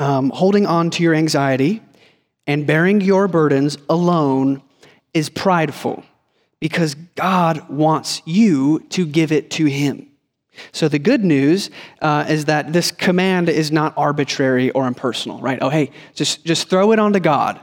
Um, 0.00 0.30
holding 0.30 0.66
on 0.66 0.90
to 0.90 1.02
your 1.02 1.14
anxiety 1.14 1.80
and 2.48 2.66
bearing 2.66 3.00
your 3.00 3.28
burdens 3.28 3.78
alone 3.88 4.60
is 5.14 5.28
prideful 5.28 6.02
because 6.62 6.94
God 7.16 7.68
wants 7.68 8.22
you 8.24 8.78
to 8.90 9.04
give 9.04 9.32
it 9.32 9.50
to 9.50 9.64
Him. 9.64 10.06
So 10.70 10.86
the 10.86 11.00
good 11.00 11.24
news 11.24 11.70
uh, 12.00 12.26
is 12.28 12.44
that 12.44 12.72
this 12.72 12.92
command 12.92 13.48
is 13.48 13.72
not 13.72 13.94
arbitrary 13.96 14.70
or 14.70 14.86
impersonal, 14.86 15.40
right? 15.40 15.58
Oh, 15.60 15.70
hey, 15.70 15.90
just, 16.14 16.44
just 16.44 16.68
throw 16.68 16.92
it 16.92 17.00
onto 17.00 17.18
God. 17.18 17.58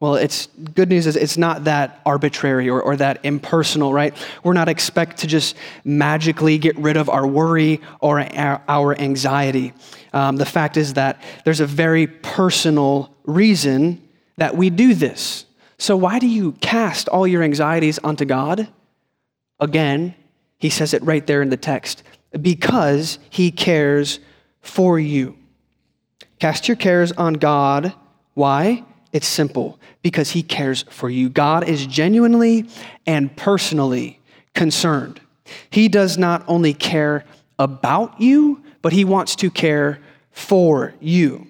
Well, 0.00 0.14
it's 0.14 0.46
good 0.46 0.88
news 0.88 1.06
is 1.06 1.16
it's 1.16 1.36
not 1.36 1.64
that 1.64 2.00
arbitrary 2.06 2.70
or, 2.70 2.80
or 2.80 2.96
that 2.96 3.22
impersonal, 3.26 3.92
right? 3.92 4.14
We're 4.42 4.54
not 4.54 4.70
expect 4.70 5.18
to 5.18 5.26
just 5.26 5.54
magically 5.84 6.56
get 6.56 6.78
rid 6.78 6.96
of 6.96 7.10
our 7.10 7.26
worry 7.26 7.82
or 8.00 8.20
our, 8.20 8.62
our 8.66 8.98
anxiety. 8.98 9.74
Um, 10.14 10.38
the 10.38 10.46
fact 10.46 10.78
is 10.78 10.94
that 10.94 11.20
there's 11.44 11.60
a 11.60 11.66
very 11.66 12.06
personal 12.06 13.14
reason 13.24 14.00
that 14.38 14.56
we 14.56 14.70
do 14.70 14.94
this. 14.94 15.44
So, 15.80 15.96
why 15.96 16.18
do 16.18 16.28
you 16.28 16.52
cast 16.60 17.08
all 17.08 17.26
your 17.26 17.42
anxieties 17.42 17.98
onto 18.00 18.26
God? 18.26 18.68
Again, 19.58 20.14
he 20.58 20.68
says 20.68 20.92
it 20.92 21.02
right 21.02 21.26
there 21.26 21.40
in 21.40 21.48
the 21.48 21.56
text 21.56 22.02
because 22.38 23.18
he 23.30 23.50
cares 23.50 24.20
for 24.60 25.00
you. 25.00 25.38
Cast 26.38 26.68
your 26.68 26.76
cares 26.76 27.12
on 27.12 27.32
God. 27.32 27.94
Why? 28.34 28.84
It's 29.14 29.26
simple 29.26 29.80
because 30.02 30.32
he 30.32 30.42
cares 30.42 30.82
for 30.90 31.08
you. 31.08 31.30
God 31.30 31.66
is 31.66 31.86
genuinely 31.86 32.68
and 33.06 33.34
personally 33.34 34.20
concerned. 34.54 35.18
He 35.70 35.88
does 35.88 36.18
not 36.18 36.44
only 36.46 36.74
care 36.74 37.24
about 37.58 38.20
you, 38.20 38.62
but 38.82 38.92
he 38.92 39.06
wants 39.06 39.34
to 39.36 39.50
care 39.50 39.98
for 40.30 40.92
you. 41.00 41.49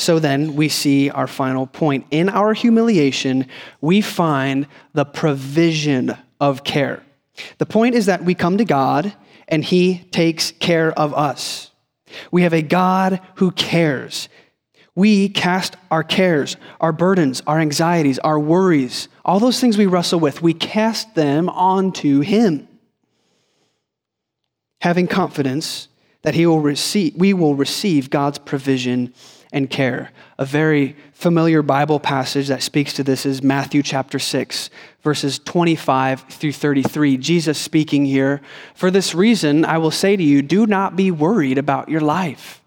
So 0.00 0.18
then 0.18 0.56
we 0.56 0.70
see 0.70 1.10
our 1.10 1.26
final 1.26 1.66
point. 1.66 2.06
In 2.10 2.30
our 2.30 2.54
humiliation, 2.54 3.46
we 3.82 4.00
find 4.00 4.66
the 4.94 5.04
provision 5.04 6.16
of 6.40 6.64
care. 6.64 7.02
The 7.58 7.66
point 7.66 7.94
is 7.94 8.06
that 8.06 8.24
we 8.24 8.34
come 8.34 8.56
to 8.56 8.64
God 8.64 9.12
and 9.46 9.62
He 9.62 9.98
takes 10.10 10.52
care 10.52 10.90
of 10.98 11.12
us. 11.12 11.70
We 12.30 12.44
have 12.44 12.54
a 12.54 12.62
God 12.62 13.20
who 13.34 13.50
cares. 13.50 14.30
We 14.94 15.28
cast 15.28 15.76
our 15.90 16.02
cares, 16.02 16.56
our 16.80 16.92
burdens, 16.92 17.42
our 17.46 17.60
anxieties, 17.60 18.18
our 18.20 18.40
worries, 18.40 19.08
all 19.22 19.38
those 19.38 19.60
things 19.60 19.76
we 19.76 19.84
wrestle 19.84 20.18
with, 20.18 20.40
we 20.40 20.54
cast 20.54 21.14
them 21.14 21.50
onto 21.50 22.20
Him. 22.20 22.66
Having 24.80 25.08
confidence 25.08 25.88
that 26.22 26.34
he 26.34 26.46
will 26.46 26.60
receive, 26.60 27.14
we 27.16 27.34
will 27.34 27.54
receive 27.54 28.08
God's 28.10 28.38
provision 28.38 29.12
and 29.52 29.68
care. 29.68 30.10
A 30.38 30.44
very 30.44 30.96
familiar 31.12 31.62
Bible 31.62 31.98
passage 31.98 32.48
that 32.48 32.62
speaks 32.62 32.92
to 32.94 33.04
this 33.04 33.26
is 33.26 33.42
Matthew 33.42 33.82
chapter 33.82 34.18
6, 34.18 34.70
verses 35.02 35.38
25 35.38 36.22
through 36.22 36.52
33. 36.52 37.16
Jesus 37.16 37.58
speaking 37.58 38.04
here, 38.04 38.40
For 38.74 38.90
this 38.90 39.14
reason, 39.14 39.64
I 39.64 39.78
will 39.78 39.90
say 39.90 40.16
to 40.16 40.22
you, 40.22 40.42
do 40.42 40.66
not 40.66 40.96
be 40.96 41.10
worried 41.10 41.58
about 41.58 41.88
your 41.88 42.00
life 42.00 42.62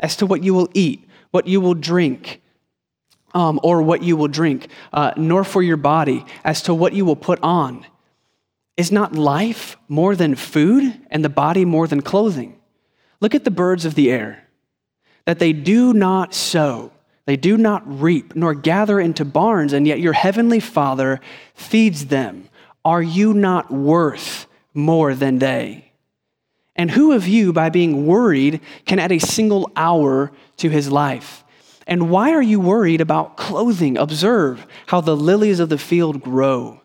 as 0.00 0.16
to 0.16 0.26
what 0.26 0.42
you 0.42 0.52
will 0.54 0.68
eat, 0.74 1.08
what 1.30 1.46
you 1.46 1.60
will 1.60 1.74
drink. 1.74 2.40
Um, 3.34 3.58
or 3.62 3.80
what 3.80 4.02
you 4.02 4.14
will 4.14 4.28
drink, 4.28 4.68
uh, 4.92 5.12
nor 5.16 5.42
for 5.42 5.62
your 5.62 5.78
body 5.78 6.26
as 6.44 6.60
to 6.64 6.74
what 6.74 6.92
you 6.92 7.06
will 7.06 7.16
put 7.16 7.42
on. 7.42 7.86
Is 8.76 8.92
not 8.92 9.14
life 9.14 9.78
more 9.88 10.14
than 10.14 10.34
food, 10.34 11.00
and 11.10 11.24
the 11.24 11.30
body 11.30 11.64
more 11.64 11.86
than 11.86 12.02
clothing? 12.02 12.60
Look 13.20 13.34
at 13.34 13.44
the 13.44 13.50
birds 13.50 13.86
of 13.86 13.94
the 13.94 14.10
air 14.10 14.41
that 15.24 15.38
they 15.38 15.52
do 15.52 15.92
not 15.92 16.34
sow, 16.34 16.92
they 17.26 17.36
do 17.36 17.56
not 17.56 17.82
reap, 17.86 18.34
nor 18.34 18.54
gather 18.54 18.98
into 18.98 19.24
barns, 19.24 19.72
and 19.72 19.86
yet 19.86 20.00
your 20.00 20.12
heavenly 20.12 20.60
Father 20.60 21.20
feeds 21.54 22.06
them. 22.06 22.48
Are 22.84 23.02
you 23.02 23.32
not 23.32 23.70
worth 23.70 24.46
more 24.74 25.14
than 25.14 25.38
they? 25.38 25.92
And 26.74 26.90
who 26.90 27.12
of 27.12 27.28
you, 27.28 27.52
by 27.52 27.68
being 27.68 28.06
worried, 28.06 28.60
can 28.86 28.98
add 28.98 29.12
a 29.12 29.20
single 29.20 29.70
hour 29.76 30.32
to 30.56 30.68
his 30.68 30.90
life? 30.90 31.44
And 31.86 32.10
why 32.10 32.32
are 32.32 32.42
you 32.42 32.58
worried 32.58 33.00
about 33.00 33.36
clothing? 33.36 33.98
Observe 33.98 34.66
how 34.86 35.00
the 35.00 35.16
lilies 35.16 35.60
of 35.60 35.68
the 35.68 35.78
field 35.78 36.22
grow. 36.22 36.80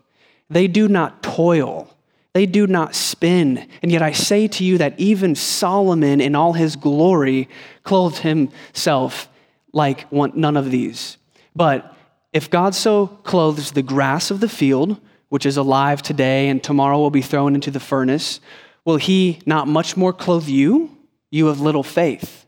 They 0.50 0.68
do 0.68 0.88
not 0.88 1.24
toil 1.24 1.94
they 2.38 2.46
do 2.46 2.68
not 2.68 2.94
spin. 2.94 3.68
And 3.82 3.92
yet 3.92 4.04
I 4.04 4.12
say 4.12 4.48
to 4.48 4.64
you 4.64 4.78
that 4.78 4.94
even 5.00 5.34
Solomon 5.34 6.22
in 6.22 6.36
all 6.36 6.54
his 6.54 6.76
glory 6.76 7.50
clothed 7.82 8.20
himself 8.20 9.28
like 9.74 10.02
one, 10.12 10.34
none 10.36 10.56
of 10.56 10.70
these. 10.70 11.18
But 11.56 11.96
if 12.34 12.52
God 12.52 12.76
so 12.76 13.08
clothes 13.08 13.72
the 13.72 13.82
grass 13.82 14.30
of 14.30 14.40
the 14.40 14.48
field, 14.48 15.02
which 15.30 15.48
is 15.48 15.58
alive 15.58 16.04
today 16.04 16.50
and 16.50 16.64
tomorrow 16.64 17.00
will 17.00 17.10
be 17.10 17.24
thrown 17.24 17.56
into 17.56 17.72
the 17.72 17.80
furnace, 17.80 18.40
will 18.86 18.98
he 18.98 19.40
not 19.48 19.68
much 19.68 19.98
more 19.98 20.14
clothe 20.14 20.48
you, 20.48 20.96
you 21.32 21.48
of 21.48 21.60
little 21.60 21.82
faith? 21.82 22.46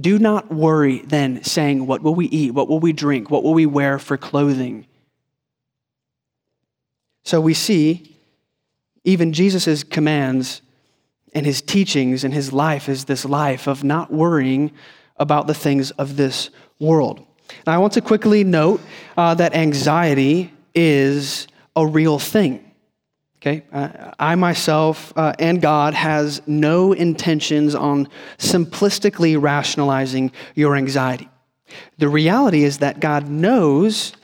Do 0.00 0.16
not 0.16 0.54
worry 0.54 1.00
then, 1.00 1.42
saying, 1.42 1.88
What 1.88 2.02
will 2.02 2.14
we 2.14 2.26
eat? 2.26 2.54
What 2.54 2.68
will 2.68 2.78
we 2.78 2.92
drink? 2.92 3.32
What 3.32 3.42
will 3.42 3.54
we 3.54 3.66
wear 3.66 3.98
for 3.98 4.16
clothing? 4.16 4.86
So 7.24 7.40
we 7.40 7.54
see 7.54 8.13
even 9.04 9.32
Jesus' 9.32 9.84
commands 9.84 10.62
and 11.34 11.44
his 11.44 11.60
teachings 11.60 12.24
and 12.24 12.32
his 12.32 12.52
life 12.52 12.88
is 12.88 13.04
this 13.04 13.24
life 13.24 13.66
of 13.66 13.84
not 13.84 14.12
worrying 14.12 14.72
about 15.16 15.46
the 15.46 15.54
things 15.54 15.90
of 15.92 16.16
this 16.16 16.50
world. 16.80 17.24
Now, 17.66 17.74
I 17.74 17.78
want 17.78 17.92
to 17.94 18.00
quickly 18.00 18.44
note 18.44 18.80
uh, 19.16 19.34
that 19.34 19.54
anxiety 19.54 20.52
is 20.74 21.46
a 21.76 21.86
real 21.86 22.18
thing. 22.18 22.60
Okay, 23.38 23.62
uh, 23.72 24.12
I 24.18 24.36
myself 24.36 25.12
uh, 25.16 25.34
and 25.38 25.60
God 25.60 25.92
has 25.92 26.40
no 26.46 26.94
intentions 26.94 27.74
on 27.74 28.08
simplistically 28.38 29.40
rationalizing 29.40 30.32
your 30.54 30.76
anxiety. 30.76 31.28
The 31.98 32.08
reality 32.08 32.64
is 32.64 32.78
that 32.78 33.00
God 33.00 33.28
knows 33.28 34.14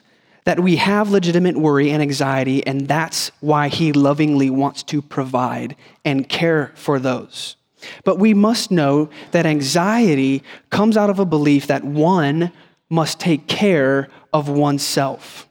that 0.45 0.61
we 0.61 0.77
have 0.77 1.11
legitimate 1.11 1.57
worry 1.57 1.91
and 1.91 2.03
anxiety, 2.03 2.67
and 2.67 2.89
that's 2.89 3.31
why 3.41 3.69
He 3.69 3.93
lovingly 3.93 4.51
wants 4.51 4.83
to 4.85 5.03
provide 5.03 5.77
and 6.05 6.29
care 6.29 6.73
for 6.75 6.99
those. 6.99 7.57
But 8.05 8.19
we 8.19 8.35
must 8.35 8.71
know 8.71 9.11
that 9.33 9.47
anxiety 9.47 10.43
comes 10.71 10.97
out 10.97 11.11
of 11.11 11.19
a 11.19 11.25
belief 11.25 11.67
that 11.67 11.85
one 11.85 12.53
must 12.89 13.21
take 13.21 13.47
care 13.47 14.09
of 14.33 14.49
oneself. 14.49 15.49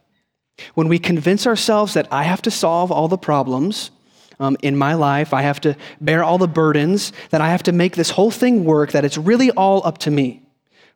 When 0.74 0.90
we 0.90 1.00
convince 1.00 1.48
ourselves 1.48 1.94
that 1.94 2.08
I 2.12 2.24
have 2.24 2.42
to 2.44 2.52
solve 2.52 2.92
all 2.92 3.08
the 3.08 3.18
problems 3.18 3.92
um, 4.40 4.58
in 4.62 4.78
my 4.78 4.94
life, 4.94 5.34
I 5.34 5.42
have 5.42 5.62
to 5.62 5.76
bear 6.02 6.24
all 6.24 6.38
the 6.38 6.48
burdens, 6.48 7.14
that 7.30 7.42
I 7.42 7.50
have 7.50 7.64
to 7.64 7.72
make 7.72 7.96
this 7.96 8.10
whole 8.12 8.32
thing 8.32 8.66
work, 8.66 8.92
that 8.92 9.06
it's 9.06 9.18
really 9.18 9.52
all 9.52 9.86
up 9.86 10.00
to 10.00 10.12
me. 10.12 10.42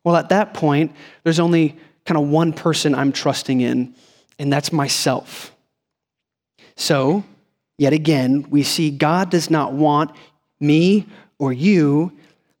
Well, 0.02 0.16
at 0.16 0.28
that 0.28 0.52
point, 0.52 0.92
there's 1.22 1.40
only 1.40 1.78
kind 2.04 2.18
of 2.18 2.28
one 2.28 2.52
person 2.52 2.94
I'm 2.94 3.12
trusting 3.12 3.60
in, 3.60 3.94
and 4.38 4.52
that's 4.52 4.72
myself. 4.72 5.54
So, 6.76 7.24
yet 7.78 7.92
again, 7.92 8.46
we 8.50 8.62
see 8.62 8.90
God 8.90 9.30
does 9.30 9.50
not 9.50 9.72
want 9.72 10.10
me 10.60 11.06
or 11.38 11.52
you 11.52 12.12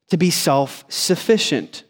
to 0.08 0.16
be 0.16 0.30
self 0.30 0.84
sufficient. 0.88 1.84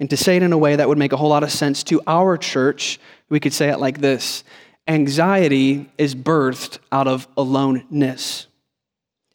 And 0.00 0.08
to 0.10 0.16
say 0.16 0.36
it 0.36 0.42
in 0.42 0.52
a 0.52 0.58
way 0.58 0.76
that 0.76 0.88
would 0.88 0.98
make 0.98 1.12
a 1.12 1.16
whole 1.16 1.30
lot 1.30 1.42
of 1.42 1.50
sense 1.50 1.82
to 1.84 2.00
our 2.06 2.36
church, 2.36 3.00
we 3.28 3.40
could 3.40 3.52
say 3.52 3.70
it 3.70 3.78
like 3.78 4.00
this 4.00 4.44
Anxiety 4.86 5.90
is 5.98 6.14
birthed 6.14 6.78
out 6.90 7.06
of 7.06 7.28
aloneness. 7.36 8.47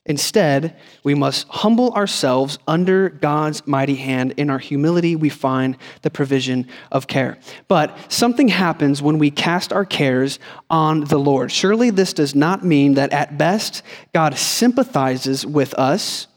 Instead, 0.05 0.75
we 1.03 1.15
must 1.15 1.47
humble 1.47 1.93
ourselves 1.93 2.59
under 2.67 3.09
God's 3.09 3.65
mighty 3.65 3.95
hand. 3.95 4.33
In 4.35 4.49
our 4.49 4.59
humility, 4.59 5.15
we 5.15 5.29
find 5.29 5.77
the 6.01 6.09
provision 6.09 6.67
of 6.91 7.07
care. 7.07 7.37
But 7.69 7.97
something 8.11 8.49
happens 8.49 9.01
when 9.01 9.17
we 9.17 9.31
cast 9.31 9.71
our 9.71 9.85
cares 9.85 10.39
on 10.69 11.05
the 11.05 11.17
Lord. 11.17 11.53
Surely 11.53 11.89
this 11.89 12.11
does 12.11 12.35
not 12.35 12.65
mean 12.65 12.95
that 12.95 13.13
at 13.13 13.37
best 13.37 13.81
God 14.13 14.37
sympathizes 14.37 15.45
with 15.45 15.73
us 15.75 16.27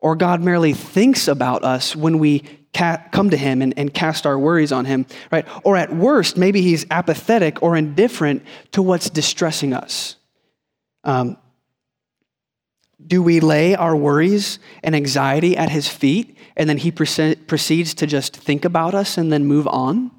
or 0.00 0.16
God 0.16 0.42
merely 0.42 0.72
thinks 0.72 1.28
about 1.28 1.62
us 1.62 1.94
when 1.94 2.18
we 2.18 2.40
come 2.72 3.30
to 3.30 3.36
him 3.36 3.62
and, 3.62 3.72
and 3.76 3.94
cast 3.94 4.26
our 4.26 4.38
worries 4.38 4.72
on 4.72 4.84
him, 4.84 5.06
right? 5.30 5.46
Or 5.62 5.76
at 5.76 5.94
worst, 5.94 6.36
maybe 6.36 6.60
he's 6.60 6.86
apathetic 6.90 7.62
or 7.62 7.76
indifferent 7.76 8.42
to 8.72 8.82
what's 8.82 9.10
distressing 9.10 9.72
us. 9.72 10.16
Um, 11.04 11.36
do 13.06 13.22
we 13.22 13.40
lay 13.40 13.74
our 13.74 13.96
worries 13.96 14.58
and 14.82 14.94
anxiety 14.94 15.56
at 15.56 15.70
his 15.70 15.88
feet 15.88 16.36
and 16.56 16.68
then 16.68 16.78
he 16.78 16.90
proceeds 16.90 17.94
to 17.94 18.06
just 18.06 18.36
think 18.36 18.64
about 18.64 18.94
us 18.94 19.18
and 19.18 19.32
then 19.32 19.44
move 19.44 19.66
on? 19.68 20.10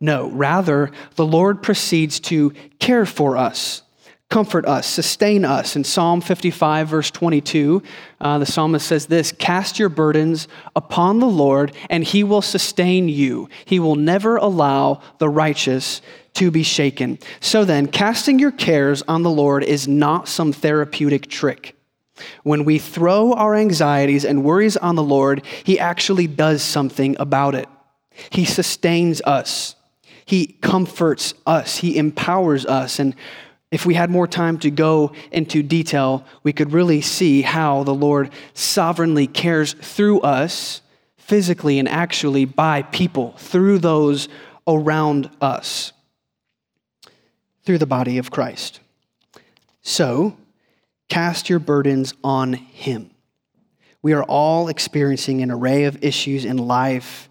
No, 0.00 0.28
rather, 0.30 0.90
the 1.14 1.26
Lord 1.26 1.62
proceeds 1.62 2.20
to 2.20 2.52
care 2.78 3.06
for 3.06 3.38
us, 3.38 3.82
comfort 4.28 4.66
us, 4.66 4.86
sustain 4.86 5.44
us. 5.44 5.74
In 5.74 5.84
Psalm 5.84 6.20
55, 6.20 6.88
verse 6.88 7.10
22, 7.10 7.82
uh, 8.20 8.38
the 8.38 8.44
psalmist 8.44 8.86
says 8.86 9.06
this 9.06 9.32
Cast 9.32 9.78
your 9.78 9.88
burdens 9.88 10.48
upon 10.74 11.20
the 11.20 11.26
Lord, 11.26 11.74
and 11.88 12.04
he 12.04 12.24
will 12.24 12.42
sustain 12.42 13.08
you. 13.08 13.48
He 13.64 13.80
will 13.80 13.96
never 13.96 14.36
allow 14.36 15.00
the 15.18 15.30
righteous 15.30 16.02
to 16.34 16.50
be 16.50 16.62
shaken. 16.62 17.18
So 17.40 17.64
then, 17.64 17.86
casting 17.86 18.38
your 18.38 18.52
cares 18.52 19.02
on 19.08 19.22
the 19.22 19.30
Lord 19.30 19.64
is 19.64 19.88
not 19.88 20.28
some 20.28 20.52
therapeutic 20.52 21.28
trick. 21.28 21.74
When 22.42 22.64
we 22.64 22.78
throw 22.78 23.32
our 23.32 23.54
anxieties 23.54 24.24
and 24.24 24.44
worries 24.44 24.76
on 24.76 24.94
the 24.94 25.02
Lord, 25.02 25.44
He 25.64 25.78
actually 25.78 26.26
does 26.26 26.62
something 26.62 27.16
about 27.18 27.54
it. 27.54 27.68
He 28.30 28.44
sustains 28.44 29.20
us, 29.22 29.76
He 30.24 30.46
comforts 30.46 31.34
us, 31.46 31.78
He 31.78 31.98
empowers 31.98 32.64
us. 32.66 32.98
And 32.98 33.14
if 33.70 33.84
we 33.84 33.94
had 33.94 34.10
more 34.10 34.26
time 34.26 34.58
to 34.60 34.70
go 34.70 35.12
into 35.32 35.62
detail, 35.62 36.24
we 36.42 36.52
could 36.52 36.72
really 36.72 37.00
see 37.00 37.42
how 37.42 37.82
the 37.82 37.94
Lord 37.94 38.30
sovereignly 38.54 39.26
cares 39.26 39.74
through 39.74 40.20
us, 40.20 40.82
physically 41.16 41.78
and 41.78 41.88
actually 41.88 42.44
by 42.44 42.82
people, 42.82 43.32
through 43.38 43.78
those 43.78 44.28
around 44.66 45.28
us, 45.40 45.92
through 47.64 47.78
the 47.78 47.86
body 47.86 48.18
of 48.18 48.30
Christ. 48.30 48.80
So, 49.82 50.36
Cast 51.08 51.48
your 51.48 51.58
burdens 51.58 52.14
on 52.24 52.52
Him. 52.54 53.10
We 54.02 54.12
are 54.12 54.24
all 54.24 54.68
experiencing 54.68 55.42
an 55.42 55.50
array 55.50 55.84
of 55.84 56.02
issues 56.02 56.44
in 56.44 56.58
life 56.58 57.28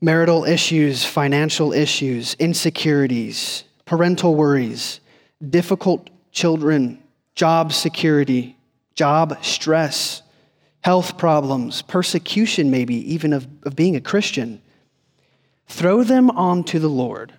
marital 0.00 0.44
issues, 0.44 1.02
financial 1.02 1.72
issues, 1.72 2.34
insecurities, 2.34 3.64
parental 3.86 4.34
worries, 4.34 5.00
difficult 5.48 6.10
children, 6.30 7.02
job 7.34 7.72
security, 7.72 8.54
job 8.94 9.42
stress, 9.42 10.20
health 10.82 11.16
problems, 11.16 11.80
persecution, 11.80 12.70
maybe 12.70 12.96
even 13.14 13.32
of, 13.32 13.48
of 13.62 13.74
being 13.74 13.96
a 13.96 14.00
Christian. 14.00 14.60
Throw 15.68 16.04
them 16.04 16.28
onto 16.30 16.78
the 16.78 16.88
Lord. 16.88 17.32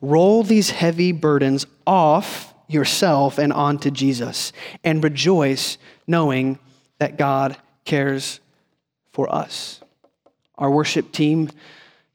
Roll 0.00 0.42
these 0.42 0.70
heavy 0.70 1.12
burdens 1.12 1.66
off 1.86 2.52
yourself 2.68 3.38
and 3.38 3.52
onto 3.52 3.90
Jesus 3.90 4.52
and 4.84 5.02
rejoice 5.02 5.78
knowing 6.06 6.58
that 6.98 7.16
God 7.16 7.56
cares 7.84 8.40
for 9.10 9.32
us. 9.34 9.80
Our 10.56 10.70
worship 10.70 11.12
team 11.12 11.50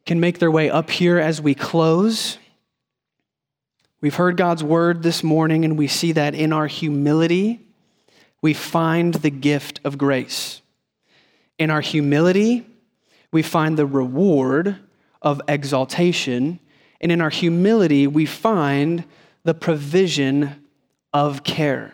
can 0.06 0.20
make 0.20 0.40
their 0.40 0.52
way 0.52 0.70
up 0.70 0.90
here 0.90 1.18
as 1.18 1.42
we 1.42 1.56
close. 1.56 2.38
We've 4.02 4.16
heard 4.16 4.38
God's 4.38 4.64
word 4.64 5.02
this 5.02 5.24
morning, 5.24 5.64
and 5.66 5.78
we 5.78 5.88
see 5.88 6.12
that 6.12 6.36
in 6.36 6.52
our 6.52 6.68
humility, 6.68 7.62
we 8.42 8.54
find 8.54 9.14
the 9.14 9.30
gift 9.30 9.80
of 9.86 9.98
grace. 9.98 10.62
In 11.58 11.70
our 11.70 11.80
humility, 11.80 12.66
we 13.32 13.42
find 13.42 13.78
the 13.78 13.86
reward 13.86 14.78
of 15.22 15.42
exaltation. 15.48 16.60
And 17.00 17.12
in 17.12 17.22
our 17.22 17.30
humility, 17.30 18.06
we 18.06 18.26
find 18.26 19.06
the 19.44 19.54
provision 19.54 20.64
of 21.14 21.44
care. 21.44 21.94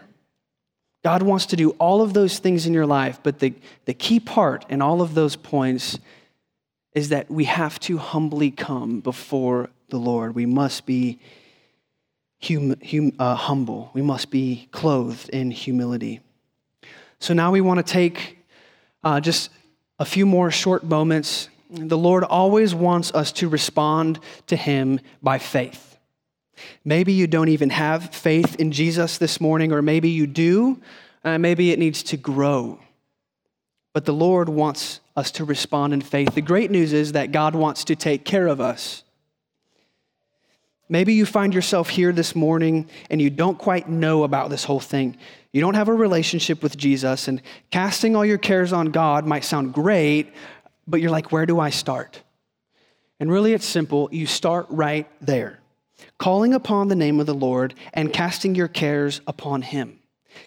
God 1.04 1.24
wants 1.24 1.48
to 1.48 1.56
do 1.56 1.72
all 1.72 2.02
of 2.02 2.14
those 2.14 2.40
things 2.40 2.66
in 2.66 2.74
your 2.74 2.86
life, 2.86 3.20
but 3.24 3.40
the, 3.40 3.54
the 3.86 3.94
key 3.94 4.20
part 4.20 4.66
in 4.70 4.82
all 4.82 5.02
of 5.02 5.16
those 5.16 5.36
points 5.36 5.98
is 6.94 7.10
that 7.10 7.30
we 7.32 7.46
have 7.46 7.80
to 7.82 7.98
humbly 7.98 8.52
come 8.52 9.00
before 9.00 9.70
the 9.90 9.98
Lord. 9.98 10.36
We 10.36 10.46
must 10.46 10.86
be 10.86 11.20
hum, 12.44 12.76
hum, 12.86 13.14
uh, 13.18 13.36
humble, 13.36 13.92
we 13.94 14.02
must 14.02 14.30
be 14.30 14.68
clothed 14.72 15.30
in 15.30 15.52
humility. 15.52 16.20
So 17.20 17.34
now 17.34 17.52
we 17.52 17.62
want 17.62 17.86
to 17.86 17.94
take 17.94 18.38
uh, 19.04 19.20
just 19.20 19.50
a 20.00 20.06
few 20.06 20.26
more 20.26 20.52
short 20.52 20.84
moments. 20.84 21.50
The 21.70 21.98
Lord 21.98 22.24
always 22.24 22.74
wants 22.74 23.14
us 23.14 23.32
to 23.34 23.50
respond 23.50 24.20
to 24.48 24.56
Him 24.56 25.00
by 25.22 25.38
faith. 25.38 25.89
Maybe 26.84 27.14
you 27.14 27.28
don't 27.28 27.50
even 27.50 27.70
have 27.70 28.14
faith 28.14 28.56
in 28.56 28.72
Jesus 28.72 29.18
this 29.18 29.40
morning, 29.40 29.72
or 29.72 29.82
maybe 29.82 30.10
you 30.10 30.28
do. 30.28 30.82
Uh, 31.24 31.38
maybe 31.38 31.72
it 31.72 31.80
needs 31.80 32.04
to 32.04 32.18
grow. 32.18 32.80
But 33.94 34.06
the 34.06 34.14
Lord 34.14 34.50
wants 34.50 35.00
us 35.16 35.32
to 35.32 35.44
respond 35.44 35.94
in 35.94 36.02
faith. 36.02 36.36
The 36.36 36.42
great 36.42 36.72
news 36.72 36.94
is 36.94 37.14
that 37.14 37.32
God 37.32 37.56
wants 37.56 37.84
to 37.86 37.96
take 37.96 38.24
care 38.24 38.48
of 38.48 38.62
us. 38.62 39.04
Maybe 40.88 41.14
you 41.14 41.26
find 41.26 41.54
yourself 41.54 41.90
here 41.90 42.12
this 42.12 42.36
morning 42.36 42.90
and 43.10 43.22
you 43.22 43.30
don't 43.30 43.58
quite 43.58 43.88
know 43.88 44.24
about 44.24 44.50
this 44.50 44.64
whole 44.64 44.80
thing. 44.80 45.18
You 45.52 45.62
don't 45.62 45.76
have 45.76 45.88
a 45.88 45.94
relationship 45.94 46.64
with 46.64 46.78
Jesus, 46.78 47.28
and 47.28 47.42
casting 47.72 48.16
all 48.16 48.26
your 48.26 48.38
cares 48.38 48.72
on 48.72 48.92
God 48.92 49.26
might 49.26 49.44
sound 49.44 49.74
great, 49.74 50.32
but 50.88 51.02
you're 51.02 51.12
like, 51.12 51.32
where 51.32 51.46
do 51.46 51.60
I 51.60 51.72
start? 51.72 52.22
And 53.20 53.32
really, 53.32 53.54
it's 53.54 53.66
simple. 53.66 54.10
You 54.12 54.28
start 54.28 54.68
right 54.70 55.08
there, 55.22 55.60
calling 56.18 56.54
upon 56.54 56.88
the 56.88 56.96
name 56.96 57.20
of 57.20 57.26
the 57.26 57.34
Lord 57.34 57.74
and 57.94 58.14
casting 58.14 58.56
your 58.56 58.68
cares 58.68 59.22
upon 59.28 59.62
Him, 59.62 60.00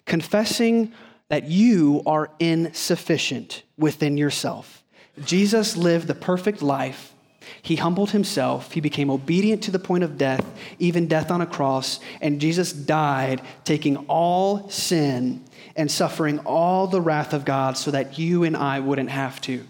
confessing 0.05 0.93
that 1.29 1.45
you 1.45 2.03
are 2.05 2.31
insufficient 2.39 3.63
within 3.77 4.17
yourself. 4.17 4.83
Jesus 5.25 5.77
lived 5.77 6.07
the 6.07 6.15
perfect 6.15 6.61
life 6.61 7.13
he 7.61 7.75
humbled 7.75 8.11
himself. 8.11 8.71
He 8.71 8.81
became 8.81 9.09
obedient 9.09 9.63
to 9.63 9.71
the 9.71 9.79
point 9.79 10.03
of 10.03 10.17
death, 10.17 10.45
even 10.79 11.07
death 11.07 11.31
on 11.31 11.41
a 11.41 11.45
cross. 11.45 11.99
And 12.21 12.41
Jesus 12.41 12.73
died, 12.73 13.41
taking 13.63 13.97
all 14.07 14.69
sin 14.69 15.43
and 15.75 15.91
suffering 15.91 16.39
all 16.39 16.87
the 16.87 17.01
wrath 17.01 17.33
of 17.33 17.45
God 17.45 17.77
so 17.77 17.91
that 17.91 18.19
you 18.19 18.43
and 18.43 18.55
I 18.55 18.79
wouldn't 18.79 19.09
have 19.09 19.41
to. 19.41 19.65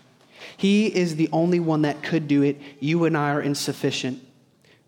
He 0.57 0.87
is 0.87 1.15
the 1.15 1.29
only 1.31 1.59
one 1.59 1.83
that 1.83 2.03
could 2.03 2.27
do 2.27 2.41
it. 2.41 2.59
You 2.79 3.05
and 3.05 3.17
I 3.17 3.31
are 3.31 3.41
insufficient. 3.41 4.21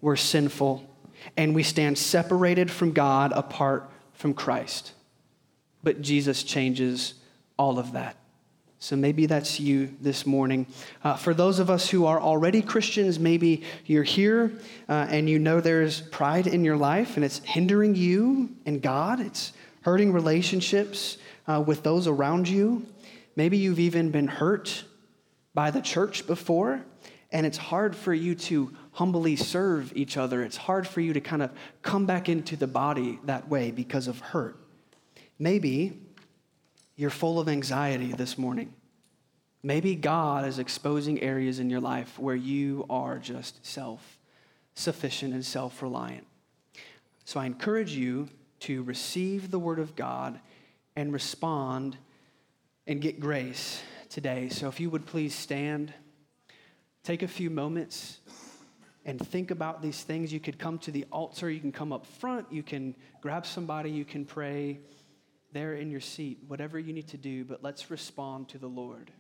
We're 0.02 0.16
sinful. 0.16 0.90
And 1.38 1.56
we 1.56 1.64
stand 1.64 1.98
separated 1.98 2.70
from 2.70 2.92
God 2.92 3.32
apart 3.34 3.90
from 4.14 4.34
Christ. 4.34 4.92
But 5.84 6.02
Jesus 6.02 6.44
changes 6.44 7.16
all 7.58 7.80
of 7.80 7.94
that. 7.94 8.18
So 8.80 8.96
maybe 8.96 9.26
that's 9.26 9.60
you 9.60 9.96
this 10.02 10.26
morning. 10.26 10.68
Uh, 11.04 11.16
for 11.16 11.34
those 11.34 11.60
of 11.60 11.70
us 11.70 11.90
who 11.90 12.06
are 12.06 12.20
already 12.20 12.62
Christians, 12.62 13.18
maybe 13.20 13.64
you're 13.86 14.04
here 14.04 14.52
uh, 14.88 15.08
and 15.10 15.30
you 15.30 15.40
know 15.40 15.60
there's 15.60 16.02
pride 16.02 16.46
in 16.46 16.64
your 16.64 16.78
life 16.78 17.16
and 17.16 17.26
it's 17.26 17.40
hindering 17.40 17.96
you 17.96 18.50
and 18.66 18.82
God, 18.82 19.20
it's 19.20 19.54
hurting 19.82 20.12
relationships 20.12 21.18
uh, 21.48 21.64
with 21.66 21.84
those 21.84 22.08
around 22.08 22.48
you. 22.48 22.86
Maybe 23.36 23.58
you've 23.58 23.80
even 23.80 24.12
been 24.12 24.28
hurt 24.28 24.84
by 25.54 25.72
the 25.72 25.82
church 25.82 26.28
before, 26.28 26.82
and 27.32 27.46
it's 27.46 27.58
hard 27.58 27.96
for 27.96 28.14
you 28.14 28.36
to 28.36 28.72
humbly 28.96 29.36
serve 29.36 29.92
each 29.94 30.16
other. 30.16 30.42
It's 30.42 30.56
hard 30.56 30.88
for 30.88 31.02
you 31.02 31.12
to 31.14 31.20
kind 31.20 31.42
of 31.42 31.52
come 31.82 32.06
back 32.06 32.30
into 32.30 32.56
the 32.56 32.66
body 32.66 33.20
that 33.26 33.50
way 33.50 33.70
because 33.70 34.08
of 34.08 34.20
hurt. 34.20 34.58
Maybe 35.38 36.00
you're 36.96 37.10
full 37.10 37.38
of 37.38 37.50
anxiety 37.50 38.14
this 38.14 38.38
morning. 38.38 38.74
Maybe 39.62 39.96
God 39.96 40.48
is 40.48 40.60
exposing 40.60 41.22
areas 41.22 41.60
in 41.60 41.70
your 41.70 41.82
life 41.82 42.18
where 42.18 42.38
you 42.38 42.86
are 42.90 43.18
just 43.18 43.66
self 43.66 44.18
sufficient 44.76 45.34
and 45.34 45.46
self 45.46 45.82
reliant. 45.82 46.26
So 47.26 47.42
I 47.42 47.48
encourage 47.48 47.92
you 47.92 48.30
to 48.62 48.82
receive 48.84 49.52
the 49.52 49.60
Word 49.60 49.80
of 49.80 49.98
God 49.98 50.40
and 50.96 51.12
respond 51.12 51.98
and 52.88 53.02
get 53.02 53.20
grace 53.20 53.82
today. 54.08 54.48
So 54.48 54.70
if 54.70 54.80
you 54.80 54.90
would 54.90 55.06
please 55.06 55.36
stand, 55.36 55.94
take 57.04 57.24
a 57.24 57.28
few 57.28 57.50
moments 57.50 58.20
and 59.06 59.20
think 59.20 59.52
about 59.52 59.82
these 59.82 60.02
things. 60.04 60.34
You 60.34 60.40
could 60.40 60.58
come 60.58 60.80
to 60.80 60.92
the 60.92 61.06
altar, 61.12 61.50
you 61.50 61.60
can 61.60 61.72
come 61.72 61.94
up 61.94 62.06
front, 62.06 62.52
you 62.52 62.64
can 62.64 62.96
grab 63.22 63.46
somebody, 63.46 63.92
you 63.92 64.06
can 64.06 64.26
pray 64.26 64.80
there 65.54 65.76
in 65.76 65.90
your 65.90 66.02
seat, 66.02 66.40
whatever 66.48 66.78
you 66.78 66.92
need 66.92 67.08
to 67.10 67.18
do, 67.18 67.46
but 67.46 67.64
let's 67.64 67.90
respond 67.90 68.50
to 68.50 68.58
the 68.58 68.68
Lord. 68.68 69.12